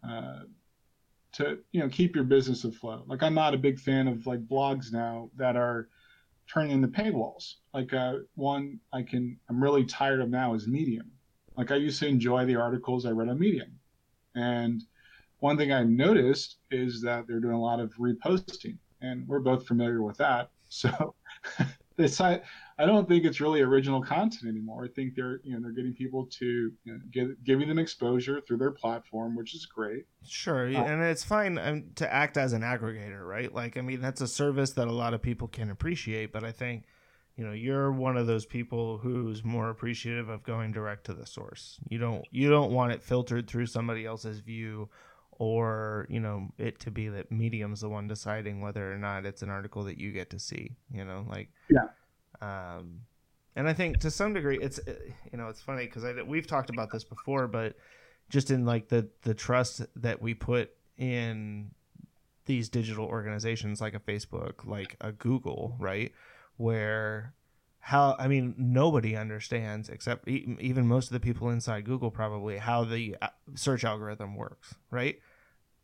uh, 0.08 0.40
to 1.32 1.58
you 1.72 1.80
know 1.80 1.88
keep 1.88 2.14
your 2.14 2.24
business 2.24 2.64
afloat. 2.64 3.04
Like 3.06 3.22
I'm 3.22 3.34
not 3.34 3.54
a 3.54 3.58
big 3.58 3.78
fan 3.78 4.08
of 4.08 4.26
like 4.26 4.46
blogs 4.46 4.92
now 4.92 5.30
that 5.36 5.56
are 5.56 5.88
turning 6.52 6.72
into 6.72 6.88
paywalls. 6.88 7.54
Like 7.72 7.92
uh, 7.92 8.18
one 8.34 8.80
I 8.92 9.02
can 9.02 9.38
I'm 9.48 9.62
really 9.62 9.84
tired 9.84 10.20
of 10.20 10.30
now 10.30 10.54
is 10.54 10.66
Medium. 10.66 11.10
Like 11.56 11.70
I 11.70 11.76
used 11.76 12.00
to 12.00 12.08
enjoy 12.08 12.46
the 12.46 12.56
articles 12.56 13.06
I 13.06 13.10
read 13.10 13.28
on 13.28 13.38
Medium, 13.38 13.78
and 14.34 14.82
one 15.40 15.56
thing 15.56 15.72
I 15.72 15.82
noticed 15.84 16.58
is 16.70 17.00
that 17.02 17.26
they're 17.26 17.40
doing 17.40 17.54
a 17.54 17.60
lot 17.60 17.80
of 17.80 17.92
reposting, 17.94 18.76
and 19.00 19.26
we're 19.26 19.40
both 19.40 19.66
familiar 19.66 20.02
with 20.02 20.18
that. 20.18 20.50
So 20.72 21.16
it's 21.98 22.20
I, 22.20 22.40
I 22.78 22.86
don't 22.86 23.08
think 23.08 23.24
it's 23.24 23.40
really 23.40 23.60
original 23.60 24.00
content 24.00 24.48
anymore. 24.48 24.84
I 24.84 24.88
think 24.88 25.14
they're 25.14 25.40
you 25.44 25.52
know 25.52 25.60
they're 25.60 25.72
getting 25.72 25.92
people 25.92 26.26
to 26.26 26.46
you 26.84 26.92
know, 26.92 26.98
get, 27.10 27.44
giving 27.44 27.68
them 27.68 27.78
exposure 27.78 28.40
through 28.40 28.58
their 28.58 28.70
platform, 28.70 29.36
which 29.36 29.54
is 29.54 29.66
great. 29.66 30.06
Sure, 30.26 30.66
uh, 30.66 30.84
and 30.84 31.02
it's 31.02 31.24
fine 31.24 31.58
um, 31.58 31.84
to 31.96 32.12
act 32.12 32.36
as 32.36 32.52
an 32.52 32.62
aggregator, 32.62 33.26
right? 33.26 33.54
Like 33.54 33.76
I 33.76 33.82
mean 33.82 34.00
that's 34.00 34.20
a 34.20 34.28
service 34.28 34.72
that 34.72 34.88
a 34.88 34.92
lot 34.92 35.14
of 35.14 35.22
people 35.22 35.48
can 35.48 35.70
appreciate, 35.70 36.32
but 36.32 36.44
I 36.44 36.52
think 36.52 36.84
you 37.36 37.44
know 37.44 37.52
you're 37.52 37.92
one 37.92 38.16
of 38.16 38.26
those 38.26 38.46
people 38.46 38.98
who's 38.98 39.44
more 39.44 39.70
appreciative 39.70 40.28
of 40.28 40.42
going 40.42 40.72
direct 40.72 41.04
to 41.06 41.14
the 41.14 41.26
source. 41.26 41.78
You 41.88 41.98
don't 41.98 42.24
you 42.30 42.48
don't 42.48 42.72
want 42.72 42.92
it 42.92 43.02
filtered 43.02 43.46
through 43.46 43.66
somebody 43.66 44.06
else's 44.06 44.40
view 44.40 44.88
or 45.40 46.06
you 46.08 46.20
know 46.20 46.48
it 46.58 46.78
to 46.78 46.90
be 46.90 47.08
that 47.08 47.32
medium's 47.32 47.80
the 47.80 47.88
one 47.88 48.06
deciding 48.06 48.60
whether 48.60 48.92
or 48.92 48.98
not 48.98 49.24
it's 49.24 49.42
an 49.42 49.48
article 49.48 49.82
that 49.82 49.98
you 49.98 50.12
get 50.12 50.28
to 50.28 50.38
see 50.38 50.76
you 50.92 51.04
know 51.04 51.24
like 51.28 51.48
yeah 51.70 51.86
um, 52.40 53.02
and 53.56 53.68
I 53.68 53.72
think 53.72 53.98
to 54.00 54.10
some 54.10 54.32
degree, 54.32 54.58
it's 54.60 54.80
you 54.86 55.38
know 55.38 55.48
it's 55.48 55.60
funny 55.60 55.86
because 55.86 56.04
we've 56.26 56.46
talked 56.46 56.70
about 56.70 56.90
this 56.90 57.04
before, 57.04 57.46
but 57.48 57.76
just 58.28 58.50
in 58.50 58.64
like 58.64 58.88
the 58.88 59.08
the 59.22 59.34
trust 59.34 59.82
that 59.96 60.22
we 60.22 60.34
put 60.34 60.70
in 60.96 61.72
these 62.46 62.68
digital 62.68 63.04
organizations 63.06 63.80
like 63.80 63.94
a 63.94 64.00
Facebook, 64.00 64.64
like 64.64 64.96
a 65.00 65.12
Google, 65.12 65.76
right? 65.78 66.12
Where 66.56 67.34
how 67.80 68.14
I 68.18 68.28
mean 68.28 68.54
nobody 68.56 69.16
understands 69.16 69.88
except 69.88 70.28
even 70.28 70.86
most 70.86 71.06
of 71.06 71.12
the 71.12 71.20
people 71.20 71.50
inside 71.50 71.84
Google 71.84 72.10
probably 72.10 72.58
how 72.58 72.84
the 72.84 73.16
uh, 73.20 73.28
search 73.54 73.84
algorithm 73.84 74.36
works, 74.36 74.74
right? 74.90 75.20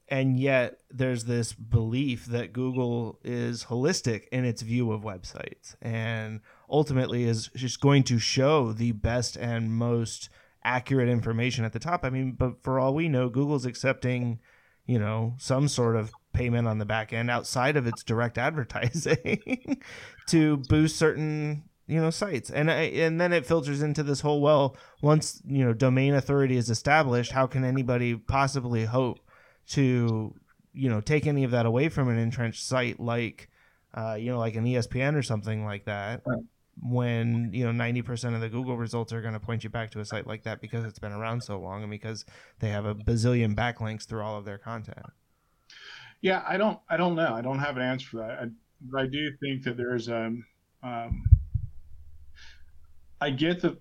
And 0.09 0.39
yet 0.39 0.79
there's 0.91 1.25
this 1.25 1.53
belief 1.53 2.27
that 2.27 2.53
Google 2.53 3.19
is 3.25 3.65
holistic 3.65 4.29
in 4.31 4.45
its 4.45 4.63
view 4.63 4.93
of 4.93 5.03
websites 5.03 5.75
and 5.83 6.41
ultimately 6.71 7.25
is 7.25 7.51
just 7.57 7.81
going 7.81 8.05
to 8.05 8.19
show 8.19 8.73
the 8.73 8.93
best 8.93 9.37
and 9.37 9.73
most 9.73 10.29
accurate 10.63 11.09
information 11.09 11.65
at 11.65 11.73
the 11.73 11.79
top. 11.79 12.05
I 12.05 12.11
mean, 12.11 12.33
but 12.33 12.63
for 12.63 12.79
all 12.79 12.95
we 12.95 13.09
know, 13.09 13.29
Google's 13.29 13.67
accepting, 13.67 14.41
you 14.85 14.99
know, 14.99 15.35
some 15.39 15.67
sort 15.69 15.97
of 15.97 16.13
payment 16.33 16.69
on 16.69 16.79
the 16.79 16.85
back 16.85 17.13
end 17.13 17.31
outside 17.31 17.77
of 17.77 17.87
its 17.87 18.05
direct 18.05 18.39
advertising 18.39 19.81
to 20.29 20.59
boost 20.69 20.97
certain 20.97 21.65
you 21.89 22.01
know 22.01 22.11
sites 22.11 22.51
and 22.51 22.69
and 22.69 23.21
then 23.21 23.33
it 23.33 23.47
filters 23.47 23.81
into 23.81 24.03
this 24.03 24.21
whole 24.21 24.41
well 24.41 24.77
once 25.01 25.41
you 25.47 25.65
know 25.65 25.73
domain 25.73 26.15
authority 26.15 26.57
is 26.57 26.69
established 26.69 27.31
how 27.31 27.47
can 27.47 27.65
anybody 27.65 28.17
possibly 28.17 28.85
hope 28.85 29.21
to 29.71 30.35
you 30.73 30.89
know 30.89 31.01
take 31.01 31.27
any 31.27 31.45
of 31.45 31.51
that 31.51 31.67
away 31.67 31.89
from 31.89 32.09
an 32.09 32.19
entrenched 32.19 32.65
site 32.65 33.01
like 33.01 33.51
uh, 33.95 34.15
you 34.15 34.31
know 34.31 34.39
like 34.39 34.55
an 34.57 34.65
espn 34.65 35.15
or 35.17 35.23
something 35.23 35.65
like 35.65 35.85
that 35.87 36.23
Right. 36.27 36.43
when 36.83 37.51
you 37.55 37.65
know 37.65 37.73
90% 37.85 38.35
of 38.35 38.41
the 38.41 38.49
google 38.49 38.77
results 38.77 39.13
are 39.13 39.23
going 39.23 39.33
to 39.35 39.41
point 39.41 39.65
you 39.65 39.71
back 39.71 39.91
to 39.93 40.01
a 40.01 40.05
site 40.05 40.27
like 40.27 40.43
that 40.43 40.61
because 40.61 40.85
it's 40.85 40.99
been 40.99 41.13
around 41.13 41.43
so 41.43 41.59
long 41.59 41.83
and 41.83 41.91
because 41.91 42.25
they 42.59 42.69
have 42.69 42.85
a 42.85 42.95
bazillion 42.95 43.55
backlinks 43.55 44.07
through 44.07 44.23
all 44.23 44.37
of 44.39 44.45
their 44.45 44.59
content 44.59 45.07
Yeah, 46.21 46.43
I 46.47 46.57
don't, 46.57 46.79
I 46.89 46.97
don't 46.97 47.15
know. 47.15 47.35
I 47.35 47.43
don't 47.43 47.59
have 47.59 47.77
an 47.77 47.83
answer 47.83 48.09
for 48.09 48.17
that. 48.19 48.39
I, 48.41 48.45
but 48.81 49.03
I 49.03 49.07
do 49.07 49.31
think 49.41 49.63
that 49.65 49.77
there's 49.77 50.09
um, 50.09 50.45
um, 50.83 51.23
I 53.21 53.31
get 53.31 53.63
that 53.63 53.77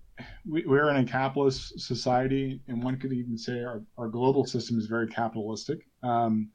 we, 0.48 0.64
we're 0.66 0.90
in 0.90 0.98
a 0.98 1.06
capitalist 1.06 1.80
society, 1.80 2.62
and 2.68 2.84
one 2.84 2.98
could 2.98 3.14
even 3.14 3.38
say 3.38 3.64
our, 3.64 3.84
our 3.98 4.08
global 4.08 4.46
system 4.46 4.78
is 4.78 4.86
very 4.88 5.08
capitalistic 5.08 5.80
um, 6.04 6.50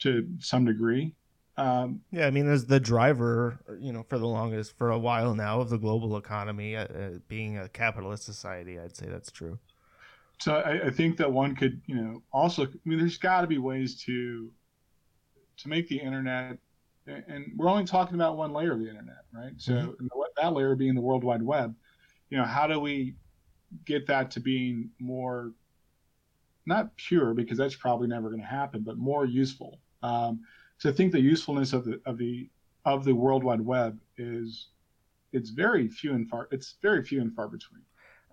to 0.00 0.28
some 0.38 0.64
degree. 0.64 1.14
Um, 1.58 2.00
yeah 2.10 2.26
i 2.26 2.30
mean 2.30 2.48
as 2.48 2.64
the 2.64 2.80
driver 2.80 3.60
you 3.78 3.92
know 3.92 4.02
for 4.08 4.18
the 4.18 4.26
longest 4.26 4.74
for 4.78 4.90
a 4.90 4.98
while 4.98 5.34
now 5.34 5.60
of 5.60 5.68
the 5.68 5.76
global 5.76 6.16
economy 6.16 6.74
uh, 6.74 6.84
uh, 6.84 7.10
being 7.28 7.58
a 7.58 7.68
capitalist 7.68 8.24
society 8.24 8.78
i'd 8.80 8.96
say 8.96 9.04
that's 9.06 9.30
true 9.30 9.58
so 10.40 10.56
I, 10.56 10.86
I 10.86 10.90
think 10.90 11.18
that 11.18 11.30
one 11.30 11.54
could, 11.54 11.80
you 11.86 11.94
know, 11.94 12.22
also. 12.32 12.64
I 12.64 12.68
mean, 12.84 12.98
there's 12.98 13.18
got 13.18 13.42
to 13.42 13.46
be 13.46 13.58
ways 13.58 14.02
to 14.06 14.50
to 15.58 15.68
make 15.68 15.88
the 15.88 15.98
internet, 15.98 16.58
and 17.06 17.46
we're 17.56 17.68
only 17.68 17.84
talking 17.84 18.14
about 18.14 18.36
one 18.36 18.52
layer 18.52 18.72
of 18.72 18.80
the 18.80 18.88
internet, 18.88 19.24
right? 19.32 19.52
So 19.58 19.72
Mhm. 19.72 19.98
and 19.98 20.08
the- 20.10 20.28
that 20.36 20.52
layer 20.54 20.74
being 20.74 20.94
the 20.94 21.00
World 21.00 21.24
Wide 21.24 21.42
Web. 21.42 21.74
You 22.32 22.38
know, 22.38 22.44
how 22.44 22.66
do 22.66 22.80
we 22.80 23.16
get 23.84 24.06
that 24.06 24.30
to 24.30 24.40
being 24.40 24.88
more, 24.98 25.52
not 26.64 26.96
pure 26.96 27.34
because 27.34 27.58
that's 27.58 27.76
probably 27.76 28.08
never 28.08 28.30
going 28.30 28.40
to 28.40 28.46
happen, 28.46 28.80
but 28.82 28.96
more 28.96 29.26
useful. 29.26 29.80
Um, 30.02 30.40
so 30.78 30.88
I 30.88 30.92
think 30.92 31.12
the 31.12 31.20
usefulness 31.20 31.74
of 31.74 31.84
the 31.84 32.00
of 32.06 32.16
the 32.16 32.48
of 32.86 33.04
the 33.04 33.14
World 33.14 33.44
Wide 33.44 33.60
Web 33.60 33.98
is 34.16 34.68
it's 35.34 35.50
very 35.50 35.88
few 35.88 36.14
and 36.14 36.26
far 36.26 36.48
it's 36.50 36.76
very 36.80 37.04
few 37.04 37.20
and 37.20 37.34
far 37.34 37.48
between. 37.48 37.82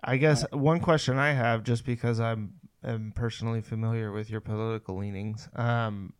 I 0.01 0.15
guess 0.15 0.45
one 0.53 0.79
question 0.79 1.17
I 1.17 1.33
have, 1.33 1.65
just 1.65 1.85
because 1.85 2.21
I'm 2.21 2.53
am 2.85 3.11
personally 3.13 3.59
familiar 3.59 4.13
with 4.13 4.29
your 4.29 4.39
political 4.39 4.95
leanings, 4.95 5.49
um, 5.57 6.13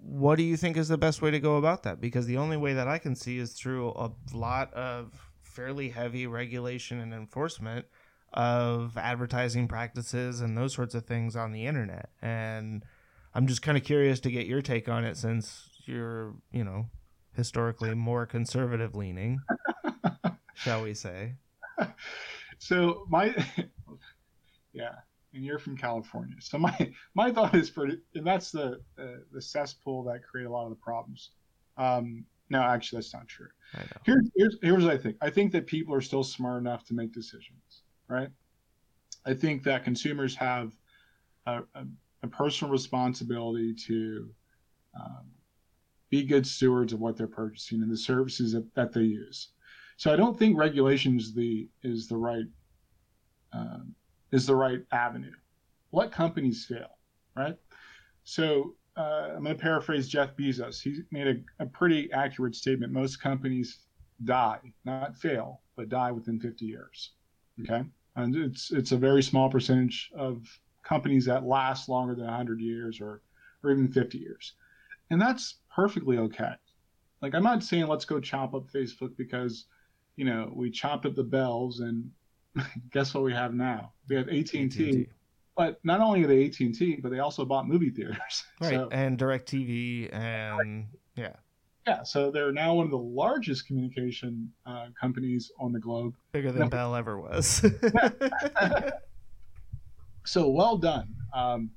what 0.00 0.36
do 0.36 0.44
you 0.44 0.56
think 0.56 0.78
is 0.78 0.88
the 0.88 0.96
best 0.96 1.20
way 1.20 1.30
to 1.30 1.40
go 1.40 1.58
about 1.58 1.82
that? 1.82 2.00
Because 2.00 2.24
the 2.24 2.38
only 2.38 2.56
way 2.56 2.72
that 2.72 2.88
I 2.88 2.96
can 2.96 3.14
see 3.14 3.36
is 3.36 3.52
through 3.52 3.90
a 3.90 4.12
lot 4.32 4.72
of 4.72 5.27
fairly 5.58 5.88
heavy 5.88 6.24
regulation 6.24 7.00
and 7.00 7.12
enforcement 7.12 7.84
of 8.32 8.96
advertising 8.96 9.66
practices 9.66 10.40
and 10.40 10.56
those 10.56 10.72
sorts 10.72 10.94
of 10.94 11.04
things 11.04 11.34
on 11.34 11.50
the 11.50 11.66
internet. 11.66 12.10
And 12.22 12.84
I'm 13.34 13.48
just 13.48 13.60
kind 13.60 13.76
of 13.76 13.82
curious 13.82 14.20
to 14.20 14.30
get 14.30 14.46
your 14.46 14.62
take 14.62 14.88
on 14.88 15.04
it, 15.04 15.16
since 15.16 15.68
you're, 15.84 16.36
you 16.52 16.62
know, 16.62 16.86
historically 17.34 17.92
more 17.96 18.24
conservative 18.24 18.94
leaning, 18.94 19.40
shall 20.54 20.84
we 20.84 20.94
say? 20.94 21.34
so 22.58 23.04
my 23.08 23.34
yeah 24.72 24.94
and 25.32 25.44
you're 25.44 25.60
from 25.60 25.76
california 25.76 26.34
so 26.40 26.58
my 26.58 26.92
my 27.14 27.30
thought 27.30 27.54
is 27.54 27.70
for 27.70 27.84
and 27.86 28.26
that's 28.26 28.50
the 28.50 28.80
uh, 29.00 29.18
the 29.32 29.40
cesspool 29.40 30.02
that 30.02 30.20
create 30.24 30.46
a 30.46 30.50
lot 30.50 30.64
of 30.64 30.70
the 30.70 30.76
problems 30.76 31.30
um 31.76 32.24
no 32.50 32.60
actually 32.62 32.98
that's 32.98 33.14
not 33.14 33.26
true 33.28 33.48
I 33.74 33.80
know. 33.80 33.86
here's 34.04 34.30
here's 34.36 34.56
here's 34.62 34.84
what 34.84 34.92
i 34.92 34.98
think 34.98 35.16
i 35.20 35.30
think 35.30 35.52
that 35.52 35.66
people 35.66 35.94
are 35.94 36.00
still 36.00 36.24
smart 36.24 36.60
enough 36.60 36.84
to 36.86 36.94
make 36.94 37.12
decisions 37.12 37.82
right 38.08 38.30
i 39.26 39.34
think 39.34 39.62
that 39.64 39.84
consumers 39.84 40.34
have 40.36 40.72
a, 41.46 41.62
a, 41.74 41.84
a 42.22 42.28
personal 42.28 42.72
responsibility 42.72 43.74
to 43.86 44.28
um, 44.98 45.26
be 46.10 46.22
good 46.24 46.46
stewards 46.46 46.92
of 46.92 47.00
what 47.00 47.16
they're 47.16 47.26
purchasing 47.26 47.82
and 47.82 47.90
the 47.90 47.96
services 47.96 48.52
that, 48.52 48.66
that 48.74 48.92
they 48.92 49.02
use 49.02 49.50
so 49.98 50.12
I 50.12 50.16
don't 50.16 50.38
think 50.38 50.56
regulation 50.56 51.18
is 51.18 51.34
the 51.34 51.68
is 51.82 52.06
the 52.06 52.16
right 52.16 52.46
um, 53.52 53.94
is 54.30 54.46
the 54.46 54.54
right 54.54 54.80
avenue. 54.92 55.34
Let 55.90 56.12
companies 56.12 56.64
fail, 56.64 56.98
right? 57.36 57.56
So 58.22 58.76
uh, 58.98 59.32
I'm 59.36 59.44
going 59.44 59.56
to 59.56 59.62
paraphrase 59.62 60.08
Jeff 60.08 60.36
Bezos. 60.36 60.82
He 60.82 61.00
made 61.10 61.28
a, 61.28 61.62
a 61.62 61.66
pretty 61.66 62.10
accurate 62.12 62.54
statement. 62.54 62.92
Most 62.92 63.22
companies 63.22 63.78
die, 64.24 64.60
not 64.84 65.16
fail, 65.16 65.60
but 65.76 65.88
die 65.88 66.12
within 66.12 66.40
50 66.40 66.64
years. 66.64 67.12
Okay, 67.62 67.84
and 68.16 68.36
it's 68.36 68.70
it's 68.70 68.92
a 68.92 68.96
very 68.96 69.22
small 69.22 69.48
percentage 69.48 70.10
of 70.16 70.46
companies 70.84 71.24
that 71.24 71.44
last 71.44 71.88
longer 71.88 72.14
than 72.14 72.26
100 72.26 72.60
years 72.60 73.00
or 73.00 73.22
or 73.64 73.70
even 73.70 73.90
50 73.90 74.18
years, 74.18 74.54
and 75.10 75.20
that's 75.20 75.56
perfectly 75.74 76.18
okay. 76.18 76.52
Like 77.22 77.34
I'm 77.34 77.42
not 77.42 77.64
saying 77.64 77.86
let's 77.86 78.04
go 78.04 78.20
chop 78.20 78.54
up 78.54 78.70
Facebook 78.70 79.16
because 79.16 79.66
you 80.18 80.24
know, 80.24 80.50
we 80.52 80.68
chopped 80.68 81.06
up 81.06 81.14
the 81.14 81.22
bells, 81.22 81.78
and 81.78 82.10
guess 82.92 83.14
what 83.14 83.22
we 83.22 83.32
have 83.32 83.54
now? 83.54 83.92
We 84.08 84.16
have 84.16 84.28
AT 84.28 84.52
and 84.52 84.70
T. 84.70 85.06
But 85.58 85.80
not 85.82 86.00
only 86.00 86.22
are 86.22 86.28
they 86.28 86.46
AT 86.46 86.60
and 86.60 86.72
T, 86.72 87.00
but 87.02 87.10
they 87.10 87.18
also 87.18 87.44
bought 87.44 87.66
movie 87.66 87.90
theaters. 87.90 88.44
right? 88.60 88.70
So, 88.70 88.88
and 88.92 89.18
DirecTV, 89.18 90.14
and 90.14 90.86
yeah, 91.16 91.32
yeah, 91.84 92.04
so 92.04 92.30
they're 92.30 92.52
now 92.52 92.74
one 92.74 92.84
of 92.84 92.92
the 92.92 92.96
largest 92.98 93.66
communication 93.66 94.52
uh, 94.66 94.86
companies 95.00 95.50
on 95.58 95.72
the 95.72 95.80
globe. 95.80 96.14
bigger 96.30 96.52
than 96.52 96.60
No. 96.60 96.68
Bell 96.68 96.94
ever 96.94 97.18
was. 97.18 97.64
so 100.26 100.48
well 100.48 100.76
done. 100.76 101.12
Um, 101.34 101.70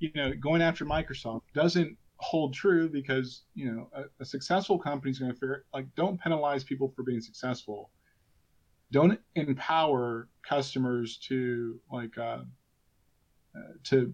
you 0.00 0.10
know, 0.16 0.32
going 0.32 0.60
after 0.60 0.84
Microsoft 0.84 1.42
doesn't 1.54 1.96
hold 2.16 2.52
true 2.52 2.88
because 2.88 3.42
you 3.54 3.70
know 3.70 3.90
a, 3.94 4.04
a 4.20 4.24
successful 4.24 4.78
company 4.78 5.12
is 5.12 5.18
going 5.20 5.30
to 5.30 5.36
figure 5.38 5.64
like 5.72 5.86
don't 5.94 6.20
penalize 6.20 6.64
people 6.64 6.92
for 6.96 7.04
being 7.04 7.20
successful. 7.20 7.90
Don't 8.90 9.20
empower 9.36 10.28
customers 10.42 11.18
to 11.28 11.78
like 11.92 12.16
uh, 12.18 12.40
to 13.84 14.12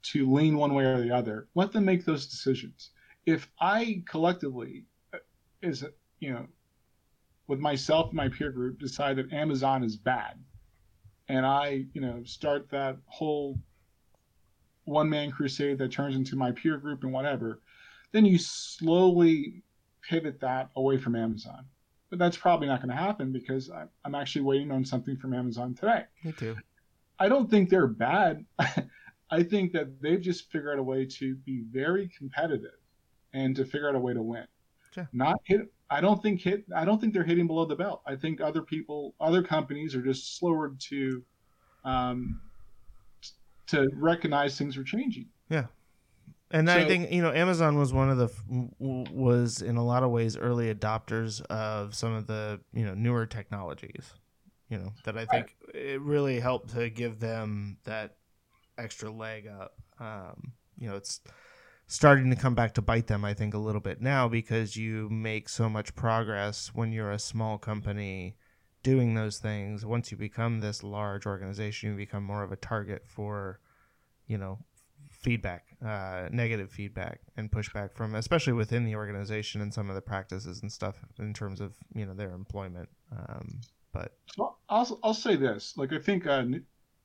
to 0.00 0.32
lean 0.32 0.56
one 0.56 0.74
way 0.74 0.84
or 0.84 1.00
the 1.00 1.14
other. 1.14 1.48
Let 1.54 1.72
them 1.72 1.84
make 1.84 2.04
those 2.04 2.26
decisions. 2.26 2.90
If 3.26 3.48
I 3.60 4.02
collectively, 4.08 4.84
uh, 5.12 5.18
is 5.60 5.84
you 6.20 6.32
know, 6.32 6.46
with 7.46 7.58
myself 7.58 8.08
and 8.08 8.16
my 8.16 8.28
peer 8.28 8.50
group, 8.50 8.78
decide 8.78 9.16
that 9.16 9.32
Amazon 9.32 9.82
is 9.82 9.96
bad, 9.96 10.38
and 11.28 11.44
I, 11.44 11.86
you 11.92 12.00
know, 12.00 12.22
start 12.24 12.70
that 12.70 12.96
whole 13.06 13.58
one 14.84 15.10
man 15.10 15.30
crusade 15.30 15.78
that 15.78 15.92
turns 15.92 16.16
into 16.16 16.36
my 16.36 16.50
peer 16.52 16.78
group 16.78 17.04
and 17.04 17.12
whatever, 17.12 17.60
then 18.12 18.24
you 18.24 18.38
slowly 18.38 19.62
pivot 20.02 20.40
that 20.40 20.70
away 20.76 20.96
from 20.96 21.14
Amazon. 21.14 21.66
But 22.10 22.18
that's 22.18 22.38
probably 22.38 22.68
not 22.68 22.80
going 22.80 22.88
to 22.88 22.96
happen 22.96 23.32
because 23.32 23.70
I'm 24.04 24.14
actually 24.14 24.42
waiting 24.42 24.70
on 24.70 24.84
something 24.84 25.16
from 25.18 25.34
Amazon 25.34 25.74
today. 25.74 26.04
Me 26.24 26.32
too. 26.32 26.56
I 27.18 27.28
don't 27.28 27.50
think 27.50 27.68
they're 27.68 27.86
bad. 27.86 28.44
I 29.30 29.42
think 29.42 29.72
that 29.72 30.00
they've 30.00 30.20
just 30.20 30.50
figured 30.50 30.74
out 30.74 30.78
a 30.78 30.82
way 30.82 31.04
to 31.04 31.34
be 31.36 31.64
very 31.70 32.10
competitive 32.16 32.78
and 33.34 33.54
to 33.56 33.64
figure 33.64 33.88
out 33.88 33.94
a 33.94 33.98
way 33.98 34.14
to 34.14 34.22
win. 34.22 34.46
Sure. 34.92 35.08
Not 35.12 35.36
hit. 35.44 35.60
I 35.90 36.00
don't 36.00 36.22
think 36.22 36.40
hit. 36.40 36.64
I 36.74 36.84
don't 36.84 37.00
think 37.00 37.12
they're 37.12 37.24
hitting 37.24 37.46
below 37.46 37.64
the 37.64 37.76
belt. 37.76 38.02
I 38.06 38.16
think 38.16 38.40
other 38.40 38.62
people, 38.62 39.14
other 39.20 39.42
companies, 39.42 39.94
are 39.94 40.02
just 40.02 40.38
slower 40.38 40.74
to, 40.90 41.24
um, 41.84 42.40
to 43.68 43.88
recognize 43.94 44.56
things 44.56 44.76
are 44.76 44.84
changing. 44.84 45.28
Yeah, 45.50 45.66
and 46.50 46.70
I 46.70 46.86
think 46.86 47.10
you 47.10 47.22
know 47.22 47.32
Amazon 47.32 47.78
was 47.78 47.92
one 47.92 48.10
of 48.10 48.18
the 48.18 48.24
f- 48.26 48.42
w- 48.48 48.70
w- 48.80 49.06
was 49.12 49.60
in 49.60 49.76
a 49.76 49.84
lot 49.84 50.02
of 50.02 50.10
ways 50.10 50.36
early 50.36 50.72
adopters 50.74 51.42
of 51.46 51.94
some 51.94 52.14
of 52.14 52.26
the 52.26 52.60
you 52.72 52.84
know 52.84 52.94
newer 52.94 53.26
technologies. 53.26 54.14
You 54.68 54.78
know 54.78 54.92
that 55.04 55.16
I 55.16 55.24
think 55.24 55.56
it 55.74 56.00
really 56.00 56.40
helped 56.40 56.74
to 56.74 56.90
give 56.90 57.20
them 57.20 57.78
that 57.84 58.16
extra 58.76 59.10
leg 59.10 59.46
up. 59.46 59.74
Um, 59.98 60.52
you 60.76 60.88
know, 60.88 60.96
it's 60.96 61.20
starting 61.86 62.30
to 62.30 62.36
come 62.36 62.54
back 62.54 62.74
to 62.74 62.82
bite 62.82 63.06
them. 63.06 63.24
I 63.24 63.34
think 63.34 63.54
a 63.54 63.58
little 63.58 63.80
bit 63.80 64.00
now 64.00 64.28
because 64.28 64.76
you 64.76 65.08
make 65.08 65.48
so 65.48 65.68
much 65.68 65.94
progress 65.94 66.70
when 66.74 66.92
you're 66.92 67.10
a 67.10 67.18
small 67.18 67.58
company 67.58 68.36
doing 68.82 69.14
those 69.14 69.38
things. 69.38 69.84
Once 69.84 70.10
you 70.10 70.16
become 70.16 70.60
this 70.60 70.82
large 70.82 71.26
organization, 71.26 71.90
you 71.90 71.96
become 71.96 72.22
more 72.22 72.42
of 72.42 72.52
a 72.52 72.56
target 72.56 73.02
for 73.06 73.60
you 74.26 74.38
know 74.38 74.58
feedback, 75.10 75.64
uh, 75.84 76.28
negative 76.30 76.70
feedback 76.70 77.20
and 77.36 77.50
pushback 77.50 77.92
from, 77.94 78.14
especially 78.14 78.52
within 78.52 78.84
the 78.84 78.94
organization 78.94 79.60
and 79.60 79.72
some 79.74 79.88
of 79.88 79.94
the 79.94 80.00
practices 80.00 80.62
and 80.62 80.70
stuff 80.70 81.04
in 81.18 81.34
terms 81.34 81.60
of 81.60 81.74
you 81.94 82.06
know 82.06 82.14
their 82.14 82.32
employment. 82.32 82.88
Um, 83.10 83.60
but 83.92 84.12
I'll 84.68 84.98
I'll 85.02 85.14
say 85.14 85.36
this: 85.36 85.74
like 85.76 85.92
I 85.92 85.98
think 85.98 86.26
uh, 86.26 86.44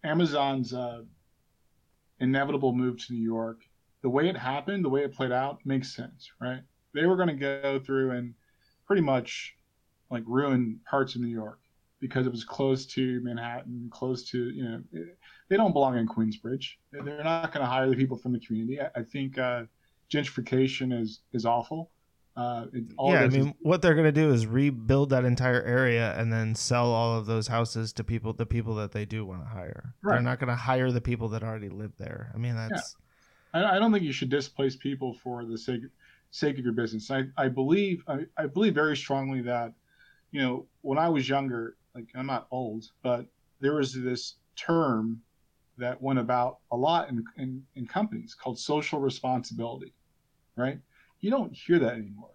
Amazon's 0.03 0.73
uh, 0.73 1.03
inevitable 2.19 2.73
move 2.73 2.97
to 3.05 3.13
New 3.13 3.23
York, 3.23 3.61
the 4.01 4.09
way 4.09 4.29
it 4.29 4.37
happened, 4.37 4.83
the 4.83 4.89
way 4.89 5.03
it 5.03 5.13
played 5.13 5.31
out, 5.31 5.59
makes 5.65 5.95
sense, 5.95 6.29
right? 6.41 6.61
They 6.93 7.05
were 7.05 7.15
going 7.15 7.29
to 7.29 7.35
go 7.35 7.79
through 7.79 8.11
and 8.11 8.33
pretty 8.85 9.01
much 9.01 9.55
like 10.11 10.23
ruin 10.27 10.79
parts 10.89 11.15
of 11.15 11.21
New 11.21 11.27
York 11.27 11.59
because 11.99 12.27
it 12.27 12.31
was 12.31 12.43
close 12.43 12.85
to 12.85 13.21
Manhattan, 13.21 13.89
close 13.91 14.29
to 14.29 14.49
you 14.49 14.63
know, 14.63 14.83
they 15.49 15.55
don't 15.55 15.71
belong 15.71 15.97
in 15.97 16.07
Queensbridge. 16.07 16.65
They're 16.91 17.23
not 17.23 17.53
going 17.53 17.63
to 17.63 17.69
hire 17.69 17.89
the 17.89 17.95
people 17.95 18.17
from 18.17 18.33
the 18.33 18.39
community. 18.39 18.81
I, 18.81 18.89
I 18.99 19.03
think 19.03 19.37
uh, 19.37 19.63
gentrification 20.11 20.99
is 21.01 21.21
is 21.31 21.45
awful. 21.45 21.91
Uh, 22.35 22.65
it, 22.73 22.85
yeah, 22.99 23.19
I 23.19 23.27
mean, 23.27 23.47
is- 23.49 23.53
what 23.61 23.81
they're 23.81 23.93
going 23.93 24.05
to 24.05 24.11
do 24.11 24.31
is 24.31 24.47
rebuild 24.47 25.11
that 25.11 25.23
entire 25.23 25.61
area 25.61 26.15
and 26.17 26.33
then 26.33 26.55
sell 26.55 26.91
all 26.91 27.17
of 27.17 27.27
those 27.27 27.47
houses 27.47 27.93
to 27.93 28.03
people, 28.03 28.33
the 28.33 28.45
people 28.45 28.75
that 28.75 28.91
they 28.91 29.05
do 29.05 29.23
want 29.23 29.41
to 29.43 29.47
hire. 29.47 29.93
Right. 30.01 30.15
They're 30.15 30.23
not 30.23 30.39
going 30.39 30.49
to 30.49 30.55
hire 30.55 30.91
the 30.91 31.01
people 31.01 31.29
that 31.29 31.43
already 31.43 31.69
live 31.69 31.91
there. 31.97 32.31
I 32.33 32.37
mean, 32.37 32.55
that's. 32.55 32.95
Yeah. 33.53 33.61
I, 33.61 33.75
I 33.75 33.79
don't 33.79 33.91
think 33.91 34.03
you 34.03 34.11
should 34.13 34.29
displace 34.29 34.75
people 34.75 35.13
for 35.13 35.45
the 35.45 35.57
sake 35.57 35.83
sake 36.31 36.57
of 36.57 36.63
your 36.63 36.73
business. 36.73 37.11
I, 37.11 37.25
I 37.37 37.47
believe 37.47 38.03
I, 38.07 38.25
I 38.35 38.47
believe 38.47 38.73
very 38.73 38.97
strongly 38.97 39.41
that, 39.41 39.71
you 40.31 40.41
know, 40.41 40.65
when 40.81 40.97
I 40.97 41.09
was 41.09 41.29
younger, 41.29 41.75
like 41.93 42.07
I'm 42.15 42.25
not 42.25 42.47
old, 42.49 42.89
but 43.03 43.27
there 43.59 43.75
was 43.75 43.93
this 43.93 44.35
term 44.55 45.21
that 45.77 46.01
went 46.01 46.19
about 46.19 46.57
a 46.71 46.75
lot 46.77 47.09
in, 47.09 47.23
in, 47.37 47.63
in 47.75 47.85
companies 47.85 48.33
called 48.35 48.57
social 48.57 48.99
responsibility, 48.99 49.93
right? 50.55 50.79
You 51.23 51.29
don't 51.29 51.53
hear 51.53 51.79
that 51.79 51.93
anymore. 51.93 52.31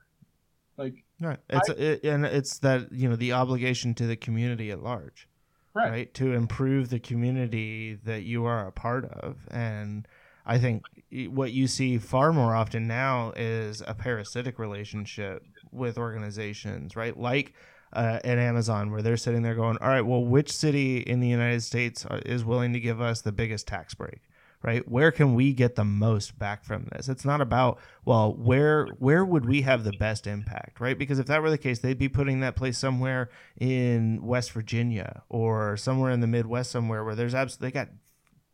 Like 0.78 1.04
right, 1.20 1.38
it's 1.50 1.68
I, 1.68 1.72
it, 1.74 2.04
and 2.04 2.24
it's 2.24 2.58
that 2.60 2.90
you 2.90 3.06
know 3.06 3.16
the 3.16 3.32
obligation 3.32 3.94
to 3.96 4.06
the 4.06 4.16
community 4.16 4.70
at 4.70 4.82
large, 4.82 5.28
right. 5.74 5.90
right? 5.90 6.14
To 6.14 6.32
improve 6.32 6.88
the 6.88 6.98
community 6.98 7.98
that 8.04 8.22
you 8.22 8.46
are 8.46 8.66
a 8.66 8.72
part 8.72 9.04
of, 9.04 9.46
and 9.50 10.08
I 10.46 10.56
think 10.56 10.84
what 11.26 11.52
you 11.52 11.66
see 11.66 11.98
far 11.98 12.32
more 12.32 12.54
often 12.54 12.86
now 12.86 13.34
is 13.36 13.82
a 13.86 13.92
parasitic 13.92 14.58
relationship 14.58 15.42
with 15.70 15.98
organizations, 15.98 16.96
right? 16.96 17.14
Like 17.14 17.52
uh, 17.92 18.20
at 18.24 18.38
Amazon, 18.38 18.90
where 18.90 19.02
they're 19.02 19.18
sitting 19.18 19.42
there 19.42 19.54
going, 19.54 19.76
"All 19.82 19.88
right, 19.88 20.00
well, 20.00 20.24
which 20.24 20.50
city 20.50 21.00
in 21.00 21.20
the 21.20 21.28
United 21.28 21.62
States 21.62 22.06
is 22.24 22.42
willing 22.42 22.72
to 22.72 22.80
give 22.80 23.02
us 23.02 23.20
the 23.20 23.32
biggest 23.32 23.66
tax 23.66 23.92
break?" 23.92 24.20
Right? 24.60 24.86
Where 24.88 25.12
can 25.12 25.34
we 25.34 25.52
get 25.52 25.76
the 25.76 25.84
most 25.84 26.36
back 26.36 26.64
from 26.64 26.88
this? 26.90 27.08
It's 27.08 27.24
not 27.24 27.40
about 27.40 27.78
well, 28.04 28.34
where 28.34 28.86
where 28.98 29.24
would 29.24 29.46
we 29.46 29.62
have 29.62 29.84
the 29.84 29.92
best 29.92 30.26
impact, 30.26 30.80
right? 30.80 30.98
Because 30.98 31.20
if 31.20 31.26
that 31.26 31.42
were 31.42 31.50
the 31.50 31.58
case, 31.58 31.78
they'd 31.78 31.98
be 31.98 32.08
putting 32.08 32.40
that 32.40 32.56
place 32.56 32.76
somewhere 32.76 33.30
in 33.60 34.20
West 34.20 34.50
Virginia 34.50 35.22
or 35.28 35.76
somewhere 35.76 36.10
in 36.10 36.20
the 36.20 36.26
Midwest, 36.26 36.72
somewhere 36.72 37.04
where 37.04 37.14
there's 37.14 37.34
absolutely 37.34 37.68
they 37.68 37.72
got 37.72 37.88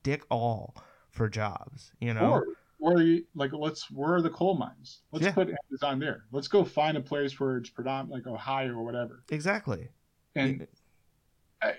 dick 0.02 0.22
all 0.30 0.74
for 1.10 1.28
jobs, 1.28 1.92
you 2.00 2.12
know. 2.12 2.32
Or 2.32 2.46
where 2.78 3.00
you 3.00 3.24
like 3.34 3.52
let's 3.54 3.90
where 3.90 4.14
are 4.14 4.22
the 4.22 4.30
coal 4.30 4.56
mines? 4.56 5.00
Let's 5.10 5.24
yeah. 5.24 5.32
put 5.32 5.48
Amazon 5.70 5.98
there. 6.00 6.24
Let's 6.32 6.48
go 6.48 6.64
find 6.64 6.96
a 6.96 7.00
place 7.00 7.40
where 7.40 7.56
it's 7.56 7.70
predominant 7.70 8.26
like 8.26 8.32
Ohio 8.32 8.72
or 8.72 8.84
whatever. 8.84 9.24
Exactly. 9.30 9.88
And. 10.34 10.66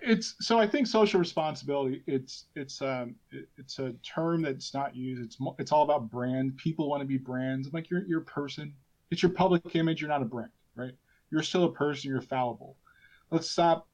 It's 0.01 0.35
so 0.39 0.59
I 0.59 0.67
think 0.67 0.87
social 0.87 1.19
responsibility 1.19 2.03
it's 2.07 2.45
it's 2.55 2.81
um 2.81 3.15
it, 3.31 3.47
it's 3.57 3.79
a 3.79 3.93
term 4.03 4.41
that's 4.41 4.73
not 4.73 4.95
used. 4.95 5.21
It's 5.21 5.37
it's 5.59 5.71
all 5.71 5.83
about 5.83 6.09
brand. 6.09 6.57
People 6.57 6.89
want 6.89 7.01
to 7.01 7.07
be 7.07 7.17
brands. 7.17 7.69
Like 7.73 7.89
you're 7.89 8.03
you're 8.05 8.21
a 8.21 8.25
person. 8.25 8.73
It's 9.11 9.21
your 9.21 9.31
public 9.31 9.75
image. 9.75 10.01
You're 10.01 10.09
not 10.09 10.21
a 10.21 10.25
brand, 10.25 10.51
right? 10.75 10.93
You're 11.31 11.43
still 11.43 11.65
a 11.65 11.71
person. 11.71 12.09
You're 12.09 12.21
fallible. 12.21 12.77
Let's 13.31 13.49
stop. 13.49 13.87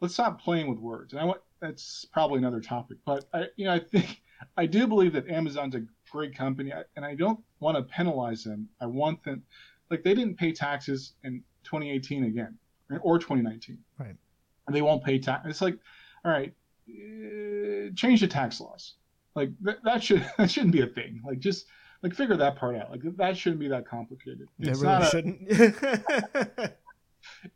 Let's 0.00 0.14
stop 0.14 0.40
playing 0.40 0.68
with 0.68 0.78
words. 0.78 1.12
And 1.12 1.20
I 1.20 1.24
want 1.24 1.40
that's 1.60 2.06
probably 2.06 2.38
another 2.38 2.60
topic, 2.60 2.98
but 3.04 3.24
I 3.34 3.46
you 3.56 3.66
know 3.66 3.74
I 3.74 3.78
think 3.78 4.22
I 4.56 4.66
do 4.66 4.86
believe 4.86 5.12
that 5.12 5.28
Amazon's 5.28 5.74
a 5.74 5.82
great 6.10 6.34
company, 6.34 6.72
and 6.96 7.04
I 7.04 7.14
don't 7.14 7.40
want 7.60 7.76
to 7.76 7.82
penalize 7.82 8.44
them. 8.44 8.68
I 8.80 8.86
want 8.86 9.22
them, 9.22 9.42
like 9.90 10.02
they 10.02 10.14
didn't 10.14 10.36
pay 10.36 10.52
taxes 10.52 11.12
in 11.24 11.42
2018 11.64 12.24
again, 12.24 12.56
or 13.02 13.18
2019, 13.18 13.78
right? 13.98 14.16
And 14.70 14.76
they 14.76 14.82
won't 14.82 15.02
pay 15.02 15.18
tax. 15.18 15.48
It's 15.48 15.60
like, 15.60 15.76
all 16.24 16.30
right, 16.30 16.54
uh, 16.88 17.90
change 17.96 18.20
the 18.20 18.28
tax 18.28 18.60
laws. 18.60 18.94
Like 19.34 19.50
th- 19.64 19.78
that 19.82 20.00
should 20.00 20.24
that 20.38 20.48
shouldn't 20.48 20.72
be 20.72 20.82
a 20.82 20.86
thing. 20.86 21.20
Like 21.26 21.40
just 21.40 21.66
like 22.02 22.14
figure 22.14 22.36
that 22.36 22.54
part 22.54 22.76
out. 22.76 22.88
Like 22.92 23.00
that 23.16 23.36
shouldn't 23.36 23.58
be 23.58 23.66
that 23.66 23.84
complicated. 23.84 24.48
It's 24.60 24.80
it 24.80 24.82
really 24.82 25.00
not 25.00 25.10
shouldn't. 25.10 26.72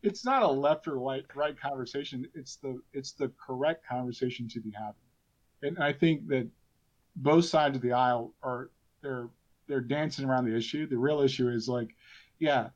it's 0.03 0.25
not 0.25 0.43
a 0.43 0.49
left 0.49 0.89
or 0.89 0.99
right 0.99 1.25
right 1.37 1.57
conversation. 1.57 2.27
It's 2.35 2.57
the 2.57 2.81
it's 2.93 3.13
the 3.13 3.31
correct 3.45 3.87
conversation 3.87 4.49
to 4.49 4.61
be 4.61 4.73
having. 4.73 4.95
And 5.63 5.79
I 5.79 5.93
think 5.93 6.27
that 6.29 6.49
both 7.15 7.45
sides 7.45 7.77
of 7.77 7.83
the 7.83 7.93
aisle 7.93 8.35
are 8.43 8.71
they're 9.03 9.29
they're 9.69 9.81
dancing 9.81 10.29
around 10.29 10.47
the 10.47 10.57
issue. 10.57 10.89
The 10.89 10.99
real 10.99 11.21
issue 11.21 11.49
is 11.49 11.69
like, 11.69 11.95
yeah, 12.41 12.71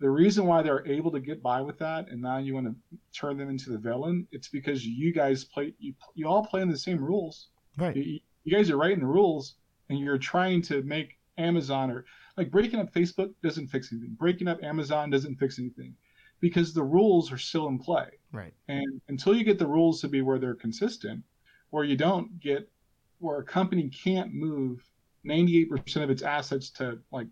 the 0.00 0.10
reason 0.10 0.46
why 0.46 0.62
they're 0.62 0.86
able 0.86 1.10
to 1.10 1.20
get 1.20 1.42
by 1.42 1.60
with 1.60 1.78
that, 1.78 2.08
and 2.08 2.22
now 2.22 2.38
you 2.38 2.54
want 2.54 2.66
to 2.66 2.98
turn 3.12 3.36
them 3.36 3.50
into 3.50 3.70
the 3.70 3.78
villain, 3.78 4.26
it's 4.30 4.48
because 4.48 4.86
you 4.86 5.12
guys 5.12 5.44
play 5.44 5.74
you 5.78 5.94
you 6.14 6.26
all 6.26 6.44
play 6.44 6.62
in 6.62 6.68
the 6.68 6.78
same 6.78 7.02
rules. 7.02 7.48
Right. 7.76 7.96
You, 7.96 8.20
you 8.44 8.56
guys 8.56 8.70
are 8.70 8.76
writing 8.76 9.00
the 9.00 9.06
rules, 9.06 9.56
and 9.88 9.98
you're 9.98 10.18
trying 10.18 10.62
to 10.62 10.82
make 10.82 11.18
Amazon 11.36 11.90
or 11.90 12.04
like 12.36 12.50
breaking 12.50 12.80
up 12.80 12.92
Facebook 12.92 13.32
doesn't 13.42 13.68
fix 13.68 13.92
anything. 13.92 14.16
Breaking 14.18 14.48
up 14.48 14.62
Amazon 14.62 15.10
doesn't 15.10 15.36
fix 15.36 15.58
anything 15.58 15.94
because 16.40 16.72
the 16.72 16.82
rules 16.82 17.32
are 17.32 17.38
still 17.38 17.66
in 17.68 17.78
play. 17.78 18.06
Right. 18.32 18.54
And 18.68 19.00
until 19.08 19.34
you 19.34 19.44
get 19.44 19.58
the 19.58 19.66
rules 19.66 20.00
to 20.02 20.08
be 20.08 20.22
where 20.22 20.38
they're 20.38 20.54
consistent, 20.54 21.24
or 21.72 21.84
you 21.84 21.96
don't 21.96 22.38
get 22.40 22.70
where 23.18 23.40
a 23.40 23.44
company 23.44 23.88
can't 23.88 24.32
move 24.32 24.80
98% 25.26 26.02
of 26.02 26.10
its 26.10 26.22
assets 26.22 26.70
to 26.70 26.98
like 27.10 27.26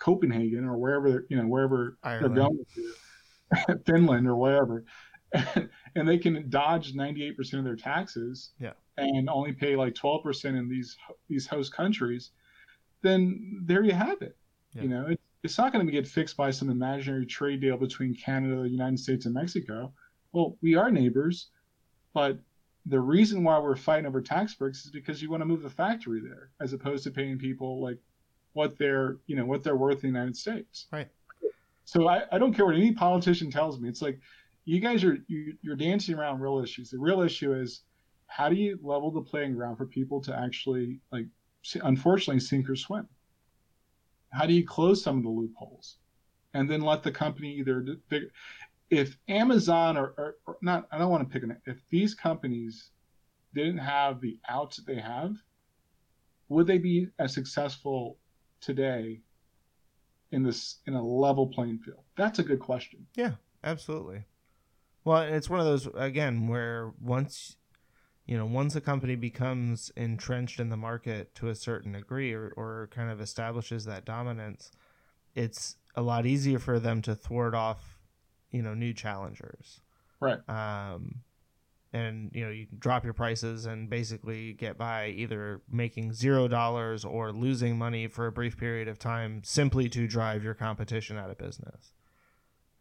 Copenhagen 0.00 0.64
or 0.64 0.76
wherever 0.76 1.26
you 1.30 1.36
know 1.36 1.46
wherever 1.46 1.96
Ireland. 2.02 2.36
they're 2.36 2.44
going 2.44 2.66
to 3.68 3.78
Finland 3.86 4.26
or 4.26 4.34
wherever 4.34 4.84
and, 5.32 5.70
and, 5.94 6.08
they 6.08 6.18
can 6.18 6.48
dodge 6.50 6.94
98% 6.94 7.54
of 7.54 7.64
their 7.64 7.76
taxes 7.76 8.50
yeah. 8.58 8.72
and 8.96 9.28
only 9.28 9.52
pay 9.52 9.76
like 9.76 9.94
12% 9.94 10.44
in 10.46 10.68
these 10.68 10.96
these 11.28 11.46
host 11.46 11.72
countries 11.72 12.32
then 13.02 13.62
there 13.64 13.84
you 13.84 13.92
have 13.92 14.20
it 14.22 14.36
yeah. 14.74 14.82
you 14.82 14.88
know 14.88 15.06
it, 15.06 15.20
it's 15.42 15.56
not 15.56 15.72
going 15.72 15.84
to 15.86 15.92
get 15.92 16.08
fixed 16.08 16.36
by 16.36 16.50
some 16.50 16.70
imaginary 16.70 17.26
trade 17.26 17.60
deal 17.60 17.76
between 17.76 18.14
Canada 18.14 18.62
the 18.62 18.68
United 18.68 18.98
States 18.98 19.26
and 19.26 19.34
Mexico 19.34 19.92
well 20.32 20.56
we 20.62 20.74
are 20.74 20.90
neighbors 20.90 21.48
but 22.14 22.38
the 22.86 22.98
reason 22.98 23.44
why 23.44 23.58
we're 23.58 23.76
fighting 23.76 24.06
over 24.06 24.22
tax 24.22 24.54
breaks 24.54 24.86
is 24.86 24.90
because 24.90 25.20
you 25.20 25.30
want 25.30 25.42
to 25.42 25.46
move 25.46 25.62
the 25.62 25.70
factory 25.70 26.20
there 26.20 26.50
as 26.62 26.72
opposed 26.72 27.04
to 27.04 27.10
paying 27.10 27.38
people 27.38 27.82
like 27.82 27.98
what 28.52 28.78
they're 28.78 29.18
you 29.26 29.36
know 29.36 29.44
what 29.44 29.62
they're 29.62 29.76
worth 29.76 30.04
in 30.04 30.12
the 30.12 30.18
United 30.18 30.36
States. 30.36 30.86
Right. 30.92 31.08
So 31.84 32.08
I, 32.08 32.22
I 32.30 32.38
don't 32.38 32.54
care 32.54 32.66
what 32.66 32.76
any 32.76 32.92
politician 32.92 33.50
tells 33.50 33.80
me. 33.80 33.88
It's 33.88 34.02
like 34.02 34.20
you 34.64 34.80
guys 34.80 35.02
are 35.04 35.18
you, 35.26 35.54
you're 35.62 35.76
dancing 35.76 36.14
around 36.14 36.40
real 36.40 36.60
issues. 36.60 36.90
The 36.90 36.98
real 36.98 37.20
issue 37.20 37.52
is 37.54 37.82
how 38.26 38.48
do 38.48 38.54
you 38.54 38.78
level 38.82 39.10
the 39.10 39.20
playing 39.20 39.54
ground 39.54 39.76
for 39.76 39.86
people 39.86 40.20
to 40.22 40.38
actually 40.38 41.00
like 41.10 41.26
unfortunately 41.82 42.40
sink 42.40 42.70
or 42.70 42.76
swim? 42.76 43.08
How 44.32 44.46
do 44.46 44.52
you 44.52 44.64
close 44.64 45.02
some 45.02 45.18
of 45.18 45.24
the 45.24 45.30
loopholes? 45.30 45.96
And 46.54 46.68
then 46.68 46.80
let 46.80 47.02
the 47.02 47.12
company 47.12 47.54
either 47.54 47.84
if 48.90 49.16
Amazon 49.28 49.96
or, 49.96 50.14
or, 50.18 50.36
or, 50.46 50.56
not, 50.62 50.88
I 50.90 50.98
don't 50.98 51.10
want 51.10 51.28
to 51.28 51.32
pick 51.32 51.44
an. 51.44 51.56
If 51.64 51.78
these 51.90 52.14
companies 52.14 52.90
didn't 53.54 53.78
have 53.78 54.20
the 54.20 54.38
outs 54.48 54.76
that 54.76 54.86
they 54.86 55.00
have, 55.00 55.36
would 56.48 56.66
they 56.66 56.78
be 56.78 57.08
as 57.18 57.32
successful 57.32 58.18
today 58.60 59.20
in 60.32 60.42
this 60.42 60.78
in 60.86 60.94
a 60.94 61.02
level 61.02 61.46
playing 61.46 61.78
field? 61.78 62.04
That's 62.16 62.38
a 62.38 62.42
good 62.42 62.60
question. 62.60 63.06
Yeah, 63.14 63.32
absolutely. 63.64 64.24
Well, 65.04 65.22
it's 65.22 65.50
one 65.50 65.60
of 65.60 65.66
those 65.66 65.88
again 65.94 66.46
where 66.48 66.92
once 67.00 67.56
you 68.26 68.36
know 68.36 68.46
once 68.46 68.76
a 68.76 68.80
company 68.80 69.16
becomes 69.16 69.90
entrenched 69.96 70.60
in 70.60 70.68
the 70.68 70.76
market 70.76 71.34
to 71.36 71.48
a 71.48 71.54
certain 71.54 71.92
degree 71.92 72.32
or, 72.32 72.52
or 72.56 72.88
kind 72.92 73.10
of 73.10 73.20
establishes 73.20 73.84
that 73.86 74.04
dominance, 74.04 74.70
it's 75.34 75.76
a 75.94 76.02
lot 76.02 76.26
easier 76.26 76.58
for 76.58 76.78
them 76.78 77.02
to 77.02 77.14
thwart 77.14 77.54
off 77.54 77.98
you 78.50 78.62
know 78.62 78.74
new 78.74 78.92
challengers 78.92 79.80
right 80.20 80.38
um 80.48 81.22
and 81.92 82.30
you 82.32 82.44
know 82.44 82.50
you 82.50 82.66
drop 82.78 83.04
your 83.04 83.12
prices 83.12 83.66
and 83.66 83.90
basically 83.90 84.52
get 84.52 84.78
by 84.78 85.08
either 85.08 85.60
making 85.70 86.12
zero 86.12 86.46
dollars 86.46 87.04
or 87.04 87.32
losing 87.32 87.76
money 87.76 88.06
for 88.06 88.26
a 88.26 88.32
brief 88.32 88.56
period 88.56 88.88
of 88.88 88.98
time 88.98 89.42
simply 89.44 89.88
to 89.88 90.06
drive 90.06 90.44
your 90.44 90.54
competition 90.54 91.18
out 91.18 91.30
of 91.30 91.38
business 91.38 91.92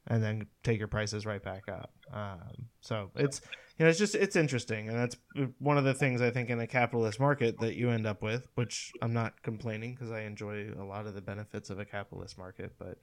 and 0.08 0.24
then 0.24 0.48
take 0.64 0.80
your 0.80 0.88
prices 0.88 1.26
right 1.26 1.44
back 1.44 1.68
up. 1.70 1.92
Um, 2.14 2.68
so 2.82 3.12
it's 3.16 3.42
you 3.78 3.86
know 3.86 3.90
it's 3.90 4.00
just 4.00 4.16
it's 4.16 4.36
interesting. 4.36 4.90
And 4.90 4.98
that's 4.98 5.16
one 5.60 5.78
of 5.78 5.84
the 5.84 5.94
things 5.94 6.22
i 6.22 6.30
think 6.30 6.50
in 6.50 6.60
a 6.60 6.68
capitalist 6.68 7.20
market 7.20 7.60
that 7.60 7.76
you 7.76 7.90
end 7.90 8.06
up 8.06 8.22
with 8.22 8.48
which 8.56 8.92
i'm 9.02 9.14
not 9.14 9.42
complaining 9.42 9.94
because 9.94 10.12
i 10.12 10.22
enjoy 10.22 10.70
a 10.78 10.84
lot 10.84 11.06
of 11.06 11.14
the 11.14 11.22
benefits 11.22 11.70
of 11.70 11.80
a 11.80 11.86
capitalist 11.86 12.38
market 12.38 12.74
but 12.78 12.98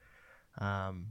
um, 0.64 1.06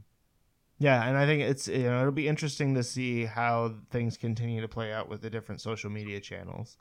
yeah, 0.78 1.06
and 1.06 1.16
I 1.16 1.26
think 1.26 1.42
it's 1.42 1.68
you 1.68 1.84
know 1.84 2.00
it'll 2.00 2.12
be 2.12 2.28
interesting 2.28 2.74
to 2.74 2.82
see 2.82 3.24
how 3.24 3.74
things 3.90 4.16
continue 4.16 4.60
to 4.60 4.68
play 4.68 4.92
out 4.92 5.08
with 5.08 5.22
the 5.22 5.30
different 5.30 5.60
social 5.60 5.90
media 5.90 6.20
channels 6.20 6.76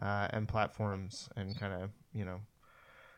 uh, 0.00 0.28
and 0.30 0.48
platforms, 0.48 1.28
and 1.36 1.58
kind 1.58 1.72
of 1.82 1.90
you 2.12 2.24
know 2.24 2.40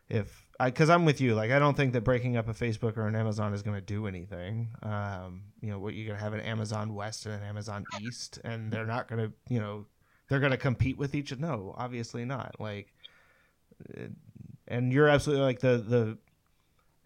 if 0.08 0.46
I 0.60 0.70
because 0.70 0.88
I'm 0.88 1.04
with 1.04 1.20
you, 1.20 1.34
like 1.34 1.50
I 1.50 1.58
don't 1.58 1.76
think 1.76 1.92
that 1.94 2.02
breaking 2.02 2.36
up 2.36 2.48
a 2.48 2.54
Facebook 2.54 2.96
or 2.96 3.06
an 3.06 3.16
Amazon 3.16 3.52
is 3.52 3.62
going 3.62 3.76
to 3.76 3.80
do 3.80 4.06
anything. 4.06 4.68
Um, 4.82 5.42
you 5.60 5.70
know, 5.70 5.78
what 5.78 5.94
you're 5.94 6.06
going 6.06 6.18
to 6.18 6.24
have 6.24 6.32
an 6.32 6.40
Amazon 6.40 6.94
West 6.94 7.26
and 7.26 7.34
an 7.34 7.42
Amazon 7.42 7.84
East, 8.00 8.38
and 8.44 8.70
they're 8.70 8.86
not 8.86 9.08
going 9.08 9.26
to, 9.26 9.32
you 9.52 9.60
know, 9.60 9.86
they're 10.28 10.40
going 10.40 10.52
to 10.52 10.58
compete 10.58 10.96
with 10.96 11.14
each. 11.14 11.32
Other. 11.32 11.42
No, 11.42 11.74
obviously 11.76 12.24
not. 12.24 12.56
Like, 12.60 12.92
uh, 13.96 14.06
and 14.68 14.92
you're 14.92 15.08
absolutely 15.08 15.44
like 15.44 15.60
the 15.60 15.78
the 15.78 16.18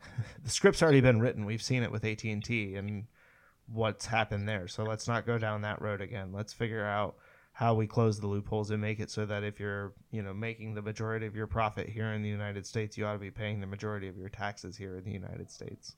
the 0.45 0.51
script's 0.51 0.83
already 0.83 1.01
been 1.01 1.21
written. 1.21 1.45
We've 1.45 1.63
seen 1.63 1.83
it 1.83 1.93
with 1.93 2.05
AT 2.05 2.25
and 2.25 2.45
T 2.45 2.75
and 2.77 3.05
what's 3.73 4.07
happened 4.07 4.49
there. 4.49 4.69
So 4.69 4.85
let's 4.85 5.09
not 5.09 5.27
go 5.27 5.39
down 5.39 5.63
that 5.63 5.81
road 5.81 6.01
again. 6.01 6.33
Let's 6.33 6.53
figure 6.53 6.85
out 6.85 7.17
how 7.53 7.75
we 7.75 7.87
close 7.87 8.19
the 8.19 8.27
loopholes 8.27 8.71
and 8.71 8.81
make 8.81 9.01
it 9.01 9.11
so 9.11 9.27
that 9.27 9.45
if 9.45 9.61
you're 9.61 9.93
you 10.11 10.23
know 10.23 10.33
making 10.33 10.75
the 10.75 10.83
majority 10.83 11.27
of 11.27 11.35
your 11.35 11.47
profit 11.47 11.89
here 11.89 12.13
in 12.13 12.23
the 12.23 12.29
United 12.29 12.67
States, 12.67 12.97
you 12.97 13.07
ought 13.07 13.15
to 13.15 13.19
be 13.19 13.31
paying 13.31 13.61
the 13.61 13.67
majority 13.67 14.09
of 14.09 14.17
your 14.17 14.29
taxes 14.29 14.77
here 14.77 14.97
in 14.97 15.05
the 15.05 15.13
United 15.13 15.51
States, 15.51 15.97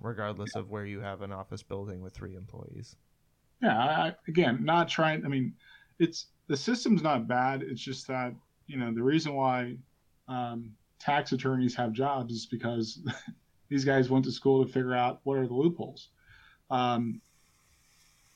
regardless 0.00 0.54
of 0.56 0.70
where 0.70 0.84
you 0.84 1.00
have 1.00 1.22
an 1.22 1.32
office 1.32 1.62
building 1.62 2.02
with 2.02 2.14
three 2.14 2.34
employees. 2.34 2.96
Yeah, 3.62 3.78
I, 3.78 4.14
again, 4.28 4.64
not 4.64 4.88
trying. 4.88 5.24
I 5.24 5.28
mean, 5.28 5.54
it's 5.98 6.26
the 6.48 6.56
system's 6.56 7.02
not 7.02 7.28
bad. 7.28 7.62
It's 7.62 7.80
just 7.80 8.06
that 8.08 8.34
you 8.66 8.76
know 8.76 8.92
the 8.92 9.02
reason 9.02 9.34
why 9.34 9.76
um, 10.28 10.72
tax 10.98 11.32
attorneys 11.32 11.74
have 11.74 11.92
jobs 11.92 12.34
is 12.34 12.46
because 12.46 13.00
these 13.68 13.84
guys 13.84 14.10
went 14.10 14.24
to 14.24 14.32
school 14.32 14.64
to 14.64 14.70
figure 14.70 14.94
out 14.94 15.20
what 15.24 15.38
are 15.38 15.46
the 15.46 15.54
loopholes, 15.54 16.08
um, 16.70 17.20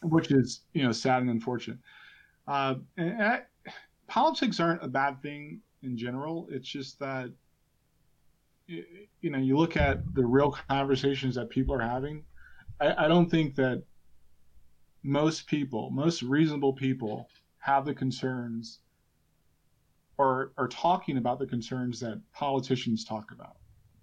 which 0.03 0.31
is 0.31 0.61
you 0.73 0.83
know 0.83 0.93
sad 0.93 1.23
and 1.23 1.31
unfortunate. 1.31 1.79
Uh, 2.47 2.77
and 2.97 3.23
I, 3.23 3.43
politics 4.09 4.61
aren't 4.61 4.83
a 4.83 4.89
bad 4.89 5.23
thing 5.23 5.61
in 5.83 5.97
general. 5.97 6.49
It's 6.51 6.69
just 6.69 6.99
that 6.99 7.31
you 8.67 9.31
know 9.31 9.39
you 9.39 9.57
look 9.57 9.77
at 9.77 10.15
the 10.15 10.25
real 10.25 10.57
conversations 10.69 11.35
that 11.35 11.51
people 11.51 11.75
are 11.75 11.81
having. 11.81 12.25
I, 12.81 13.05
I 13.05 13.09
don't 13.09 13.31
think 13.31 13.55
that 13.57 13.83
most 15.03 15.47
people, 15.47 15.91
most 15.91 16.23
reasonable 16.23 16.73
people, 16.73 17.29
have 17.59 17.85
the 17.85 17.95
concerns 17.95 18.81
or 20.21 20.53
are 20.59 20.69
talking 20.69 21.17
about 21.17 21.39
the 21.39 21.47
concerns 21.47 21.99
that 21.99 22.21
politicians 22.35 23.07
talk 23.07 23.33
about. 23.33 23.57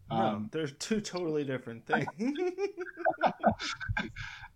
No, 0.09 0.17
um, 0.17 0.49
they're 0.51 0.65
two 0.65 0.99
totally 0.99 1.43
different 1.43 1.85
things. 1.85 2.07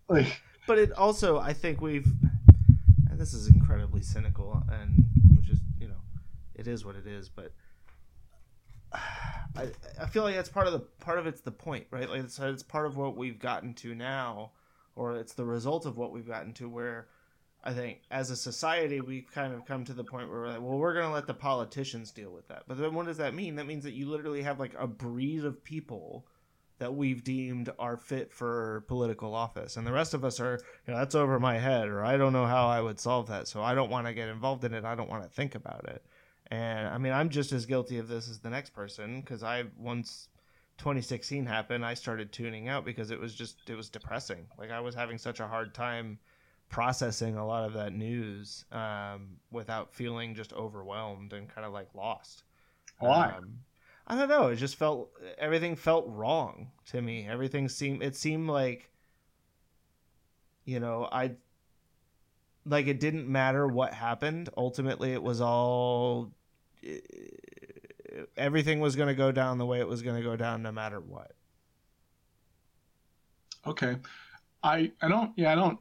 like, 0.10 0.42
but 0.66 0.80
it 0.80 0.92
also, 0.94 1.38
I 1.38 1.54
think 1.54 1.80
we've 1.80 2.12
this 3.12 3.36
is 3.36 3.48
incredibly 3.48 4.02
cynical, 4.02 4.64
and 4.72 5.06
which 5.36 5.52
is 5.52 5.60
you 5.80 5.88
know, 5.88 6.02
it 6.56 6.68
is 6.68 6.84
what 6.84 6.96
it 6.96 7.06
is. 7.06 7.30
But 7.30 7.52
I 8.94 9.68
I 10.02 10.08
feel 10.08 10.24
like 10.24 10.34
that's 10.34 10.50
part 10.50 10.66
of 10.66 10.74
the 10.74 10.80
part 10.80 11.20
of 11.20 11.28
it's 11.28 11.42
the 11.42 11.52
point, 11.52 11.86
right? 11.92 12.10
Like 12.10 12.22
it's, 12.22 12.40
it's 12.40 12.64
part 12.64 12.88
of 12.88 12.98
what 12.98 13.16
we've 13.16 13.38
gotten 13.38 13.76
to 13.76 13.94
now, 13.94 14.54
or 14.96 15.16
it's 15.16 15.34
the 15.34 15.46
result 15.46 15.86
of 15.86 15.96
what 15.96 16.12
we've 16.12 16.28
gotten 16.28 16.54
to 16.54 16.68
where. 16.68 17.08
I 17.64 17.74
think 17.74 18.02
as 18.10 18.32
a 18.32 18.36
society, 18.36 19.02
we've 19.02 19.32
kind 19.32 19.54
of 19.54 19.66
come 19.66 19.86
to 19.86 19.94
the 19.94 20.04
point 20.04 20.30
where 20.30 20.40
we're 20.40 20.48
like, 20.48 20.62
well, 20.62 20.80
we're 20.80 20.94
going 20.94 21.06
to 21.06 21.14
let 21.14 21.28
the 21.28 21.34
politicians 21.34 22.12
deal 22.12 22.32
with 22.32 22.48
that. 22.48 22.64
But 22.68 22.80
then 22.80 22.96
what 22.96 23.06
does 23.06 23.18
that 23.18 23.36
mean? 23.36 23.56
That 23.56 23.68
means 23.68 23.84
that 23.84 23.94
you 23.94 24.10
literally 24.10 24.42
have 24.42 24.60
like 24.60 24.74
a 24.80 24.88
breed 24.88 25.46
of 25.46 25.64
people 25.64 26.26
that 26.80 26.96
we've 26.96 27.24
deemed 27.24 27.72
are 27.78 27.96
fit 27.96 28.34
for 28.34 28.84
political 28.88 29.36
office. 29.36 29.78
And 29.78 29.86
the 29.86 29.92
rest 29.92 30.16
of 30.16 30.26
us 30.26 30.40
are, 30.40 30.60
you 30.88 30.94
know, 30.94 31.00
that's 31.00 31.14
over 31.14 31.40
my 31.40 31.60
head, 31.60 31.88
or 31.88 32.04
I 32.04 32.18
don't 32.18 32.34
know 32.34 32.48
how 32.48 32.68
I 32.68 32.82
would 32.82 33.00
solve 33.00 33.28
that. 33.28 33.48
So 33.48 33.62
I 33.62 33.76
don't 33.76 33.92
want 33.92 34.08
to 34.08 34.14
get 34.16 34.30
involved 34.30 34.64
in 34.64 34.74
it. 34.74 34.84
I 34.84 34.96
don't 34.96 35.10
want 35.10 35.22
to 35.22 35.30
think 35.30 35.54
about 35.54 35.86
it. 35.88 36.04
And 36.50 36.88
I 36.88 36.98
mean, 36.98 37.14
I'm 37.14 37.30
just 37.30 37.52
as 37.52 37.68
guilty 37.68 38.00
of 38.00 38.08
this 38.08 38.28
as 38.28 38.40
the 38.40 38.50
next 38.50 38.72
person 38.72 39.22
because 39.22 39.44
I 39.44 39.66
once 39.78 40.30
2016 40.80 41.46
happened, 41.46 41.86
I 41.86 41.94
started 41.94 42.32
tuning 42.32 42.68
out 42.68 42.84
because 42.84 43.12
it 43.12 43.20
was 43.20 43.36
just, 43.36 43.58
it 43.70 43.76
was 43.76 43.92
depressing. 43.92 44.48
Like 44.58 44.72
I 44.72 44.80
was 44.80 44.96
having 44.96 45.20
such 45.20 45.40
a 45.40 45.48
hard 45.48 45.76
time 45.76 46.18
processing 46.72 47.38
a 47.38 47.46
lot 47.46 47.66
of 47.66 47.74
that 47.74 47.94
news 47.94 48.66
um, 48.72 49.38
without 49.52 49.94
feeling 49.94 50.34
just 50.34 50.54
overwhelmed 50.54 51.34
and 51.34 51.48
kind 51.48 51.68
of 51.68 51.74
like 51.74 51.90
lost. 51.94 52.44
Why? 53.00 53.36
Um, 53.38 53.60
I 54.08 54.18
don't 54.18 54.30
know. 54.30 54.48
It 54.48 54.56
just 54.56 54.78
felt 54.78 55.12
everything 55.38 55.76
felt 55.76 56.06
wrong 56.08 56.72
to 56.88 57.02
me. 57.02 57.28
Everything 57.28 57.70
seemed 57.70 58.02
it 58.02 58.16
seemed 58.16 58.50
like 58.50 58.90
you 60.66 60.80
know, 60.80 61.08
I 61.12 61.32
like 62.66 62.88
it 62.88 63.00
didn't 63.00 63.28
matter 63.28 63.68
what 63.68 63.94
happened. 63.94 64.50
Ultimately, 64.56 65.14
it 65.14 65.22
was 65.22 65.42
all 65.42 66.32
everything 68.38 68.80
was 68.80 68.96
going 68.96 69.10
to 69.10 69.16
go 69.16 69.32
down 69.32 69.58
the 69.58 69.66
way 69.66 69.80
it 69.80 69.88
was 69.88 70.02
going 70.02 70.16
to 70.16 70.24
go 70.24 70.36
down 70.36 70.62
no 70.64 70.72
matter 70.72 71.00
what. 71.00 71.34
Okay. 73.68 73.98
I 74.64 74.92
I 75.02 75.08
don't 75.08 75.32
yeah, 75.36 75.52
I 75.52 75.56
don't 75.56 75.80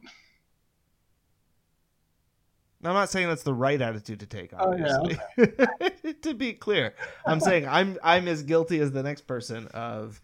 I'm 2.83 2.93
not 2.93 3.09
saying 3.09 3.27
that's 3.27 3.43
the 3.43 3.53
right 3.53 3.79
attitude 3.79 4.21
to 4.21 4.25
take, 4.25 4.53
obviously. 4.53 5.19
Oh, 5.37 5.45
yeah, 5.47 6.11
to 6.21 6.33
be 6.33 6.53
clear, 6.53 6.95
I'm 7.25 7.39
saying 7.39 7.67
I'm 7.67 7.97
I'm 8.03 8.27
as 8.27 8.43
guilty 8.43 8.79
as 8.79 8.91
the 8.91 9.03
next 9.03 9.21
person 9.21 9.67
of 9.67 10.21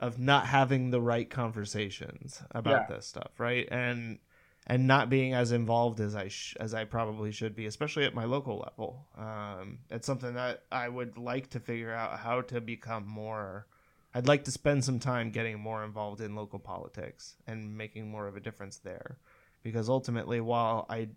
of 0.00 0.18
not 0.18 0.46
having 0.46 0.90
the 0.90 1.00
right 1.00 1.28
conversations 1.28 2.42
about 2.50 2.86
yeah. 2.88 2.96
this 2.96 3.06
stuff, 3.06 3.32
right? 3.38 3.68
And 3.70 4.18
and 4.66 4.86
not 4.86 5.10
being 5.10 5.34
as 5.34 5.52
involved 5.52 6.00
as 6.00 6.14
I 6.14 6.28
sh- 6.28 6.56
as 6.60 6.74
I 6.74 6.84
probably 6.84 7.32
should 7.32 7.54
be, 7.54 7.66
especially 7.66 8.04
at 8.04 8.14
my 8.14 8.24
local 8.24 8.58
level. 8.58 9.06
Um, 9.16 9.78
it's 9.90 10.06
something 10.06 10.34
that 10.34 10.64
I 10.70 10.88
would 10.88 11.18
like 11.18 11.50
to 11.50 11.60
figure 11.60 11.92
out 11.92 12.18
how 12.18 12.42
to 12.42 12.60
become 12.60 13.06
more. 13.06 13.66
I'd 14.14 14.28
like 14.28 14.44
to 14.44 14.50
spend 14.50 14.84
some 14.84 14.98
time 14.98 15.30
getting 15.30 15.58
more 15.58 15.84
involved 15.84 16.20
in 16.20 16.34
local 16.34 16.58
politics 16.58 17.36
and 17.46 17.76
making 17.76 18.10
more 18.10 18.26
of 18.26 18.36
a 18.36 18.40
difference 18.40 18.78
there, 18.78 19.18
because 19.62 19.88
ultimately, 19.88 20.40
while 20.40 20.86
I 20.90 21.08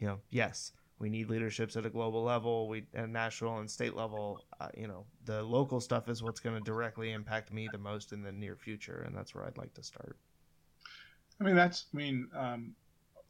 you 0.00 0.06
know, 0.06 0.18
yes, 0.30 0.72
we 0.98 1.08
need 1.08 1.30
leaderships 1.30 1.76
at 1.76 1.86
a 1.86 1.90
global 1.90 2.22
level, 2.22 2.68
we 2.68 2.84
at 2.94 3.08
national 3.08 3.58
and 3.58 3.70
state 3.70 3.94
level. 3.94 4.40
Uh, 4.60 4.68
you 4.76 4.88
know, 4.88 5.04
the 5.24 5.42
local 5.42 5.80
stuff 5.80 6.08
is 6.08 6.22
what's 6.22 6.40
going 6.40 6.56
to 6.56 6.62
directly 6.62 7.12
impact 7.12 7.52
me 7.52 7.68
the 7.70 7.78
most 7.78 8.12
in 8.12 8.22
the 8.22 8.32
near 8.32 8.56
future, 8.56 9.04
and 9.06 9.16
that's 9.16 9.34
where 9.34 9.44
I'd 9.44 9.58
like 9.58 9.72
to 9.74 9.82
start. 9.82 10.16
I 11.40 11.44
mean, 11.44 11.54
that's. 11.54 11.86
I 11.94 11.96
mean, 11.96 12.28
um, 12.34 12.74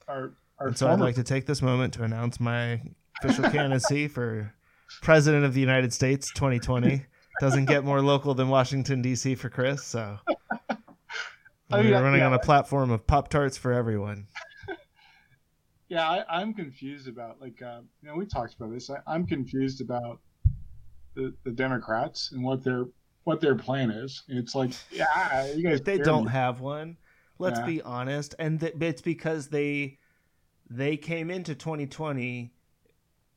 our. 0.09 0.33
our 0.59 0.69
and 0.69 0.79
so 0.79 0.87
former... 0.87 1.03
I'd 1.03 1.07
like 1.07 1.15
to 1.17 1.25
take 1.25 1.47
this 1.47 1.61
moment 1.61 1.93
to 1.95 2.05
announce 2.05 2.41
my 2.41 2.81
official 3.23 3.45
candidacy 3.51 4.09
for 4.09 4.55
president 5.03 5.45
of 5.45 5.55
the 5.55 5.61
United 5.61 5.93
States 5.93 6.33
2020. 6.35 7.05
Doesn't 7.41 7.67
get 7.67 7.85
more 7.85 8.03
local 8.03 8.35
than 8.35 8.49
Washington 8.49 9.01
D.C. 9.01 9.35
for 9.35 9.49
Chris, 9.49 9.85
so. 9.85 10.19
We're 11.71 11.97
oh, 11.97 12.03
running 12.03 12.19
yeah. 12.19 12.27
on 12.27 12.33
a 12.33 12.39
platform 12.41 12.91
of 12.91 13.07
Pop 13.07 13.29
Tarts 13.29 13.57
for 13.57 13.73
everyone 13.73 14.27
yeah, 15.91 16.23
I, 16.29 16.41
am 16.41 16.55
confused 16.55 17.09
about 17.09 17.41
like 17.41 17.61
uh, 17.61 17.81
you 18.01 18.09
know 18.09 18.15
we 18.15 18.25
talked 18.25 18.55
about 18.55 18.73
this. 18.73 18.89
I, 18.91 19.15
am 19.15 19.27
confused 19.27 19.81
about 19.81 20.21
the, 21.15 21.35
the 21.45 21.51
Democrats 21.51 22.31
and 22.33 22.45
what 22.45 22.63
their 22.63 22.85
what 23.25 23.41
their 23.41 23.57
plan 23.57 23.91
is. 23.91 24.23
It's 24.29 24.55
like 24.55 24.71
yeah, 24.93 25.53
you 25.53 25.65
guys 25.65 25.83
they 25.83 25.99
don't 25.99 26.27
me. 26.27 26.31
have 26.31 26.61
one. 26.61 26.97
Let's 27.41 27.59
yeah. 27.59 27.67
be 27.67 27.83
honest, 27.83 28.37
and 28.39 28.61
th- 28.61 28.75
it's 28.81 29.03
because 29.03 29.49
they 29.49 29.99
they 30.71 30.97
came 30.97 31.29
into 31.29 31.57
2020 31.57 32.53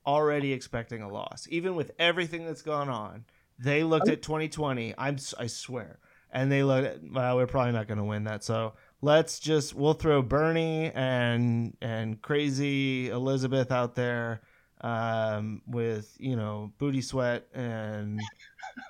already 0.06 0.54
expecting 0.54 1.02
a 1.02 1.10
loss, 1.10 1.48
even 1.50 1.76
with 1.76 1.92
everything 1.98 2.46
that's 2.46 2.62
gone 2.62 2.90
on. 2.90 3.26
They 3.58 3.84
looked 3.84 4.10
at 4.10 4.22
2020. 4.22 4.94
I'm 4.96 5.18
I 5.40 5.48
swear, 5.48 5.98
and 6.32 6.52
they 6.52 6.62
looked 6.62 6.88
at 6.88 7.12
well, 7.12 7.36
we're 7.36 7.48
probably 7.48 7.74
not 7.74 7.88
going 7.88 7.98
to 7.98 8.04
win 8.04 8.26
that. 8.26 8.44
So 8.44 8.74
let's 9.04 9.38
just 9.38 9.74
we'll 9.74 9.94
throw 9.94 10.22
Bernie 10.22 10.90
and 10.96 11.76
and 11.82 12.22
crazy 12.22 13.10
Elizabeth 13.10 13.70
out 13.70 13.96
there 13.96 14.42
um, 14.80 15.62
with 15.68 16.16
you 16.20 16.38
know 16.38 16.72
booty 16.78 17.02
sweat 17.02 17.46
and 17.54 18.22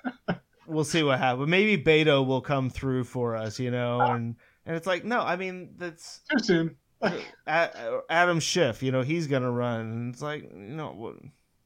we'll 0.66 0.84
see 0.84 1.02
what 1.02 1.18
happens. 1.18 1.48
Maybe 1.48 1.82
Beto 1.82 2.24
will 2.24 2.40
come 2.40 2.70
through 2.70 3.04
for 3.04 3.34
us, 3.34 3.58
you 3.58 3.72
know, 3.72 4.00
and 4.00 4.36
and 4.64 4.76
it's 4.76 4.86
like 4.86 5.04
no, 5.04 5.20
I 5.20 5.34
mean 5.34 5.74
that's 5.76 6.20
too 6.30 6.38
soon. 6.38 6.76
Adam 7.46 8.40
Schiff, 8.40 8.82
you 8.84 8.92
know, 8.92 9.02
he's 9.02 9.26
gonna 9.26 9.50
run. 9.50 9.80
And 9.80 10.14
it's 10.14 10.22
like 10.22 10.44
you 10.44 10.76
know, 10.76 11.16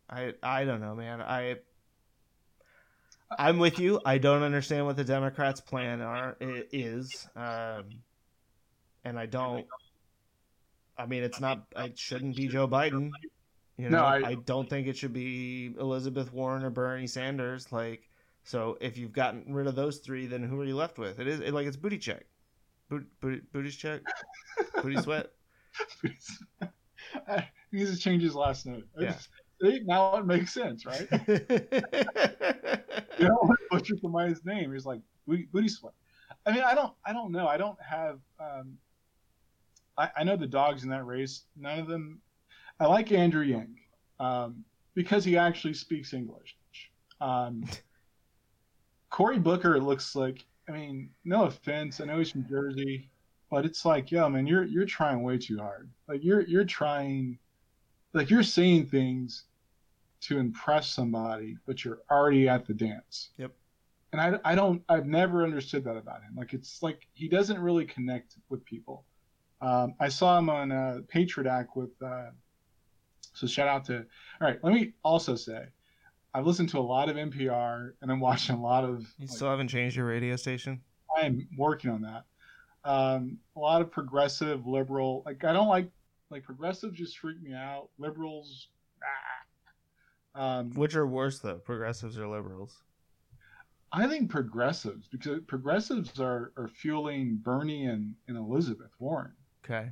I 0.09 0.33
I 0.43 0.65
don't 0.65 0.81
know, 0.81 0.95
man. 0.95 1.21
I 1.21 1.57
I'm 3.39 3.59
with 3.59 3.79
you. 3.79 4.01
I 4.07 4.17
don't 4.17 4.43
understand 4.43 4.87
what 4.87 4.97
the 4.97 5.05
Democrats' 5.05 5.61
plan 5.61 6.01
are 6.01 6.39
is. 6.41 7.29
Um, 7.37 7.85
and 9.09 9.19
I 9.19 9.27
don't. 9.27 9.67
I 10.97 11.07
mean, 11.07 11.23
it's 11.23 11.41
not. 11.41 11.67
It 11.77 11.99
shouldn't 11.99 12.37
be 12.37 12.49
Joe 12.49 12.69
Biden. 12.69 13.11
You 13.77 13.91
know, 13.91 13.99
no, 13.99 14.05
I, 14.05 14.31
I 14.31 14.35
don't 14.35 14.69
think 14.69 14.89
it 14.89 14.97
should 14.97 15.13
be 15.13 15.73
Elizabeth 15.79 16.33
Warren 16.33 16.65
or 16.65 16.71
Bernie 16.71 17.07
Sanders. 17.07 17.71
Like, 17.71 18.09
so 18.43 18.77
if 18.81 18.99
you've 18.99 19.13
gotten 19.13 19.55
rid 19.55 19.67
of 19.67 19.77
those 19.77 19.99
three, 19.99 20.27
then 20.27 20.43
who 20.43 20.61
are 20.61 20.65
you 20.65 20.77
left 20.77 20.99
with? 20.99 21.21
It 21.21 21.29
is 21.29 21.41
it, 21.41 21.55
like 21.55 21.67
it's 21.67 21.77
booty 21.77 21.99
check, 21.99 22.25
Boot, 22.89 23.07
booty, 23.21 23.41
booty 23.53 23.71
check, 23.71 24.01
booty 24.83 24.97
sweat. 25.03 25.31
he 26.03 26.09
needs 27.71 27.95
to 27.95 27.99
change 27.99 28.23
his 28.23 28.35
last 28.35 28.67
name. 28.67 28.85
Yeah. 28.99 29.17
See, 29.63 29.81
now 29.85 30.17
it 30.17 30.27
makes 30.27 30.53
sense, 30.53 30.85
right? 30.85 31.07
you 33.19 33.27
don't 33.27 33.51
butcher 33.71 33.95
somebody's 34.01 34.45
name. 34.45 34.73
He's 34.73 34.87
like 34.87 35.01
booty, 35.27 35.49
booty 35.53 35.69
sweat. 35.69 35.95
I 36.45 36.53
mean, 36.53 36.63
I 36.65 36.75
don't, 36.75 36.93
I 37.05 37.13
don't 37.13 37.31
know. 37.31 37.47
I 37.47 37.57
don't 37.57 37.81
have. 37.81 38.19
Um, 38.41 38.79
I, 39.99 40.11
I 40.19 40.25
know 40.25 40.37
the 40.37 40.47
dogs 40.47 40.85
in 40.85 40.91
that 40.91 41.05
race. 41.05 41.43
None 41.57 41.81
of 41.81 41.89
them. 41.89 42.21
I 42.81 42.87
like 42.87 43.11
Andrew 43.11 43.43
Yang 43.43 43.77
um, 44.21 44.65
because 44.95 45.25
he 45.25 45.37
actually 45.37 45.75
speaks 45.75 46.15
English. 46.15 46.57
Um, 47.21 47.65
Cory 49.11 49.39
Booker 49.39 49.81
looks 49.81 50.15
like. 50.15 50.45
I 50.69 50.73
mean, 50.73 51.11
no 51.25 51.45
offense. 51.45 52.01
I 52.01 52.05
know 52.05 52.19
he's 52.19 52.31
from 52.31 52.47
Jersey, 52.47 53.09
but 53.51 53.65
it's 53.65 53.87
like, 53.87 54.13
yo, 54.13 54.29
man, 54.29 54.47
you're 54.47 54.65
you're 54.65 54.85
trying 54.85 55.23
way 55.23 55.39
too 55.39 55.59
hard. 55.59 55.89
Like 56.07 56.23
you're 56.23 56.43
you're 56.43 56.65
trying, 56.65 57.39
like 58.13 58.31
you're 58.31 58.43
saying 58.43 58.87
things 58.87 59.45
to 60.21 60.39
impress 60.39 60.89
somebody, 60.89 61.57
but 61.67 61.85
you're 61.85 62.01
already 62.11 62.49
at 62.49 62.67
the 62.67 62.75
dance. 62.75 63.31
Yep. 63.39 63.53
And 64.13 64.21
I, 64.21 64.39
I 64.45 64.55
don't 64.55 64.83
I've 64.89 65.07
never 65.07 65.43
understood 65.43 65.85
that 65.85 65.97
about 65.97 66.23
him. 66.23 66.35
Like 66.37 66.53
it's 66.53 66.83
like 66.83 67.07
he 67.15 67.29
doesn't 67.29 67.59
really 67.59 67.87
connect 67.87 68.37
with 68.51 68.65
people. 68.65 69.05
Um, 69.61 69.95
I 69.99 70.09
saw 70.09 70.39
him 70.39 70.49
on 70.49 70.73
uh, 70.73 71.01
Patriot 71.09 71.51
Act 71.51 71.77
with. 71.77 71.91
Uh, 72.05 72.31
so 73.35 73.47
shout 73.47 73.69
out 73.69 73.85
to. 73.87 73.99
All 74.41 74.49
right, 74.49 74.59
let 74.63 74.73
me 74.73 74.93
also 75.05 75.35
say, 75.35 75.67
I've 76.35 76.47
listened 76.47 76.69
to 76.71 76.79
a 76.79 76.81
lot 76.81 77.09
of 77.09 77.17
NPR 77.17 77.93
and 78.03 78.13
I'm 78.13 78.21
watching 78.21 78.57
a 78.57 78.63
lot 78.63 78.85
of. 78.85 79.01
You 79.19 79.27
like, 79.27 79.31
still 79.31 79.51
haven't 79.51 79.69
changed 79.69 79.97
your 79.97 80.07
radio 80.07 80.37
station? 80.37 80.81
I 81.17 81.23
am 81.23 81.49
working 81.57 81.91
on 81.91 82.03
that. 82.03 82.25
Um, 82.85 83.39
a 83.57 83.61
lot 83.61 83.81
of 83.81 83.91
progressive, 83.91 84.67
liberal. 84.67 85.23
Like 85.27 85.45
I 85.45 85.53
don't 85.53 85.69
like 85.69 85.91
like 86.31 86.45
progressives 86.45 86.97
just 86.97 87.19
freak 87.19 87.43
me 87.43 87.55
out. 87.55 87.89
Liberals. 87.99 88.69
Ah. 89.03 90.59
Um, 90.59 90.71
Which 90.71 90.95
are 90.95 91.07
worse 91.07 91.41
though, 91.41 91.57
progressives 91.57 92.19
or 92.19 92.29
liberals? 92.29 92.77
I 93.91 94.07
think 94.07 94.31
progressives 94.31 95.09
because 95.09 95.41
progressives 95.47 96.21
are 96.21 96.53
are 96.57 96.69
fueling 96.69 97.41
Bernie 97.43 97.87
and, 97.87 98.15
and 98.29 98.37
Elizabeth 98.37 98.91
Warren. 98.99 99.33
Okay. 99.69 99.89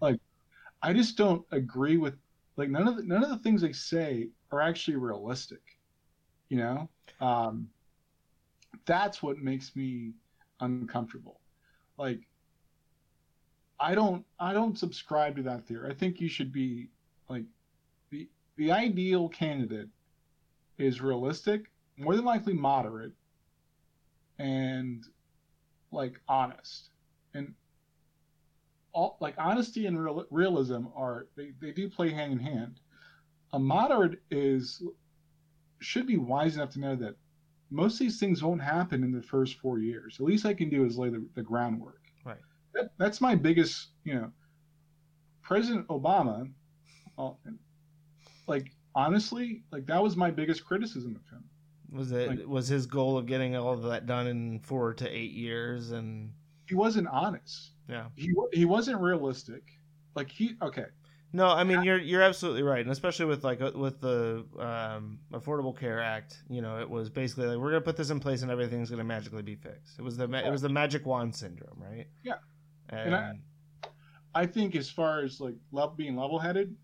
I 0.83 0.93
just 0.93 1.17
don't 1.17 1.45
agree 1.53 1.97
with 1.97 2.15
like 2.57 2.71
none 2.71 2.87
of 2.87 2.97
the, 2.97 3.03
none 3.03 3.23
of 3.23 3.31
the 3.31 3.39
things 3.39 3.61
they 3.61 3.73
say 3.73 4.29
are 4.53 4.61
actually 4.61 4.97
realistic. 4.97 5.63
You 6.49 6.59
know, 6.59 6.89
um, 7.21 7.69
that's 8.87 9.23
what 9.23 9.39
makes 9.39 9.75
me 9.75 10.13
uncomfortable. 10.61 11.41
Like, 11.99 12.21
I 13.81 13.95
don't 13.95 14.25
I 14.39 14.53
don't 14.53 14.79
subscribe 14.79 15.37
to 15.37 15.43
that 15.43 15.67
theory. 15.67 15.91
I 15.91 15.95
think 15.95 16.21
you 16.21 16.29
should 16.29 16.53
be 16.53 16.89
like 17.29 17.45
the 18.11 18.29
the 18.57 18.73
ideal 18.73 19.29
candidate 19.29 19.89
is 20.79 21.01
realistic, 21.01 21.71
more 21.97 22.15
than 22.15 22.25
likely 22.25 22.53
moderate, 22.55 23.13
and 24.39 25.05
like 25.91 26.21
honest. 26.29 26.91
And 27.35 27.55
all 28.97 29.19
like 29.21 29.35
honesty 29.37 29.85
and 29.87 30.03
real, 30.03 30.25
realism 30.31 30.87
are 30.97 31.27
they, 31.37 31.53
they 31.61 31.71
do 31.71 31.89
play 31.89 32.11
hand 32.11 32.33
in 32.33 32.39
hand. 32.39 32.81
A 33.53 33.59
moderate 33.59 34.23
is 34.31 34.83
should 35.81 36.07
be 36.07 36.17
wise 36.17 36.57
enough 36.57 36.71
to 36.71 36.81
know 36.81 36.97
that 36.97 37.15
most 37.71 37.95
of 37.95 37.99
these 37.99 38.19
things 38.19 38.43
won't 38.43 38.63
happen 38.63 39.05
in 39.05 39.13
the 39.13 39.21
first 39.23 39.59
four 39.59 39.79
years. 39.81 40.17
The 40.17 40.25
least 40.25 40.47
I 40.47 40.55
can 40.55 40.71
do 40.71 40.87
is 40.87 40.97
lay 40.97 41.11
the, 41.11 41.25
the 41.35 41.43
groundwork. 41.43 42.01
Right. 42.25 42.39
That, 42.73 42.93
that's 42.97 43.21
my 43.21 43.35
biggest, 43.35 43.89
you 44.05 44.15
know, 44.15 44.31
President 45.43 45.87
Obama, 45.89 46.51
well, 47.19 47.39
like 48.47 48.73
honestly, 48.95 49.63
like 49.71 49.87
that 49.87 50.03
was 50.03 50.17
my 50.17 50.31
biggest 50.31 50.65
criticism 50.65 51.17
of 51.17 51.23
him. 51.31 51.45
Was 51.93 52.13
it 52.13 52.29
Like- 52.29 52.47
was 52.47 52.67
his 52.67 52.87
goal 52.87 53.19
of 53.19 53.27
getting 53.27 53.55
all 53.57 53.75
of 53.75 53.83
that 53.83 54.07
done 54.07 54.27
in 54.27 54.59
four 54.61 54.95
to 54.95 55.07
eight 55.09 55.33
years 55.33 55.91
and 55.91 56.33
He 56.67 56.75
wasn't 56.75 57.09
honest. 57.09 57.73
Yeah. 57.89 58.07
He 58.15 58.33
he 58.53 58.65
wasn't 58.65 59.01
realistic. 59.01 59.63
Like 60.15 60.31
he 60.31 60.57
okay. 60.63 60.87
No, 61.33 61.49
I 61.49 61.65
mean 61.65 61.83
you're 61.83 61.99
you're 61.99 62.23
absolutely 62.23 62.63
right, 62.63 62.81
and 62.81 62.91
especially 62.91 63.27
with 63.27 63.45
like 63.45 63.61
uh, 63.61 63.73
with 63.75 64.01
the 64.01 64.45
um, 64.59 65.19
Affordable 65.33 65.77
Care 65.79 66.01
Act, 66.01 66.43
you 66.49 66.63
know, 66.63 66.79
it 66.81 66.89
was 66.89 67.11
basically 67.11 67.47
like 67.49 67.59
we're 67.59 67.71
gonna 67.71 67.81
put 67.83 67.97
this 67.97 68.11
in 68.11 68.21
place 68.21 68.43
and 68.43 68.51
everything's 68.51 68.89
gonna 68.91 69.05
magically 69.05 69.43
be 69.43 69.55
fixed. 69.57 69.99
It 69.99 70.03
was 70.03 70.17
the 70.17 70.27
ma- 70.29 70.39
it 70.39 70.51
was 70.51 70.63
the 70.63 70.69
magic 70.69 71.05
wand 71.05 71.35
syndrome, 71.35 71.77
right? 71.79 72.07
Yeah. 72.23 72.35
And, 72.89 73.01
And 73.01 73.15
I- 73.15 73.33
I 74.35 74.47
think 74.47 74.77
as 74.77 74.89
far 74.91 75.21
as 75.23 75.41
like 75.41 75.57
love 75.73 75.97
being 75.97 76.15
level 76.17 76.39
headed, 76.39 76.75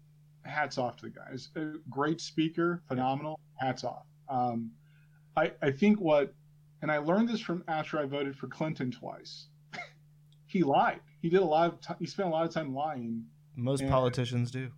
hats 0.45 0.77
off 0.79 0.97
to 0.97 1.03
the 1.07 1.11
guys. 1.11 1.51
A 1.57 1.73
great 1.91 2.21
speaker, 2.21 2.83
phenomenal. 2.89 3.39
Hats 3.57 3.85
off. 3.85 4.07
Um, 4.29 4.71
I 5.37 5.53
I 5.63 5.71
think 5.71 6.01
what, 6.01 6.35
and 6.83 6.91
I 6.91 6.99
learned 6.99 7.29
this 7.29 7.41
from 7.41 7.63
after 7.69 7.99
I 7.99 8.05
voted 8.07 8.37
for 8.37 8.49
Clinton 8.49 8.91
twice. 8.91 9.49
He 10.53 10.63
lied. 10.63 11.01
He 11.23 11.31
did 11.31 11.41
a 11.41 11.45
lot 11.45 11.73
of 11.73 11.81
time. 11.81 11.97
He 11.99 12.07
spent 12.07 12.29
a 12.29 12.31
lot 12.31 12.47
of 12.47 12.53
time 12.53 12.75
lying. 12.75 13.25
most 13.57 13.81
and- 13.81 13.91
politicians 13.91 14.51
do. 14.51 14.71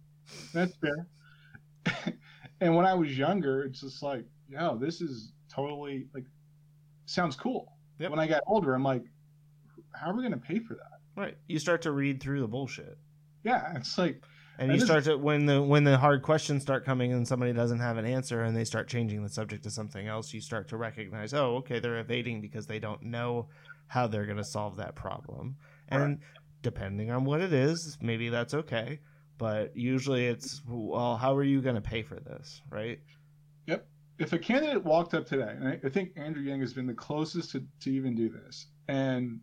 That's 0.54 0.72
fair. 0.76 2.14
and 2.60 2.74
when 2.74 2.86
I 2.86 2.94
was 2.94 3.18
younger, 3.18 3.64
it's 3.64 3.80
just 3.80 4.02
like, 4.02 4.24
yo, 4.48 4.78
this 4.78 5.00
is 5.00 5.32
totally 5.52 6.06
like, 6.14 6.24
sounds 7.06 7.36
cool. 7.36 7.72
Yep. 7.98 8.10
When 8.10 8.20
I 8.20 8.26
got 8.26 8.42
older, 8.46 8.72
I'm 8.72 8.84
like, 8.84 9.04
how 9.92 10.10
are 10.10 10.14
we 10.14 10.22
going 10.22 10.32
to 10.32 10.38
pay 10.38 10.60
for 10.60 10.74
that? 10.74 11.20
Right. 11.20 11.36
You 11.46 11.58
start 11.58 11.82
to 11.82 11.92
read 11.92 12.22
through 12.22 12.40
the 12.40 12.48
bullshit. 12.48 12.96
Yeah, 13.42 13.76
it's 13.76 13.98
like, 13.98 14.22
And 14.58 14.72
you 14.72 14.80
start 14.80 15.04
to 15.04 15.18
when 15.18 15.44
the 15.44 15.60
when 15.60 15.84
the 15.84 15.98
hard 15.98 16.22
questions 16.22 16.62
start 16.62 16.84
coming 16.84 17.12
and 17.12 17.28
somebody 17.28 17.52
doesn't 17.52 17.80
have 17.80 17.98
an 17.98 18.06
answer 18.06 18.44
and 18.44 18.56
they 18.56 18.64
start 18.64 18.88
changing 18.88 19.22
the 19.22 19.28
subject 19.28 19.64
to 19.64 19.70
something 19.70 20.06
else, 20.06 20.32
you 20.32 20.40
start 20.40 20.68
to 20.68 20.76
recognize, 20.76 21.34
oh, 21.34 21.56
okay, 21.56 21.80
they're 21.80 21.98
evading 21.98 22.40
because 22.40 22.66
they 22.66 22.78
don't 22.78 23.02
know 23.02 23.48
how 23.86 24.06
they're 24.06 24.26
going 24.26 24.38
to 24.38 24.44
solve 24.44 24.76
that 24.76 24.94
problem. 24.94 25.56
And 25.88 26.20
depending 26.62 27.10
on 27.10 27.24
what 27.24 27.40
it 27.40 27.52
is, 27.52 27.98
maybe 28.00 28.28
that's 28.28 28.54
okay. 28.54 29.00
But 29.38 29.76
usually 29.76 30.26
it's, 30.26 30.62
well, 30.66 31.16
how 31.16 31.36
are 31.36 31.44
you 31.44 31.60
going 31.60 31.74
to 31.74 31.80
pay 31.80 32.02
for 32.02 32.18
this, 32.20 32.62
right? 32.70 33.00
Yep. 33.66 33.86
If 34.18 34.32
a 34.32 34.38
candidate 34.38 34.84
walked 34.84 35.14
up 35.14 35.26
today, 35.26 35.52
and 35.56 35.68
I, 35.68 35.80
I 35.84 35.88
think 35.88 36.10
Andrew 36.16 36.42
Yang 36.42 36.60
has 36.60 36.72
been 36.72 36.86
the 36.86 36.94
closest 36.94 37.50
to, 37.52 37.64
to 37.80 37.90
even 37.90 38.14
do 38.14 38.28
this, 38.28 38.68
and 38.88 39.40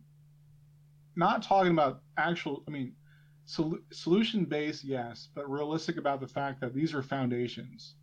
not 1.14 1.42
talking 1.42 1.72
about 1.72 2.00
actual, 2.16 2.64
I 2.66 2.70
mean, 2.70 2.94
sol- 3.44 3.78
solution 3.92 4.44
based, 4.46 4.82
yes, 4.82 5.28
but 5.34 5.50
realistic 5.50 5.98
about 5.98 6.20
the 6.20 6.28
fact 6.28 6.60
that 6.60 6.74
these 6.74 6.94
are 6.94 7.02
foundations. 7.02 7.94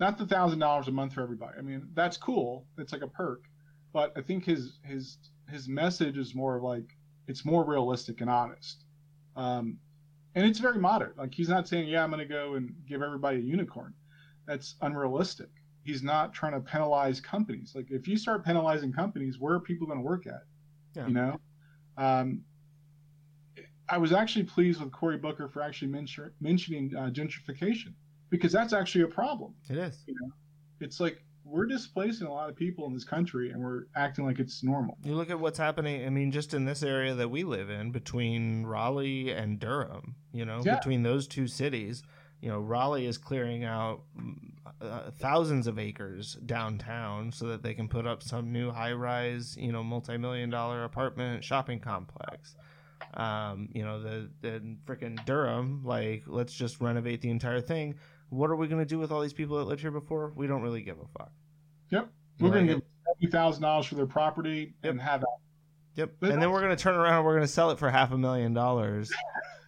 Not 0.00 0.18
the 0.18 0.26
thousand 0.26 0.58
dollars 0.58 0.88
a 0.88 0.90
month 0.90 1.12
for 1.12 1.22
everybody. 1.22 1.58
I 1.58 1.62
mean, 1.62 1.88
that's 1.94 2.16
cool. 2.16 2.66
It's 2.78 2.92
like 2.92 3.02
a 3.02 3.08
perk, 3.08 3.44
but 3.92 4.12
I 4.16 4.22
think 4.22 4.44
his 4.44 4.80
his 4.82 5.18
his 5.50 5.68
message 5.68 6.16
is 6.16 6.34
more 6.34 6.60
like 6.60 6.96
it's 7.26 7.44
more 7.44 7.64
realistic 7.64 8.20
and 8.20 8.30
honest, 8.30 8.84
um, 9.36 9.78
and 10.34 10.44
it's 10.44 10.58
very 10.58 10.78
moderate. 10.78 11.16
Like 11.16 11.34
he's 11.34 11.48
not 11.48 11.68
saying, 11.68 11.88
"Yeah, 11.88 12.04
I'm 12.04 12.10
going 12.10 12.20
to 12.20 12.32
go 12.32 12.54
and 12.54 12.74
give 12.88 13.02
everybody 13.02 13.38
a 13.38 13.42
unicorn." 13.42 13.94
That's 14.46 14.74
unrealistic 14.82 15.48
he's 15.84 16.02
not 16.02 16.32
trying 16.32 16.52
to 16.52 16.60
penalize 16.60 17.20
companies. 17.20 17.72
Like 17.74 17.90
if 17.90 18.08
you 18.08 18.16
start 18.16 18.44
penalizing 18.44 18.92
companies, 18.92 19.38
where 19.38 19.54
are 19.54 19.60
people 19.60 19.86
going 19.86 19.98
to 19.98 20.04
work 20.04 20.26
at? 20.26 20.42
Yeah. 20.96 21.06
You 21.06 21.14
know, 21.14 21.40
um, 21.98 22.40
I 23.88 23.98
was 23.98 24.12
actually 24.12 24.44
pleased 24.44 24.80
with 24.80 24.90
Cory 24.92 25.18
Booker 25.18 25.48
for 25.48 25.60
actually 25.60 25.88
mention, 25.88 26.32
mentioning 26.40 26.92
uh, 26.96 27.10
gentrification 27.10 27.92
because 28.30 28.50
that's 28.50 28.72
actually 28.72 29.02
a 29.02 29.08
problem. 29.08 29.54
It 29.68 29.76
is. 29.76 30.04
It's 30.80 31.00
like 31.00 31.22
we're 31.44 31.66
displacing 31.66 32.26
a 32.26 32.32
lot 32.32 32.48
of 32.48 32.56
people 32.56 32.86
in 32.86 32.94
this 32.94 33.04
country 33.04 33.50
and 33.50 33.62
we're 33.62 33.82
acting 33.94 34.24
like 34.24 34.38
it's 34.38 34.62
normal. 34.62 34.96
You 35.04 35.14
look 35.14 35.30
at 35.30 35.38
what's 35.38 35.58
happening, 35.58 36.04
I 36.06 36.08
mean, 36.10 36.30
just 36.32 36.54
in 36.54 36.64
this 36.64 36.82
area 36.82 37.14
that 37.14 37.30
we 37.30 37.44
live 37.44 37.68
in 37.70 37.90
between 37.90 38.64
Raleigh 38.64 39.30
and 39.30 39.58
Durham, 39.60 40.16
you 40.32 40.44
know, 40.44 40.62
Yeah. 40.64 40.76
between 40.76 41.02
those 41.02 41.26
two 41.28 41.46
cities, 41.46 42.02
you 42.40 42.48
know, 42.48 42.58
Raleigh 42.60 43.06
is 43.06 43.18
clearing 43.18 43.64
out 43.64 44.02
mm, 44.18 44.36
uh, 44.80 45.10
thousands 45.12 45.66
of 45.66 45.78
acres 45.78 46.34
downtown 46.46 47.30
so 47.30 47.46
that 47.48 47.62
they 47.62 47.74
can 47.74 47.88
put 47.88 48.06
up 48.06 48.22
some 48.22 48.50
new 48.52 48.70
high 48.70 48.92
rise, 48.92 49.56
you 49.56 49.70
know, 49.72 49.82
multi 49.84 50.16
million 50.16 50.50
dollar 50.50 50.84
apartment 50.84 51.44
shopping 51.44 51.78
complex. 51.78 52.56
Um, 53.14 53.68
you 53.72 53.84
know, 53.84 54.02
the, 54.02 54.30
the 54.40 54.76
freaking 54.86 55.22
Durham, 55.24 55.82
like, 55.84 56.24
let's 56.26 56.52
just 56.54 56.80
renovate 56.80 57.20
the 57.20 57.30
entire 57.30 57.60
thing. 57.60 57.94
What 58.34 58.50
are 58.50 58.56
we 58.56 58.66
going 58.68 58.80
to 58.80 58.86
do 58.86 58.98
with 58.98 59.12
all 59.12 59.20
these 59.20 59.32
people 59.32 59.58
that 59.58 59.64
lived 59.64 59.80
here 59.80 59.90
before? 59.90 60.32
We 60.34 60.46
don't 60.46 60.62
really 60.62 60.82
give 60.82 60.96
a 60.98 61.06
fuck. 61.18 61.30
Yep. 61.90 62.08
We're 62.40 62.50
going 62.50 62.66
to 62.66 62.74
give 62.74 62.82
seventy 63.06 63.30
thousand 63.30 63.62
dollars 63.62 63.86
for 63.86 63.94
their 63.94 64.06
property 64.06 64.74
Yep. 64.82 64.90
and 64.92 65.00
have 65.00 65.20
that. 65.20 65.36
Yep. 65.96 66.12
But- 66.20 66.30
and 66.32 66.42
then 66.42 66.50
we're 66.50 66.60
going 66.60 66.76
to 66.76 66.82
turn 66.82 66.96
around 66.96 67.18
and 67.18 67.24
we're 67.24 67.34
going 67.34 67.46
to 67.46 67.52
sell 67.52 67.70
it 67.70 67.78
for 67.78 67.90
half 67.90 68.10
a 68.12 68.18
million 68.18 68.52
dollars. 68.54 69.12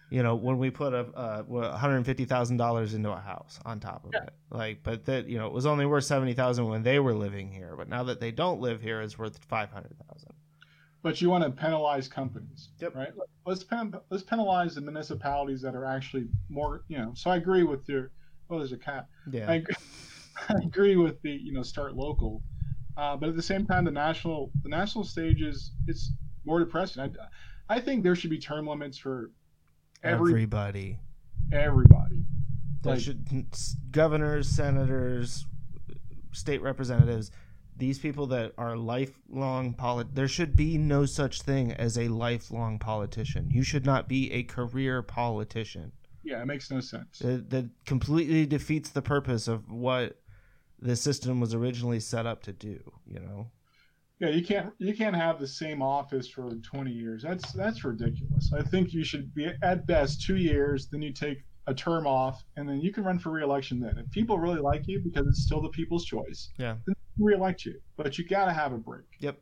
You 0.09 0.23
know, 0.23 0.35
when 0.37 0.57
we 0.57 0.69
put 0.69 0.93
a 0.93 0.99
uh, 0.99 1.43
one 1.43 1.69
hundred 1.73 2.05
fifty 2.05 2.23
thousand 2.23 2.55
dollars 2.55 2.93
into 2.93 3.11
a 3.11 3.17
house 3.19 3.59
on 3.65 3.81
top 3.81 4.05
of 4.05 4.11
Yeah. 4.13 4.23
it, 4.23 4.33
like, 4.49 4.79
but 4.81 5.03
that 5.03 5.27
you 5.27 5.37
know, 5.37 5.47
it 5.47 5.51
was 5.51 5.65
only 5.65 5.85
worth 5.85 6.05
seventy 6.05 6.33
thousand 6.33 6.65
when 6.69 6.81
they 6.81 6.97
were 6.99 7.13
living 7.13 7.51
here, 7.51 7.73
but 7.75 7.89
now 7.89 8.03
that 8.05 8.21
they 8.21 8.31
don't 8.31 8.61
live 8.61 8.81
here, 8.81 9.01
it's 9.01 9.19
worth 9.19 9.37
five 9.49 9.69
hundred 9.69 9.97
thousand. 10.07 10.31
But 11.03 11.19
you 11.21 11.29
want 11.29 11.43
to 11.43 11.49
penalize 11.51 12.07
companies, 12.07 12.69
Yep. 12.79 12.95
right? 12.95 13.09
Let's 13.45 13.65
pen, 13.65 13.93
let's 14.09 14.23
penalize 14.23 14.75
the 14.75 14.81
municipalities 14.81 15.61
that 15.63 15.75
are 15.75 15.83
actually 15.83 16.29
more, 16.47 16.83
you 16.87 16.97
know. 16.99 17.11
So 17.13 17.29
I 17.29 17.35
agree 17.35 17.63
with 17.63 17.89
your 17.89 18.11
oh, 18.49 18.57
there's 18.59 18.71
a 18.71 18.77
cat. 18.77 19.07
Yeah. 19.31 19.49
I 19.49 19.55
agree, 19.55 19.75
I 20.49 20.53
agree 20.65 20.95
with 20.95 21.21
the 21.21 21.31
you 21.31 21.53
know 21.53 21.63
start 21.63 21.95
local, 21.95 22.41
uh, 22.97 23.15
but 23.17 23.29
at 23.29 23.35
the 23.35 23.41
same 23.41 23.65
time, 23.65 23.85
the 23.85 23.91
national 23.91 24.51
the 24.63 24.69
national 24.69 25.03
stage 25.03 25.41
is 25.41 25.71
it's 25.87 26.11
more 26.45 26.59
depressing. 26.59 27.03
I, 27.03 27.75
I 27.75 27.79
think 27.81 28.03
there 28.03 28.15
should 28.15 28.29
be 28.29 28.37
term 28.39 28.67
limits 28.67 28.97
for 28.97 29.31
every 30.03 30.31
Everybody. 30.31 30.99
everybody. 31.51 32.23
There 32.83 32.93
Like- 32.93 33.01
should 33.01 33.45
governors, 33.91 34.47
senators, 34.47 35.45
state 36.31 36.61
representatives, 36.61 37.31
these 37.75 37.99
people 37.99 38.27
that 38.27 38.53
are 38.57 38.75
lifelong 38.77 39.73
polit 39.73 40.15
there 40.15 40.27
should 40.27 40.55
be 40.55 40.77
no 40.77 41.05
such 41.05 41.41
thing 41.41 41.71
as 41.73 41.97
a 41.97 42.07
lifelong 42.07 42.79
politician. 42.79 43.49
You 43.51 43.63
should 43.63 43.85
not 43.85 44.07
be 44.07 44.31
a 44.31 44.43
career 44.43 45.01
politician. 45.01 45.91
Yeah, 46.27 46.41
it 46.41 46.45
makes 46.45 46.69
no 46.69 46.81
sense. 46.81 47.19
That, 47.19 47.49
that 47.51 47.69
completely 47.85 48.45
defeats 48.45 48.89
the 48.89 49.01
purpose 49.01 49.47
of 49.47 49.71
what 49.71 50.19
the 50.79 50.97
system 50.97 51.39
was 51.39 51.53
originally 51.53 52.01
set 52.01 52.25
up 52.25 52.43
to 52.43 52.51
do, 52.51 52.79
you 53.05 53.19
know. 53.19 53.49
Yeah, 54.19 54.29
you 54.29 54.43
can't 54.43 54.73
you 54.79 54.93
can't 54.95 55.15
have 55.15 55.39
the 55.39 55.47
same 55.47 55.81
office 55.81 56.27
for 56.27 56.49
20 56.49 56.91
years. 56.91 57.23
That's 57.23 57.51
that's 57.53 57.83
ridiculous. 57.85 58.51
I 58.51 58.61
think 58.63 58.93
you 58.93 59.03
should 59.05 59.33
be 59.33 59.49
at 59.61 59.87
best 59.87 60.21
two 60.21 60.35
years, 60.35 60.89
then 60.91 61.01
you 61.01 61.13
take 61.13 61.43
a 61.67 61.73
term 61.73 62.05
off, 62.07 62.43
and 62.57 62.67
then 62.67 62.81
you 62.81 62.91
can 62.91 63.03
run 63.05 63.19
for 63.19 63.29
reelection. 63.29 63.79
Then, 63.79 63.97
if 63.97 64.09
people 64.11 64.37
really 64.39 64.59
like 64.59 64.87
you, 64.87 64.99
because 64.99 65.27
it's 65.27 65.43
still 65.43 65.61
the 65.61 65.69
people's 65.69 66.03
choice, 66.05 66.49
Yeah. 66.57 66.75
then 66.85 66.95
they 67.17 67.23
reelect 67.23 67.63
you. 67.65 67.79
But 67.95 68.17
you 68.17 68.25
got 68.27 68.45
to 68.45 68.53
have 68.53 68.73
a 68.73 68.77
break. 68.77 69.05
Yep. 69.19 69.37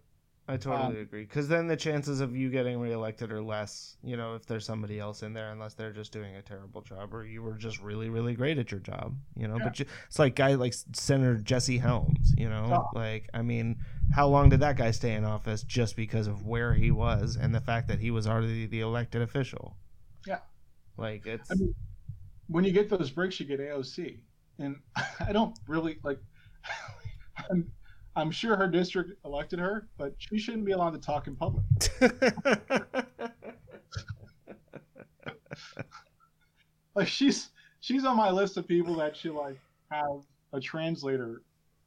I 0.48 0.58
totally 0.58 0.98
Um, 0.98 1.02
agree. 1.02 1.24
Because 1.24 1.48
then 1.48 1.66
the 1.68 1.76
chances 1.76 2.20
of 2.22 2.36
you 2.36 2.52
getting 2.52 2.80
reelected 2.80 3.32
are 3.32 3.42
less, 3.42 3.98
you 4.04 4.16
know, 4.16 4.36
if 4.36 4.46
there's 4.46 4.64
somebody 4.64 5.00
else 5.00 5.24
in 5.24 5.34
there, 5.34 5.50
unless 5.52 5.74
they're 5.74 5.92
just 5.92 6.12
doing 6.12 6.36
a 6.36 6.42
terrible 6.44 6.82
job 6.82 7.16
or 7.16 7.26
you 7.26 7.42
were 7.42 7.56
just 7.56 7.82
really, 7.82 8.10
really 8.10 8.36
great 8.36 8.60
at 8.60 8.70
your 8.70 8.80
job, 8.80 9.16
you 9.36 9.48
know. 9.48 9.58
But 9.58 9.80
you, 9.80 9.86
it's 10.08 10.20
like 10.20 10.36
guy 10.36 10.54
like 10.54 10.76
Senator 10.94 11.38
Jesse 11.38 11.80
Helms, 11.80 12.32
you 12.38 12.48
know, 12.48 12.68
Oh. 12.72 12.90
like 13.00 13.28
I 13.34 13.42
mean, 13.42 13.78
how 14.14 14.28
long 14.28 14.50
did 14.50 14.60
that 14.60 14.78
guy 14.78 14.92
stay 14.92 15.14
in 15.16 15.26
office 15.26 15.64
just 15.64 15.96
because 15.96 16.28
of 16.28 16.46
where 16.46 16.76
he 16.76 16.92
was 16.92 17.36
and 17.38 17.54
the 17.56 17.62
fact 17.62 17.88
that 17.88 18.00
he 18.00 18.12
was 18.12 18.28
already 18.28 18.68
the 18.68 18.82
elected 18.82 19.24
official? 19.24 19.76
Yeah. 20.28 20.42
Like 20.96 21.26
it's 21.26 21.50
I 21.50 21.56
mean, 21.56 21.74
when 22.48 22.64
you 22.66 22.72
get 22.72 22.88
those 22.88 23.10
breaks, 23.10 23.40
you 23.40 23.48
get 23.48 23.60
AOC, 23.60 24.20
and 24.60 24.76
I 25.20 25.32
don't 25.34 25.58
really 25.68 25.98
like. 26.04 26.20
I'm, 27.50 27.72
I'm 28.16 28.32
sure 28.32 28.56
her 28.56 28.68
district 28.68 29.12
elected 29.26 29.60
her, 29.60 29.88
but 29.98 30.14
she 30.18 30.38
shouldn't 30.38 30.66
be 30.66 30.72
allowed 30.72 30.92
to 30.92 31.00
talk 31.00 31.28
in 31.28 31.36
public. 31.36 31.66
Like 36.96 37.10
she's 37.10 37.50
she's 37.82 38.06
on 38.06 38.16
my 38.18 38.32
list 38.32 38.58
of 38.58 38.68
people 38.68 38.96
that 38.96 39.16
should 39.16 39.34
like 39.34 39.60
have 39.92 40.24
a 40.54 40.60
translator 40.60 41.44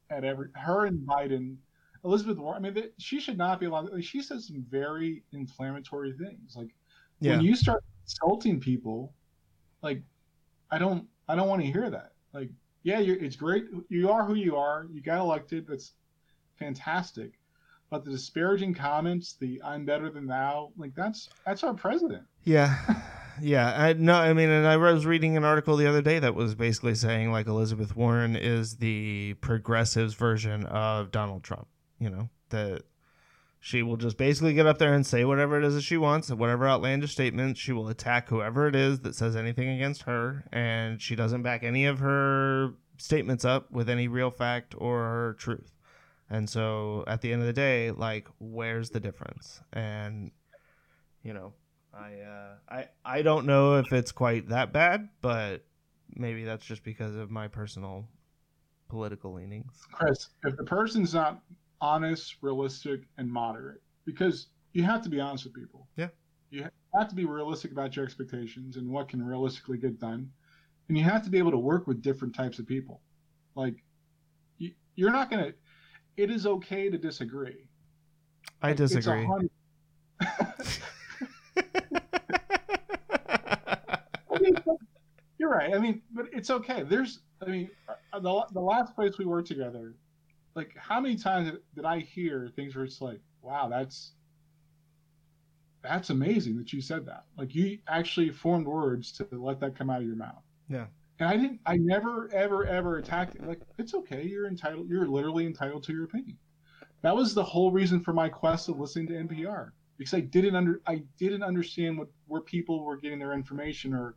at 0.09 0.23
every. 0.23 0.49
Her 0.53 0.85
and 0.85 0.99
Biden, 0.99 1.57
Elizabeth 2.05 2.37
Warren. 2.37 2.63
I 2.63 2.69
mean, 2.69 2.73
they, 2.75 2.89
she 2.99 3.19
should 3.19 3.37
not 3.37 3.59
be 3.59 3.65
allowed. 3.65 3.91
Like, 3.91 4.03
she 4.03 4.21
says 4.21 4.47
some 4.47 4.63
very 4.69 5.23
inflammatory 5.33 6.13
things. 6.13 6.55
Like 6.55 6.69
yeah. 7.19 7.31
when 7.31 7.41
you 7.41 7.55
start 7.55 7.83
insulting 8.05 8.59
people, 8.59 9.13
like 9.81 10.01
I 10.71 10.77
don't 10.77 11.07
I 11.27 11.35
don't 11.35 11.49
want 11.49 11.63
to 11.63 11.67
hear 11.67 11.89
that. 11.89 12.13
Like 12.31 12.51
yeah, 12.83 12.99
you're, 12.99 13.17
it's 13.17 13.35
great. 13.35 13.65
You 13.89 14.11
are 14.11 14.23
who 14.23 14.35
you 14.35 14.55
are. 14.57 14.85
You 14.93 15.01
got 15.01 15.19
elected. 15.19 15.65
That's 15.67 15.93
fantastic. 16.59 17.39
But 17.89 18.05
the 18.05 18.11
disparaging 18.11 18.75
comments, 18.75 19.33
the 19.33 19.61
"I'm 19.63 19.85
better 19.85 20.11
than 20.11 20.27
thou," 20.27 20.71
like 20.77 20.93
that's 20.93 21.29
that's 21.45 21.63
our 21.63 21.73
president. 21.73 22.23
Yeah. 22.43 22.75
Yeah, 23.41 23.73
I 23.75 23.93
no, 23.93 24.15
I 24.15 24.33
mean, 24.33 24.49
and 24.49 24.67
I 24.67 24.77
was 24.77 25.05
reading 25.05 25.37
an 25.37 25.45
article 25.45 25.77
the 25.77 25.87
other 25.87 26.01
day 26.01 26.19
that 26.19 26.35
was 26.35 26.55
basically 26.55 26.95
saying 26.95 27.31
like 27.31 27.47
Elizabeth 27.47 27.95
Warren 27.95 28.35
is 28.35 28.77
the 28.77 29.35
progressives 29.35 30.13
version 30.13 30.65
of 30.65 31.11
Donald 31.11 31.43
Trump. 31.43 31.67
You 31.99 32.09
know 32.09 32.29
that 32.49 32.83
she 33.59 33.83
will 33.83 33.97
just 33.97 34.17
basically 34.17 34.53
get 34.53 34.65
up 34.65 34.77
there 34.77 34.93
and 34.93 35.05
say 35.05 35.25
whatever 35.25 35.57
it 35.57 35.65
is 35.65 35.75
that 35.75 35.83
she 35.83 35.97
wants, 35.97 36.31
whatever 36.31 36.67
outlandish 36.67 37.11
statements. 37.11 37.59
She 37.59 37.71
will 37.71 37.89
attack 37.89 38.29
whoever 38.29 38.67
it 38.67 38.75
is 38.75 39.01
that 39.01 39.15
says 39.15 39.35
anything 39.35 39.69
against 39.69 40.03
her, 40.03 40.45
and 40.51 41.01
she 41.01 41.15
doesn't 41.15 41.41
back 41.41 41.63
any 41.63 41.85
of 41.85 41.99
her 41.99 42.73
statements 42.97 43.45
up 43.45 43.71
with 43.71 43.89
any 43.89 44.07
real 44.07 44.31
fact 44.31 44.75
or 44.77 45.35
truth. 45.39 45.71
And 46.29 46.49
so, 46.49 47.03
at 47.07 47.21
the 47.21 47.33
end 47.33 47.41
of 47.41 47.47
the 47.47 47.53
day, 47.53 47.91
like, 47.91 48.27
where's 48.39 48.91
the 48.91 48.99
difference? 48.99 49.61
And 49.73 50.31
you 51.23 51.33
know, 51.33 51.53
I 51.93 52.13
uh, 52.21 52.55
I 52.69 52.87
I 53.03 53.21
don't 53.21 53.45
know 53.45 53.77
if 53.77 53.91
it's 53.91 54.11
quite 54.11 54.49
that 54.49 54.71
bad, 54.71 55.09
but 55.21 55.65
maybe 56.15 56.43
that's 56.43 56.65
just 56.65 56.83
because 56.83 57.15
of 57.15 57.31
my 57.31 57.47
personal 57.47 58.07
political 58.89 59.33
leanings. 59.33 59.73
Chris, 59.91 60.29
if 60.43 60.55
the 60.57 60.63
person's 60.63 61.13
not 61.13 61.41
honest, 61.81 62.35
realistic, 62.41 63.01
and 63.17 63.31
moderate, 63.31 63.81
because 64.05 64.47
you 64.73 64.83
have 64.83 65.01
to 65.03 65.09
be 65.09 65.19
honest 65.19 65.45
with 65.45 65.53
people. 65.53 65.87
Yeah. 65.95 66.09
You 66.51 66.67
have 66.95 67.07
to 67.09 67.15
be 67.15 67.25
realistic 67.25 67.71
about 67.71 67.95
your 67.95 68.05
expectations 68.05 68.77
and 68.77 68.89
what 68.89 69.07
can 69.07 69.23
realistically 69.23 69.77
get 69.77 69.99
done. 69.99 70.31
And 70.87 70.97
you 70.97 71.03
have 71.03 71.23
to 71.23 71.29
be 71.29 71.37
able 71.37 71.51
to 71.51 71.57
work 71.57 71.85
with 71.85 72.01
different 72.01 72.33
types 72.33 72.57
of 72.57 72.65
people. 72.65 73.01
Like, 73.55 73.75
you, 74.57 74.71
you're 74.95 75.11
not 75.11 75.29
going 75.29 75.45
to, 75.45 75.53
it 76.19 76.29
is 76.29 76.45
okay 76.45 76.89
to 76.89 76.97
disagree. 76.97 77.63
I 78.61 78.67
Like, 78.69 78.75
disagree. 78.77 79.25
hundred- 79.25 79.49
I 84.31 84.39
mean, 84.41 84.53
you're 85.37 85.49
right. 85.49 85.73
I 85.73 85.79
mean, 85.79 86.01
but 86.11 86.25
it's 86.33 86.49
okay. 86.49 86.83
There's, 86.83 87.19
I 87.41 87.49
mean, 87.49 87.69
uh, 88.11 88.19
the, 88.19 88.45
the 88.51 88.59
last 88.59 88.95
place 88.95 89.17
we 89.17 89.23
were 89.25 89.41
together, 89.41 89.93
like, 90.55 90.75
how 90.77 90.99
many 90.99 91.15
times 91.15 91.53
did 91.75 91.85
I 91.85 91.99
hear 91.99 92.49
things 92.55 92.75
where 92.75 92.83
it's 92.83 92.99
like, 93.01 93.21
wow, 93.41 93.69
that's, 93.69 94.11
that's 95.81 96.09
amazing 96.09 96.57
that 96.57 96.73
you 96.73 96.81
said 96.81 97.05
that. 97.05 97.23
Like, 97.37 97.55
you 97.55 97.79
actually 97.87 98.29
formed 98.31 98.67
words 98.67 99.13
to 99.13 99.27
let 99.31 99.61
that 99.61 99.77
come 99.77 99.89
out 99.89 100.01
of 100.01 100.07
your 100.07 100.17
mouth. 100.17 100.43
Yeah. 100.67 100.87
And 101.19 101.27
I 101.27 101.35
didn't, 101.35 101.59
I 101.65 101.77
never, 101.77 102.29
ever, 102.33 102.65
ever 102.65 102.97
attacked 102.97 103.35
it. 103.35 103.45
Like, 103.45 103.61
it's 103.77 103.93
okay. 103.93 104.23
You're 104.23 104.47
entitled, 104.47 104.89
you're 104.89 105.07
literally 105.07 105.45
entitled 105.45 105.83
to 105.83 105.93
your 105.93 106.05
opinion. 106.05 106.37
That 107.01 107.15
was 107.15 107.33
the 107.33 107.43
whole 107.43 107.71
reason 107.71 108.01
for 108.01 108.13
my 108.13 108.29
quest 108.29 108.69
of 108.69 108.79
listening 108.79 109.07
to 109.07 109.13
NPR 109.13 109.71
because 109.97 110.13
I 110.13 110.21
didn't 110.21 110.55
under 110.55 110.81
I 110.87 111.03
didn't 111.17 111.43
understand 111.43 111.97
what 111.97 112.07
where 112.27 112.41
people 112.41 112.83
were 112.83 112.97
getting 112.97 113.19
their 113.19 113.33
information 113.33 113.93
or 113.93 114.15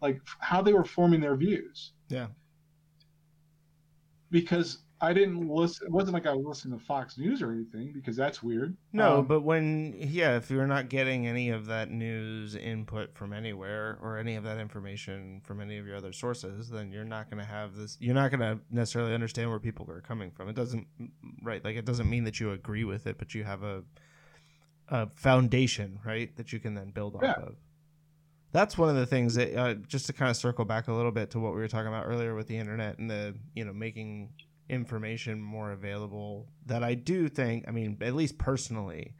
like 0.00 0.20
how 0.38 0.62
they 0.62 0.72
were 0.72 0.84
forming 0.84 1.20
their 1.20 1.36
views. 1.36 1.92
Yeah. 2.08 2.28
Because 4.30 4.78
I 5.04 5.12
didn't 5.12 5.48
listen. 5.48 5.86
It 5.86 5.92
wasn't 5.92 6.14
like 6.14 6.26
I 6.26 6.32
was 6.32 6.44
listening 6.46 6.78
to 6.78 6.84
Fox 6.84 7.18
News 7.18 7.42
or 7.42 7.52
anything 7.52 7.92
because 7.92 8.16
that's 8.16 8.42
weird. 8.42 8.76
No, 8.92 9.18
Um, 9.18 9.26
but 9.26 9.42
when 9.42 9.94
yeah, 9.98 10.36
if 10.36 10.50
you're 10.50 10.66
not 10.66 10.88
getting 10.88 11.26
any 11.26 11.50
of 11.50 11.66
that 11.66 11.90
news 11.90 12.56
input 12.56 13.14
from 13.14 13.32
anywhere 13.32 13.98
or 14.02 14.18
any 14.18 14.36
of 14.36 14.44
that 14.44 14.58
information 14.58 15.40
from 15.44 15.60
any 15.60 15.78
of 15.78 15.86
your 15.86 15.96
other 15.96 16.12
sources, 16.12 16.70
then 16.70 16.90
you're 16.90 17.04
not 17.04 17.30
going 17.30 17.42
to 17.42 17.48
have 17.48 17.76
this. 17.76 17.96
You're 18.00 18.14
not 18.14 18.30
going 18.30 18.40
to 18.40 18.58
necessarily 18.70 19.14
understand 19.14 19.50
where 19.50 19.60
people 19.60 19.88
are 19.90 20.00
coming 20.00 20.30
from. 20.30 20.48
It 20.48 20.56
doesn't 20.56 20.86
right, 21.42 21.64
like 21.64 21.76
it 21.76 21.84
doesn't 21.84 22.08
mean 22.08 22.24
that 22.24 22.40
you 22.40 22.52
agree 22.52 22.84
with 22.84 23.06
it, 23.06 23.18
but 23.18 23.34
you 23.34 23.44
have 23.44 23.62
a 23.62 23.82
a 24.88 25.08
foundation, 25.10 25.98
right, 26.04 26.34
that 26.36 26.52
you 26.52 26.60
can 26.60 26.74
then 26.74 26.90
build 26.90 27.16
off 27.16 27.22
Yeah. 27.22 27.32
of. 27.36 27.56
That's 28.52 28.78
one 28.78 28.88
of 28.88 28.94
the 28.96 29.06
things 29.06 29.34
that 29.34 29.56
uh, 29.58 29.74
just 29.74 30.06
to 30.06 30.12
kind 30.12 30.30
of 30.30 30.36
circle 30.36 30.64
back 30.64 30.86
a 30.88 30.92
little 30.92 31.10
bit 31.10 31.30
to 31.30 31.40
what 31.40 31.54
we 31.54 31.58
were 31.60 31.68
talking 31.68 31.88
about 31.88 32.04
earlier 32.06 32.34
with 32.34 32.46
the 32.46 32.56
internet 32.56 32.98
and 32.98 33.10
the 33.10 33.34
you 33.54 33.64
know 33.64 33.72
making 33.72 34.30
information 34.68 35.40
more 35.40 35.72
available 35.72 36.48
that 36.66 36.82
I 36.82 36.94
do 36.94 37.28
think 37.28 37.64
I 37.68 37.70
mean 37.70 37.98
at 38.00 38.14
least 38.14 38.38
personally 38.38 39.14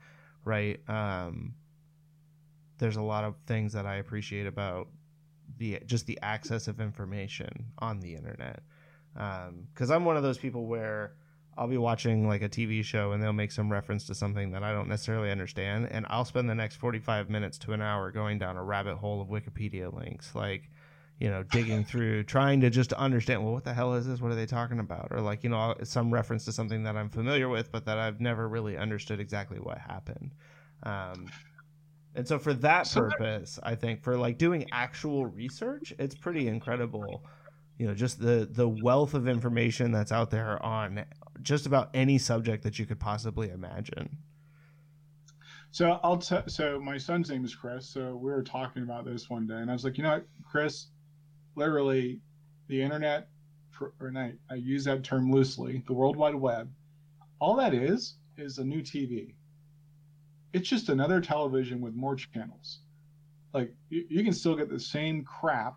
right 0.44 0.80
um 0.88 1.54
there's 2.78 2.96
a 2.96 3.02
lot 3.02 3.24
of 3.24 3.34
things 3.46 3.72
that 3.74 3.86
I 3.86 3.96
appreciate 3.96 4.46
about 4.46 4.88
the 5.58 5.80
just 5.86 6.06
the 6.06 6.18
access 6.22 6.66
of 6.66 6.80
information 6.80 7.66
on 7.78 8.00
the 8.00 8.14
internet. 8.14 8.62
Um 9.16 9.68
cuz 9.74 9.90
I'm 9.90 10.04
one 10.04 10.16
of 10.16 10.22
those 10.22 10.38
people 10.38 10.66
where 10.66 11.14
I'll 11.56 11.68
be 11.68 11.78
watching 11.78 12.26
like 12.26 12.42
a 12.42 12.48
TV 12.48 12.82
show 12.82 13.12
and 13.12 13.22
they'll 13.22 13.32
make 13.32 13.52
some 13.52 13.70
reference 13.70 14.06
to 14.06 14.14
something 14.14 14.50
that 14.52 14.64
I 14.64 14.72
don't 14.72 14.88
necessarily 14.88 15.30
understand 15.30 15.88
and 15.90 16.06
I'll 16.08 16.24
spend 16.24 16.48
the 16.48 16.54
next 16.54 16.76
45 16.76 17.28
minutes 17.28 17.58
to 17.58 17.72
an 17.74 17.82
hour 17.82 18.10
going 18.10 18.38
down 18.38 18.56
a 18.56 18.64
rabbit 18.64 18.96
hole 18.96 19.20
of 19.20 19.28
Wikipedia 19.28 19.92
links. 19.92 20.34
Like 20.34 20.70
you 21.20 21.30
know, 21.30 21.42
digging 21.44 21.84
through, 21.84 22.24
trying 22.24 22.60
to 22.60 22.70
just 22.70 22.92
understand, 22.94 23.42
well, 23.42 23.52
what 23.52 23.64
the 23.64 23.72
hell 23.72 23.94
is 23.94 24.06
this? 24.06 24.20
What 24.20 24.32
are 24.32 24.36
they 24.36 24.46
talking 24.46 24.80
about? 24.80 25.08
Or 25.10 25.20
like, 25.20 25.44
you 25.44 25.50
know, 25.50 25.74
some 25.84 26.12
reference 26.12 26.44
to 26.46 26.52
something 26.52 26.82
that 26.82 26.96
I'm 26.96 27.08
familiar 27.08 27.48
with, 27.48 27.70
but 27.70 27.84
that 27.86 27.98
I've 27.98 28.20
never 28.20 28.48
really 28.48 28.76
understood 28.76 29.20
exactly 29.20 29.58
what 29.58 29.78
happened. 29.78 30.34
Um, 30.82 31.26
and 32.14 32.26
so 32.26 32.38
for 32.38 32.52
that 32.54 32.90
purpose, 32.90 33.58
I 33.62 33.74
think 33.74 34.02
for 34.02 34.16
like 34.16 34.38
doing 34.38 34.66
actual 34.72 35.26
research, 35.26 35.92
it's 35.98 36.14
pretty 36.14 36.48
incredible. 36.48 37.24
You 37.78 37.88
know, 37.88 37.94
just 37.94 38.20
the 38.20 38.48
the 38.50 38.68
wealth 38.68 39.14
of 39.14 39.26
information 39.26 39.90
that's 39.90 40.12
out 40.12 40.30
there 40.30 40.64
on 40.64 41.04
just 41.42 41.66
about 41.66 41.90
any 41.92 42.18
subject 42.18 42.62
that 42.62 42.78
you 42.78 42.86
could 42.86 43.00
possibly 43.00 43.50
imagine. 43.50 44.16
So 45.72 45.98
I'll 46.04 46.18
t- 46.18 46.36
so 46.46 46.78
my 46.78 46.96
son's 46.98 47.30
name 47.30 47.44
is 47.44 47.52
Chris. 47.52 47.88
So 47.88 48.14
we 48.14 48.30
were 48.30 48.44
talking 48.44 48.84
about 48.84 49.04
this 49.04 49.28
one 49.28 49.48
day, 49.48 49.56
and 49.56 49.68
I 49.68 49.72
was 49.72 49.82
like, 49.82 49.98
you 49.98 50.04
know 50.04 50.12
what, 50.12 50.26
Chris, 50.48 50.86
literally, 51.56 52.20
the 52.68 52.80
internet, 52.80 53.28
for, 53.70 53.92
and 54.00 54.18
I, 54.18 54.34
I 54.50 54.54
use 54.54 54.84
that 54.84 55.04
term 55.04 55.30
loosely, 55.30 55.82
the 55.86 55.92
World 55.92 56.16
Wide 56.16 56.34
Web, 56.34 56.70
all 57.40 57.56
that 57.56 57.74
is 57.74 58.14
is 58.36 58.58
a 58.58 58.64
new 58.64 58.80
TV. 58.80 59.34
It's 60.52 60.68
just 60.68 60.88
another 60.88 61.20
television 61.20 61.80
with 61.80 61.94
more 61.94 62.16
channels. 62.16 62.80
Like 63.52 63.74
you, 63.90 64.04
you 64.08 64.24
can 64.24 64.32
still 64.32 64.56
get 64.56 64.70
the 64.70 64.80
same 64.80 65.24
crap 65.24 65.76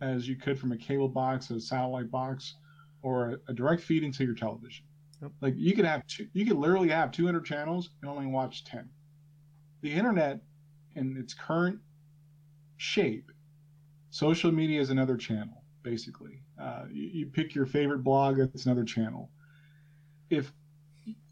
as 0.00 0.28
you 0.28 0.36
could 0.36 0.58
from 0.58 0.72
a 0.72 0.76
cable 0.76 1.08
box, 1.08 1.50
a 1.50 1.60
satellite 1.60 2.10
box, 2.10 2.54
or 3.02 3.30
a, 3.30 3.50
a 3.50 3.54
direct 3.54 3.82
feed 3.82 4.02
into 4.02 4.24
your 4.24 4.34
television. 4.34 4.84
Yep. 5.22 5.32
Like 5.40 5.54
you 5.56 5.74
could 5.74 5.84
have 5.84 6.06
two, 6.06 6.28
you 6.32 6.44
could 6.44 6.56
literally 6.56 6.90
have 6.90 7.10
200 7.12 7.44
channels 7.44 7.90
and 8.02 8.10
only 8.10 8.26
watch 8.26 8.64
10. 8.64 8.88
The 9.82 9.92
internet, 9.92 10.40
in 10.94 11.16
its 11.16 11.34
current 11.34 11.78
shape, 12.76 13.30
social 14.10 14.52
media 14.52 14.80
is 14.80 14.90
another 14.90 15.16
channel. 15.16 15.62
Basically, 15.82 16.42
uh, 16.60 16.84
you, 16.90 17.08
you 17.12 17.26
pick 17.26 17.54
your 17.54 17.66
favorite 17.66 18.02
blog, 18.02 18.38
it's 18.38 18.66
another 18.66 18.84
channel. 18.84 19.30
If 20.30 20.52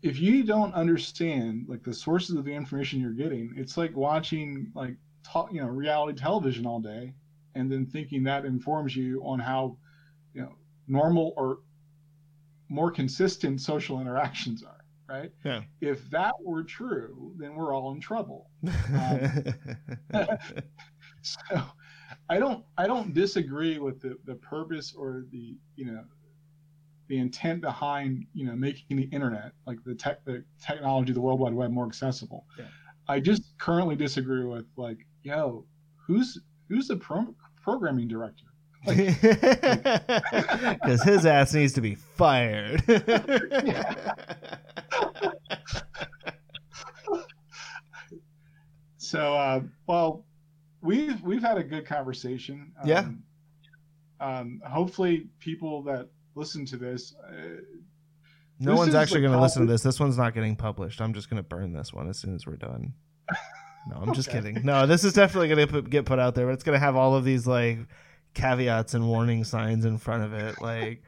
if 0.03 0.21
you 0.21 0.45
don't 0.45 0.73
understand 0.75 1.67
like 1.69 1.83
the 1.83 1.95
sources 1.95 2.37
of 2.37 2.45
the 2.45 2.53
information 2.53 3.01
you're 3.01 3.11
getting, 3.11 3.53
it's 3.57 3.77
like 3.77 3.97
watching 3.97 4.71
like 4.75 4.97
talk, 5.25 5.53
you 5.53 5.61
know 5.61 5.67
reality 5.67 6.17
television 6.19 6.67
all 6.67 6.81
day, 6.81 7.15
and 7.55 7.71
then 7.71 7.87
thinking 7.87 8.23
that 8.25 8.45
informs 8.45 8.95
you 8.95 9.23
on 9.25 9.41
how 9.41 9.77
you 10.35 10.43
know 10.43 10.55
normal 10.87 11.33
or 11.37 11.61
more 12.69 12.91
consistent 12.91 13.61
social 13.61 14.01
interactions 14.01 14.63
are 14.63 14.85
right 15.09 15.33
yeah 15.45 15.63
if 15.81 16.09
that 16.11 16.33
were 16.43 16.63
true 16.63 17.33
then 17.37 17.55
we're 17.55 17.75
all 17.75 17.93
in 17.93 18.01
trouble 18.01 18.51
um, 18.95 19.45
so 21.23 21.63
i 22.29 22.39
don't 22.39 22.65
i 22.79 22.87
don't 22.87 23.15
disagree 23.15 23.79
with 23.79 24.01
the 24.01 24.17
the 24.25 24.35
purpose 24.37 24.95
or 24.97 25.25
the 25.31 25.57
you 25.77 25.85
know 25.85 26.05
the 27.09 27.19
intent 27.19 27.61
behind 27.61 28.25
you 28.33 28.47
know 28.47 28.55
making 28.55 28.97
the 28.97 29.05
internet 29.05 29.53
like 29.67 29.79
the 29.85 29.95
tech 29.95 30.25
the 30.25 30.43
technology 30.65 31.13
the 31.13 31.21
world 31.21 31.41
wide 31.41 31.53
web 31.53 31.71
more 31.71 31.87
accessible 31.87 32.47
yeah. 32.59 32.65
i 33.09 33.21
just 33.21 33.57
currently 33.59 33.95
disagree 33.95 34.45
with 34.45 34.65
like 34.77 35.07
yo 35.23 35.65
who's 35.97 36.41
who's 36.69 36.89
the 36.89 36.97
pro- 36.97 37.35
programming 37.63 38.09
director 38.09 38.47
because 38.85 39.23
his 41.05 41.27
ass 41.27 41.55
needs 41.55 41.73
to 41.73 41.81
be 41.81 41.95
fired. 41.95 42.83
so, 48.99 49.35
uh, 49.35 49.61
well, 49.87 50.25
we've 50.85 51.21
we've 51.23 51.43
had 51.43 51.59
a 51.59 51.65
good 51.65 51.87
conversation. 51.87 52.73
Um, 52.81 52.89
yeah. 52.89 53.09
Um, 54.21 54.63
hopefully, 54.67 55.27
people 55.41 55.83
that 55.85 56.09
listen 56.35 56.65
to 56.67 56.77
this. 56.77 57.15
Uh, 57.27 57.33
no 58.61 58.71
this 58.71 58.79
one's 58.79 58.95
actually 58.95 59.21
going 59.21 59.33
to 59.33 59.41
listen 59.41 59.67
to 59.67 59.73
this. 59.73 59.83
This 59.83 59.99
one's 59.99 60.17
not 60.17 60.33
getting 60.33 60.55
published. 60.55 61.01
I'm 61.01 61.13
just 61.13 61.29
going 61.29 61.43
to 61.43 61.49
burn 61.49 61.73
this 61.73 61.93
one 61.93 62.09
as 62.09 62.19
soon 62.19 62.35
as 62.35 62.47
we're 62.47 62.57
done. 62.57 62.95
No, 63.87 63.97
I'm 64.01 64.15
just 64.15 64.31
kidding. 64.31 64.63
No, 64.65 64.87
this 64.87 65.05
is 65.05 65.13
definitely 65.13 65.49
going 65.49 65.69
to 65.69 65.83
get 65.83 66.07
put 66.07 66.19
out 66.19 66.35
there, 66.35 66.47
but 66.47 66.53
it's 66.53 66.63
going 66.65 66.73
to 66.73 66.81
have 66.81 66.97
all 66.97 67.15
of 67.15 67.23
these 67.23 67.47
like 67.47 67.81
caveats 68.33 68.95
and 68.95 69.07
warning 69.07 69.45
signs 69.45 69.85
in 69.85 69.99
front 69.99 70.25
of 70.25 70.33
it, 70.33 70.59
like 70.63 71.03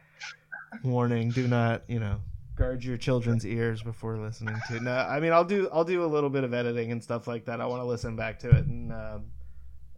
warning, 0.84 1.30
do 1.30 1.48
not, 1.48 1.84
you 1.88 1.98
know, 1.98 2.20
guard 2.54 2.84
your 2.84 2.98
children's 2.98 3.46
ears 3.46 3.82
before 3.82 4.18
listening 4.18 4.56
to. 4.68 4.80
No, 4.80 4.92
I 4.94 5.20
mean, 5.20 5.32
I'll 5.32 5.44
do 5.44 5.70
I'll 5.72 5.84
do 5.84 6.04
a 6.04 6.06
little 6.06 6.28
bit 6.28 6.44
of 6.44 6.52
editing 6.52 6.92
and 6.92 7.02
stuff 7.02 7.26
like 7.26 7.46
that. 7.46 7.62
I 7.62 7.66
want 7.66 7.80
to 7.80 7.86
listen 7.86 8.14
back 8.14 8.38
to 8.40 8.50
it 8.50 8.66
and 8.66 8.92
uh, 8.92 9.18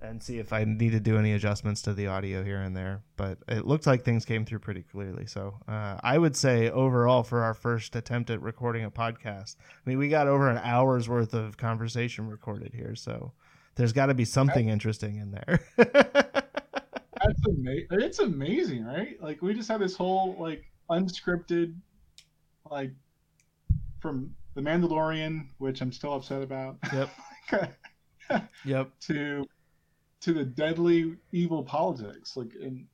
and 0.00 0.22
see 0.22 0.38
if 0.38 0.52
I 0.52 0.64
need 0.64 0.90
to 0.90 1.00
do 1.00 1.18
any 1.18 1.32
adjustments 1.32 1.82
to 1.82 1.92
the 1.92 2.06
audio 2.06 2.44
here 2.44 2.60
and 2.60 2.76
there. 2.76 3.02
But 3.16 3.38
it 3.48 3.66
looked 3.66 3.86
like 3.86 4.04
things 4.04 4.24
came 4.24 4.44
through 4.44 4.60
pretty 4.60 4.82
clearly. 4.82 5.26
So 5.26 5.58
uh, 5.66 5.98
I 6.02 6.18
would 6.18 6.36
say 6.36 6.70
overall 6.70 7.22
for 7.22 7.42
our 7.42 7.54
first 7.54 7.96
attempt 7.96 8.30
at 8.30 8.40
recording 8.40 8.84
a 8.84 8.90
podcast, 8.90 9.56
I 9.58 9.88
mean, 9.88 9.98
we 9.98 10.08
got 10.08 10.28
over 10.28 10.48
an 10.48 10.60
hour's 10.62 11.08
worth 11.08 11.34
of 11.34 11.56
conversation 11.56 12.28
recorded 12.28 12.72
here. 12.74 12.94
So 12.94 13.32
there's 13.74 13.92
got 13.92 14.06
to 14.06 14.14
be 14.14 14.24
something 14.24 14.68
interesting 14.68 15.16
in 15.16 15.30
there. 15.30 15.60
That's 15.76 17.46
amazing. 17.46 17.86
It's 17.90 18.18
amazing, 18.20 18.84
right? 18.84 19.20
Like 19.20 19.42
we 19.42 19.54
just 19.54 19.68
had 19.68 19.80
this 19.80 19.96
whole 19.96 20.36
like 20.38 20.64
unscripted, 20.90 21.74
like 22.70 22.92
from 24.00 24.34
the 24.54 24.60
Mandalorian, 24.60 25.46
which 25.58 25.80
I'm 25.80 25.92
still 25.92 26.14
upset 26.14 26.42
about. 26.42 26.78
Yep. 26.92 27.10
yep. 28.64 28.90
To 29.00 29.46
to 30.20 30.32
the 30.32 30.44
deadly 30.44 31.16
evil 31.32 31.62
politics, 31.62 32.36
like, 32.36 32.52
and 32.60 32.86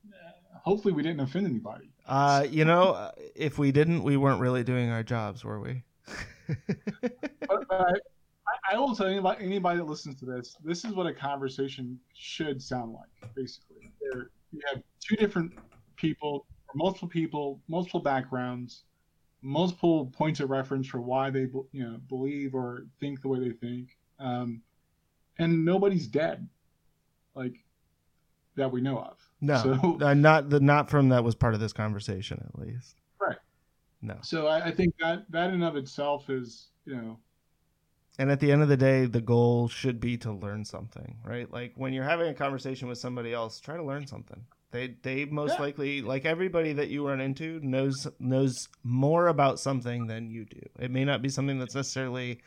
hopefully 0.62 0.92
we 0.92 1.02
didn't 1.02 1.20
offend 1.20 1.46
anybody. 1.46 1.90
Uh, 2.06 2.46
you 2.50 2.64
know, 2.64 3.10
if 3.34 3.58
we 3.58 3.72
didn't, 3.72 4.02
we 4.02 4.16
weren't 4.16 4.40
really 4.40 4.62
doing 4.62 4.90
our 4.90 5.02
jobs, 5.02 5.44
were 5.44 5.60
we? 5.60 5.82
but, 6.48 7.66
but 7.68 7.70
I, 7.70 8.72
I, 8.72 8.78
will 8.78 8.94
tell 8.94 9.06
anybody, 9.06 9.44
anybody 9.44 9.78
that 9.78 9.84
listens 9.84 10.18
to 10.20 10.26
this, 10.26 10.56
this 10.62 10.84
is 10.84 10.92
what 10.92 11.06
a 11.06 11.14
conversation 11.14 11.98
should 12.12 12.60
sound 12.60 12.92
like, 12.92 13.34
basically 13.34 13.90
there 14.00 14.30
you 14.54 14.60
have 14.72 14.82
two 15.00 15.16
different 15.16 15.52
people 15.96 16.46
or 16.68 16.74
multiple 16.74 17.08
people, 17.08 17.60
multiple 17.68 18.00
backgrounds, 18.00 18.84
multiple 19.42 20.06
points 20.06 20.40
of 20.40 20.50
reference 20.50 20.86
for 20.86 21.00
why 21.00 21.30
they 21.30 21.46
you 21.72 21.84
know 21.84 21.98
believe 22.08 22.54
or 22.54 22.86
think 23.00 23.20
the 23.20 23.28
way 23.28 23.40
they 23.40 23.50
think, 23.50 23.96
um, 24.18 24.62
and 25.38 25.64
nobody's 25.64 26.06
dead, 26.06 26.48
like 27.34 27.54
that 28.56 28.70
we 28.70 28.80
know 28.80 28.98
of. 28.98 29.16
No, 29.40 29.56
so, 29.62 29.98
uh, 30.00 30.14
not 30.14 30.50
the 30.50 30.60
not 30.60 30.90
from 30.90 31.08
that 31.10 31.24
was 31.24 31.34
part 31.34 31.54
of 31.54 31.60
this 31.60 31.72
conversation 31.72 32.42
at 32.46 32.58
least. 32.58 32.96
Right. 33.20 33.36
No. 34.02 34.16
So 34.22 34.46
I, 34.46 34.66
I 34.66 34.70
think 34.70 34.94
that 35.00 35.30
that 35.30 35.52
in 35.52 35.62
of 35.62 35.76
itself 35.76 36.30
is 36.30 36.68
you 36.84 36.96
know 36.96 37.18
and 38.18 38.30
at 38.30 38.40
the 38.40 38.52
end 38.52 38.62
of 38.62 38.68
the 38.68 38.76
day 38.76 39.06
the 39.06 39.20
goal 39.20 39.68
should 39.68 40.00
be 40.00 40.16
to 40.18 40.32
learn 40.32 40.64
something 40.64 41.16
right 41.24 41.50
like 41.52 41.72
when 41.76 41.92
you're 41.92 42.04
having 42.04 42.28
a 42.28 42.34
conversation 42.34 42.88
with 42.88 42.98
somebody 42.98 43.32
else 43.32 43.60
try 43.60 43.76
to 43.76 43.82
learn 43.82 44.06
something 44.06 44.44
they 44.70 44.94
they 45.02 45.24
most 45.24 45.54
yeah. 45.54 45.62
likely 45.62 46.02
like 46.02 46.24
everybody 46.24 46.72
that 46.72 46.88
you 46.88 47.06
run 47.06 47.20
into 47.20 47.60
knows 47.60 48.06
knows 48.18 48.68
more 48.82 49.28
about 49.28 49.58
something 49.58 50.06
than 50.06 50.30
you 50.30 50.44
do 50.44 50.60
it 50.78 50.90
may 50.90 51.04
not 51.04 51.22
be 51.22 51.28
something 51.28 51.58
that's 51.58 51.74
necessarily 51.74 52.40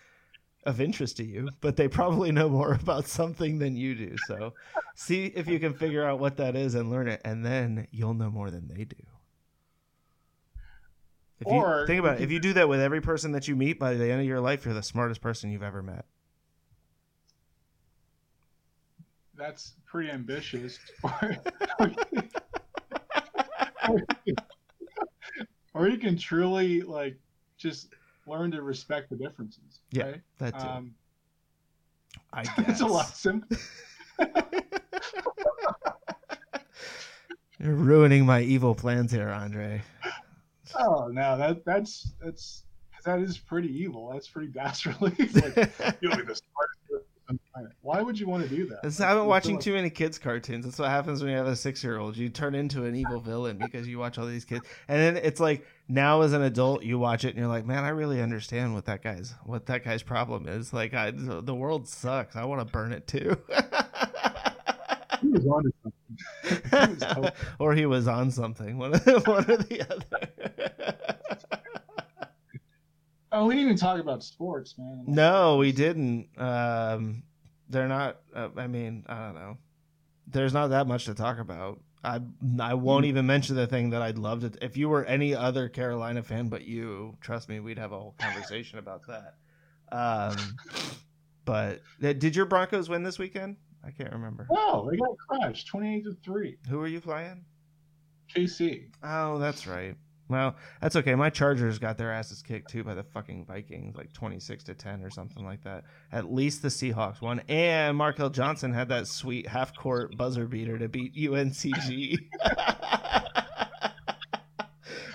of 0.66 0.82
interest 0.82 1.18
to 1.18 1.24
you 1.24 1.50
but 1.62 1.76
they 1.76 1.88
probably 1.88 2.32
know 2.32 2.50
more 2.50 2.74
about 2.82 3.08
something 3.08 3.60
than 3.60 3.76
you 3.76 3.96
do 3.96 4.16
so 4.28 4.54
see 4.96 5.28
if 5.28 5.48
you 5.48 5.60
can 5.60 5.74
figure 5.74 6.04
out 6.04 6.20
what 6.20 6.38
that 6.38 6.56
is 6.56 6.76
and 6.76 6.90
learn 6.90 7.08
it 7.08 7.22
and 7.24 7.46
then 7.46 7.88
you'll 7.92 8.14
know 8.14 8.30
more 8.30 8.52
than 8.52 8.68
they 8.68 8.84
do 8.84 8.98
if 11.40 11.48
or 11.48 11.82
you 11.82 11.88
think 11.88 12.00
about 12.00 12.20
it, 12.20 12.24
if 12.24 12.32
you 12.32 12.40
do 12.40 12.54
that 12.54 12.68
with 12.68 12.80
every 12.80 13.02
person 13.02 13.32
that 13.34 13.48
you 13.48 13.56
meet 13.56 13.78
by 13.80 13.94
the 13.94 14.10
end 14.12 14.20
of 14.22 14.26
your 14.28 14.42
life, 14.42 14.66
you're 14.66 14.74
the 14.74 14.82
smartest 14.82 15.22
person 15.22 15.52
you've 15.52 15.62
ever 15.62 15.84
met. 15.84 16.06
That's 19.36 19.74
pretty 19.86 20.10
ambitious. 20.10 20.80
or 25.74 25.88
you 25.88 25.98
can 25.98 26.18
truly 26.18 26.82
like 26.82 27.18
just 27.58 27.94
learn 28.28 28.52
to 28.52 28.62
respect 28.62 29.10
the 29.10 29.16
differences. 29.16 29.80
Yeah, 29.92 30.04
right? 30.04 30.22
that 30.40 30.60
too. 30.60 30.68
Um, 30.68 30.94
I 32.34 32.44
guess 32.58 32.70
it's 32.70 32.82
a 32.82 32.86
lot 32.86 33.16
simpler. 33.16 33.58
You're 37.60 37.74
ruining 37.74 38.26
my 38.26 38.42
evil 38.42 38.76
plans 38.76 39.12
here, 39.12 39.30
Andre. 39.30 39.82
Oh 40.78 41.08
no, 41.08 41.38
that 41.38 41.66
that's 41.66 42.14
that's 42.22 42.64
that 43.06 43.20
is 43.20 43.38
pretty 43.38 43.70
evil. 43.70 44.12
That's 44.12 44.28
pretty 44.28 44.50
dastardly. 44.50 45.14
like, 45.18 45.98
you'll 46.02 46.16
be 46.16 46.24
the 46.24 46.36
smartest 46.36 46.77
Why 47.82 48.02
would 48.02 48.20
you 48.20 48.28
want 48.28 48.48
to 48.48 48.50
do 48.50 48.66
that? 48.68 48.84
Like, 48.84 49.02
I've 49.02 49.18
been 49.18 49.26
watching 49.26 49.60
too 49.60 49.74
many 49.74 49.90
kids' 49.90 50.18
cartoons. 50.18 50.66
That's 50.66 50.80
what 50.80 50.90
happens 50.90 51.22
when 51.22 51.32
you 51.32 51.38
have 51.38 51.48
a 51.48 51.56
six-year-old. 51.56 52.16
You 52.16 52.30
turn 52.30 52.56
into 52.56 52.86
an 52.86 52.96
evil 52.96 53.20
villain 53.20 53.58
because 53.58 53.88
you 53.88 54.00
watch 54.00 54.18
all 54.18 54.26
these 54.26 54.46
kids, 54.46 54.66
and 54.88 55.00
then 55.00 55.18
it's 55.24 55.40
like 55.40 55.66
now 55.88 56.22
as 56.22 56.34
an 56.34 56.42
adult, 56.42 56.84
you 56.84 57.00
watch 57.00 57.26
it 57.26 57.30
and 57.30 57.38
you're 57.38 57.48
like, 57.48 57.66
man, 57.66 57.84
I 57.84 57.90
really 57.90 58.22
understand 58.22 58.74
what 58.74 58.86
that 58.86 59.04
guy's 59.04 59.34
what 59.44 59.66
that 59.68 59.84
guy's 59.84 60.04
problem 60.04 60.48
is. 60.48 60.74
Like, 60.74 60.94
I, 60.94 61.12
the 61.12 61.56
world 61.56 61.88
sucks. 61.88 62.36
I 62.36 62.46
want 62.46 62.66
to 62.66 62.72
burn 62.72 62.92
it 62.94 63.08
too. 63.08 63.38
he 65.22 65.28
was 65.28 65.46
on 65.46 65.72
something. 65.84 67.32
or 67.60 67.74
he 67.74 67.86
was 67.86 68.08
on 68.08 68.32
something. 68.32 68.78
One, 68.78 68.94
one 68.94 69.52
or 69.52 69.58
the 69.58 69.86
other. 69.90 71.37
oh, 73.38 73.46
we 73.46 73.56
didn't 73.56 73.66
even 73.66 73.78
talk 73.78 74.00
about 74.00 74.24
sports, 74.24 74.76
man. 74.78 75.04
No, 75.08 75.58
we 75.58 75.72
didn't. 75.72 76.30
Um, 76.38 77.24
they're 77.70 77.88
not. 77.88 78.20
Uh, 78.36 78.50
I 78.58 78.68
mean, 78.68 79.06
I 79.08 79.26
don't 79.26 79.36
know. 79.36 79.58
There's 80.28 80.54
not 80.54 80.68
that 80.68 80.88
much 80.88 81.06
to 81.06 81.14
talk 81.14 81.40
about. 81.40 81.80
I 82.04 82.22
I 82.60 82.74
won't 82.74 83.06
mm. 83.06 83.10
even 83.10 83.26
mention 83.26 83.56
the 83.56 83.68
thing 83.68 83.92
that 83.92 84.02
I'd 84.02 84.18
love 84.18 84.42
to. 84.42 84.52
If 84.64 84.78
you 84.78 84.90
were 84.90 85.04
any 85.06 85.36
other 85.36 85.70
Carolina 85.70 86.24
fan 86.24 86.50
but 86.50 86.64
you, 86.64 87.18
trust 87.22 87.50
me, 87.50 87.60
we'd 87.60 87.80
have 87.80 87.92
a 87.92 88.00
whole 88.00 88.16
conversation 88.20 88.80
about 88.80 89.02
that. 89.08 89.36
Um, 89.92 90.58
but 91.46 91.82
uh, 92.04 92.14
did 92.14 92.36
your 92.36 92.46
Broncos 92.46 92.90
win 92.90 93.04
this 93.04 93.18
weekend? 93.20 93.58
I 93.86 93.92
can't 93.92 94.12
remember. 94.12 94.48
Oh, 94.50 94.90
they 94.90 94.98
got 94.98 95.16
crushed, 95.18 95.68
twenty-eight 95.68 96.04
to 96.04 96.18
three. 96.24 96.58
Who 96.70 96.82
are 96.82 96.88
you 96.88 97.00
flying? 97.00 97.46
KC. 98.36 98.90
Oh, 99.04 99.40
that's 99.40 99.66
right. 99.66 99.96
Well, 100.30 100.56
that's 100.82 100.98
okay. 100.98 101.16
My 101.16 101.30
Chargers 101.30 101.80
got 101.80 101.98
their 101.98 102.12
asses 102.12 102.42
kicked 102.42 102.70
too 102.70 102.84
by 102.84 102.94
the 102.96 103.04
fucking 103.04 103.46
Vikings, 103.46 103.96
like 103.96 104.12
twenty 104.12 104.40
six 104.40 104.64
to 104.66 104.74
ten 104.74 105.02
or 105.02 105.10
something 105.10 105.46
like 105.46 105.64
that. 105.64 105.86
At 106.12 106.32
least 106.34 106.62
the 106.62 106.68
Seahawks 106.68 107.22
won, 107.22 107.42
and 107.48 107.98
Markell 107.98 108.32
Johnson 108.32 108.74
had 108.74 108.90
that 108.90 109.08
sweet 109.08 109.48
half 109.48 109.76
court 109.76 110.18
buzzer 110.18 110.46
beater 110.46 110.78
to 110.78 110.90
beat 110.90 111.16
UNCG. 111.16 112.18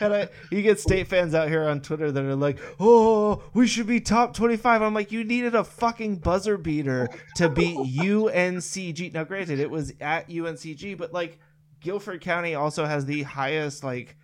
and 0.00 0.14
I, 0.14 0.28
you 0.50 0.62
get 0.62 0.80
state 0.80 1.08
fans 1.08 1.34
out 1.34 1.48
here 1.48 1.64
on 1.64 1.82
Twitter 1.82 2.10
that 2.10 2.24
are 2.24 2.34
like, 2.34 2.58
"Oh, 2.80 3.42
we 3.52 3.66
should 3.66 3.86
be 3.86 4.00
top 4.00 4.34
twenty-five. 4.34 4.80
I'm 4.80 4.94
like, 4.94 5.12
"You 5.12 5.24
needed 5.24 5.54
a 5.54 5.64
fucking 5.64 6.16
buzzer 6.16 6.56
beater 6.56 7.10
to 7.36 7.50
beat 7.50 7.76
UNCG." 7.76 9.12
Now, 9.12 9.24
granted, 9.24 9.60
it 9.60 9.70
was 9.70 9.92
at 10.00 10.30
UNCG, 10.30 10.96
but 10.96 11.12
like 11.12 11.38
Guilford 11.80 12.22
County 12.22 12.54
also 12.54 12.86
has 12.86 13.04
the 13.04 13.22
highest 13.24 13.84
like 13.84 14.16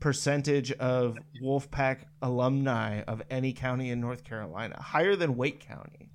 percentage 0.00 0.72
of 0.72 1.16
Wolfpack 1.42 2.00
alumni 2.22 3.02
of 3.02 3.22
any 3.30 3.52
county 3.52 3.90
in 3.90 4.00
North 4.00 4.24
Carolina, 4.24 4.80
higher 4.80 5.16
than 5.16 5.36
Wake 5.36 5.60
County. 5.60 6.10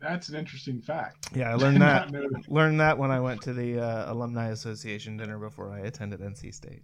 That's 0.00 0.28
an 0.28 0.36
interesting 0.36 0.80
fact. 0.80 1.28
Yeah, 1.34 1.50
I 1.50 1.54
learned 1.54 1.82
that 1.82 2.12
learned 2.48 2.80
that 2.80 2.98
when 2.98 3.10
I 3.10 3.20
went 3.20 3.42
to 3.42 3.52
the 3.52 3.80
uh, 3.80 4.12
alumni 4.12 4.48
association 4.50 5.16
dinner 5.16 5.38
before 5.38 5.72
I 5.72 5.80
attended 5.80 6.20
NC 6.20 6.54
State. 6.54 6.82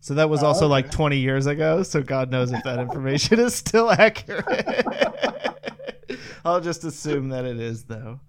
So 0.00 0.14
that 0.14 0.30
was 0.30 0.42
oh, 0.42 0.46
also 0.46 0.64
okay. 0.64 0.70
like 0.70 0.90
20 0.90 1.18
years 1.18 1.46
ago. 1.46 1.82
So 1.82 2.02
God 2.02 2.30
knows 2.30 2.52
if 2.52 2.62
that 2.64 2.78
information 2.78 3.38
is 3.38 3.54
still 3.54 3.90
accurate. 3.98 4.84
I'll 6.44 6.60
just 6.60 6.84
assume 6.84 7.28
that 7.28 7.44
it 7.44 7.60
is, 7.60 7.84
though. 7.84 8.20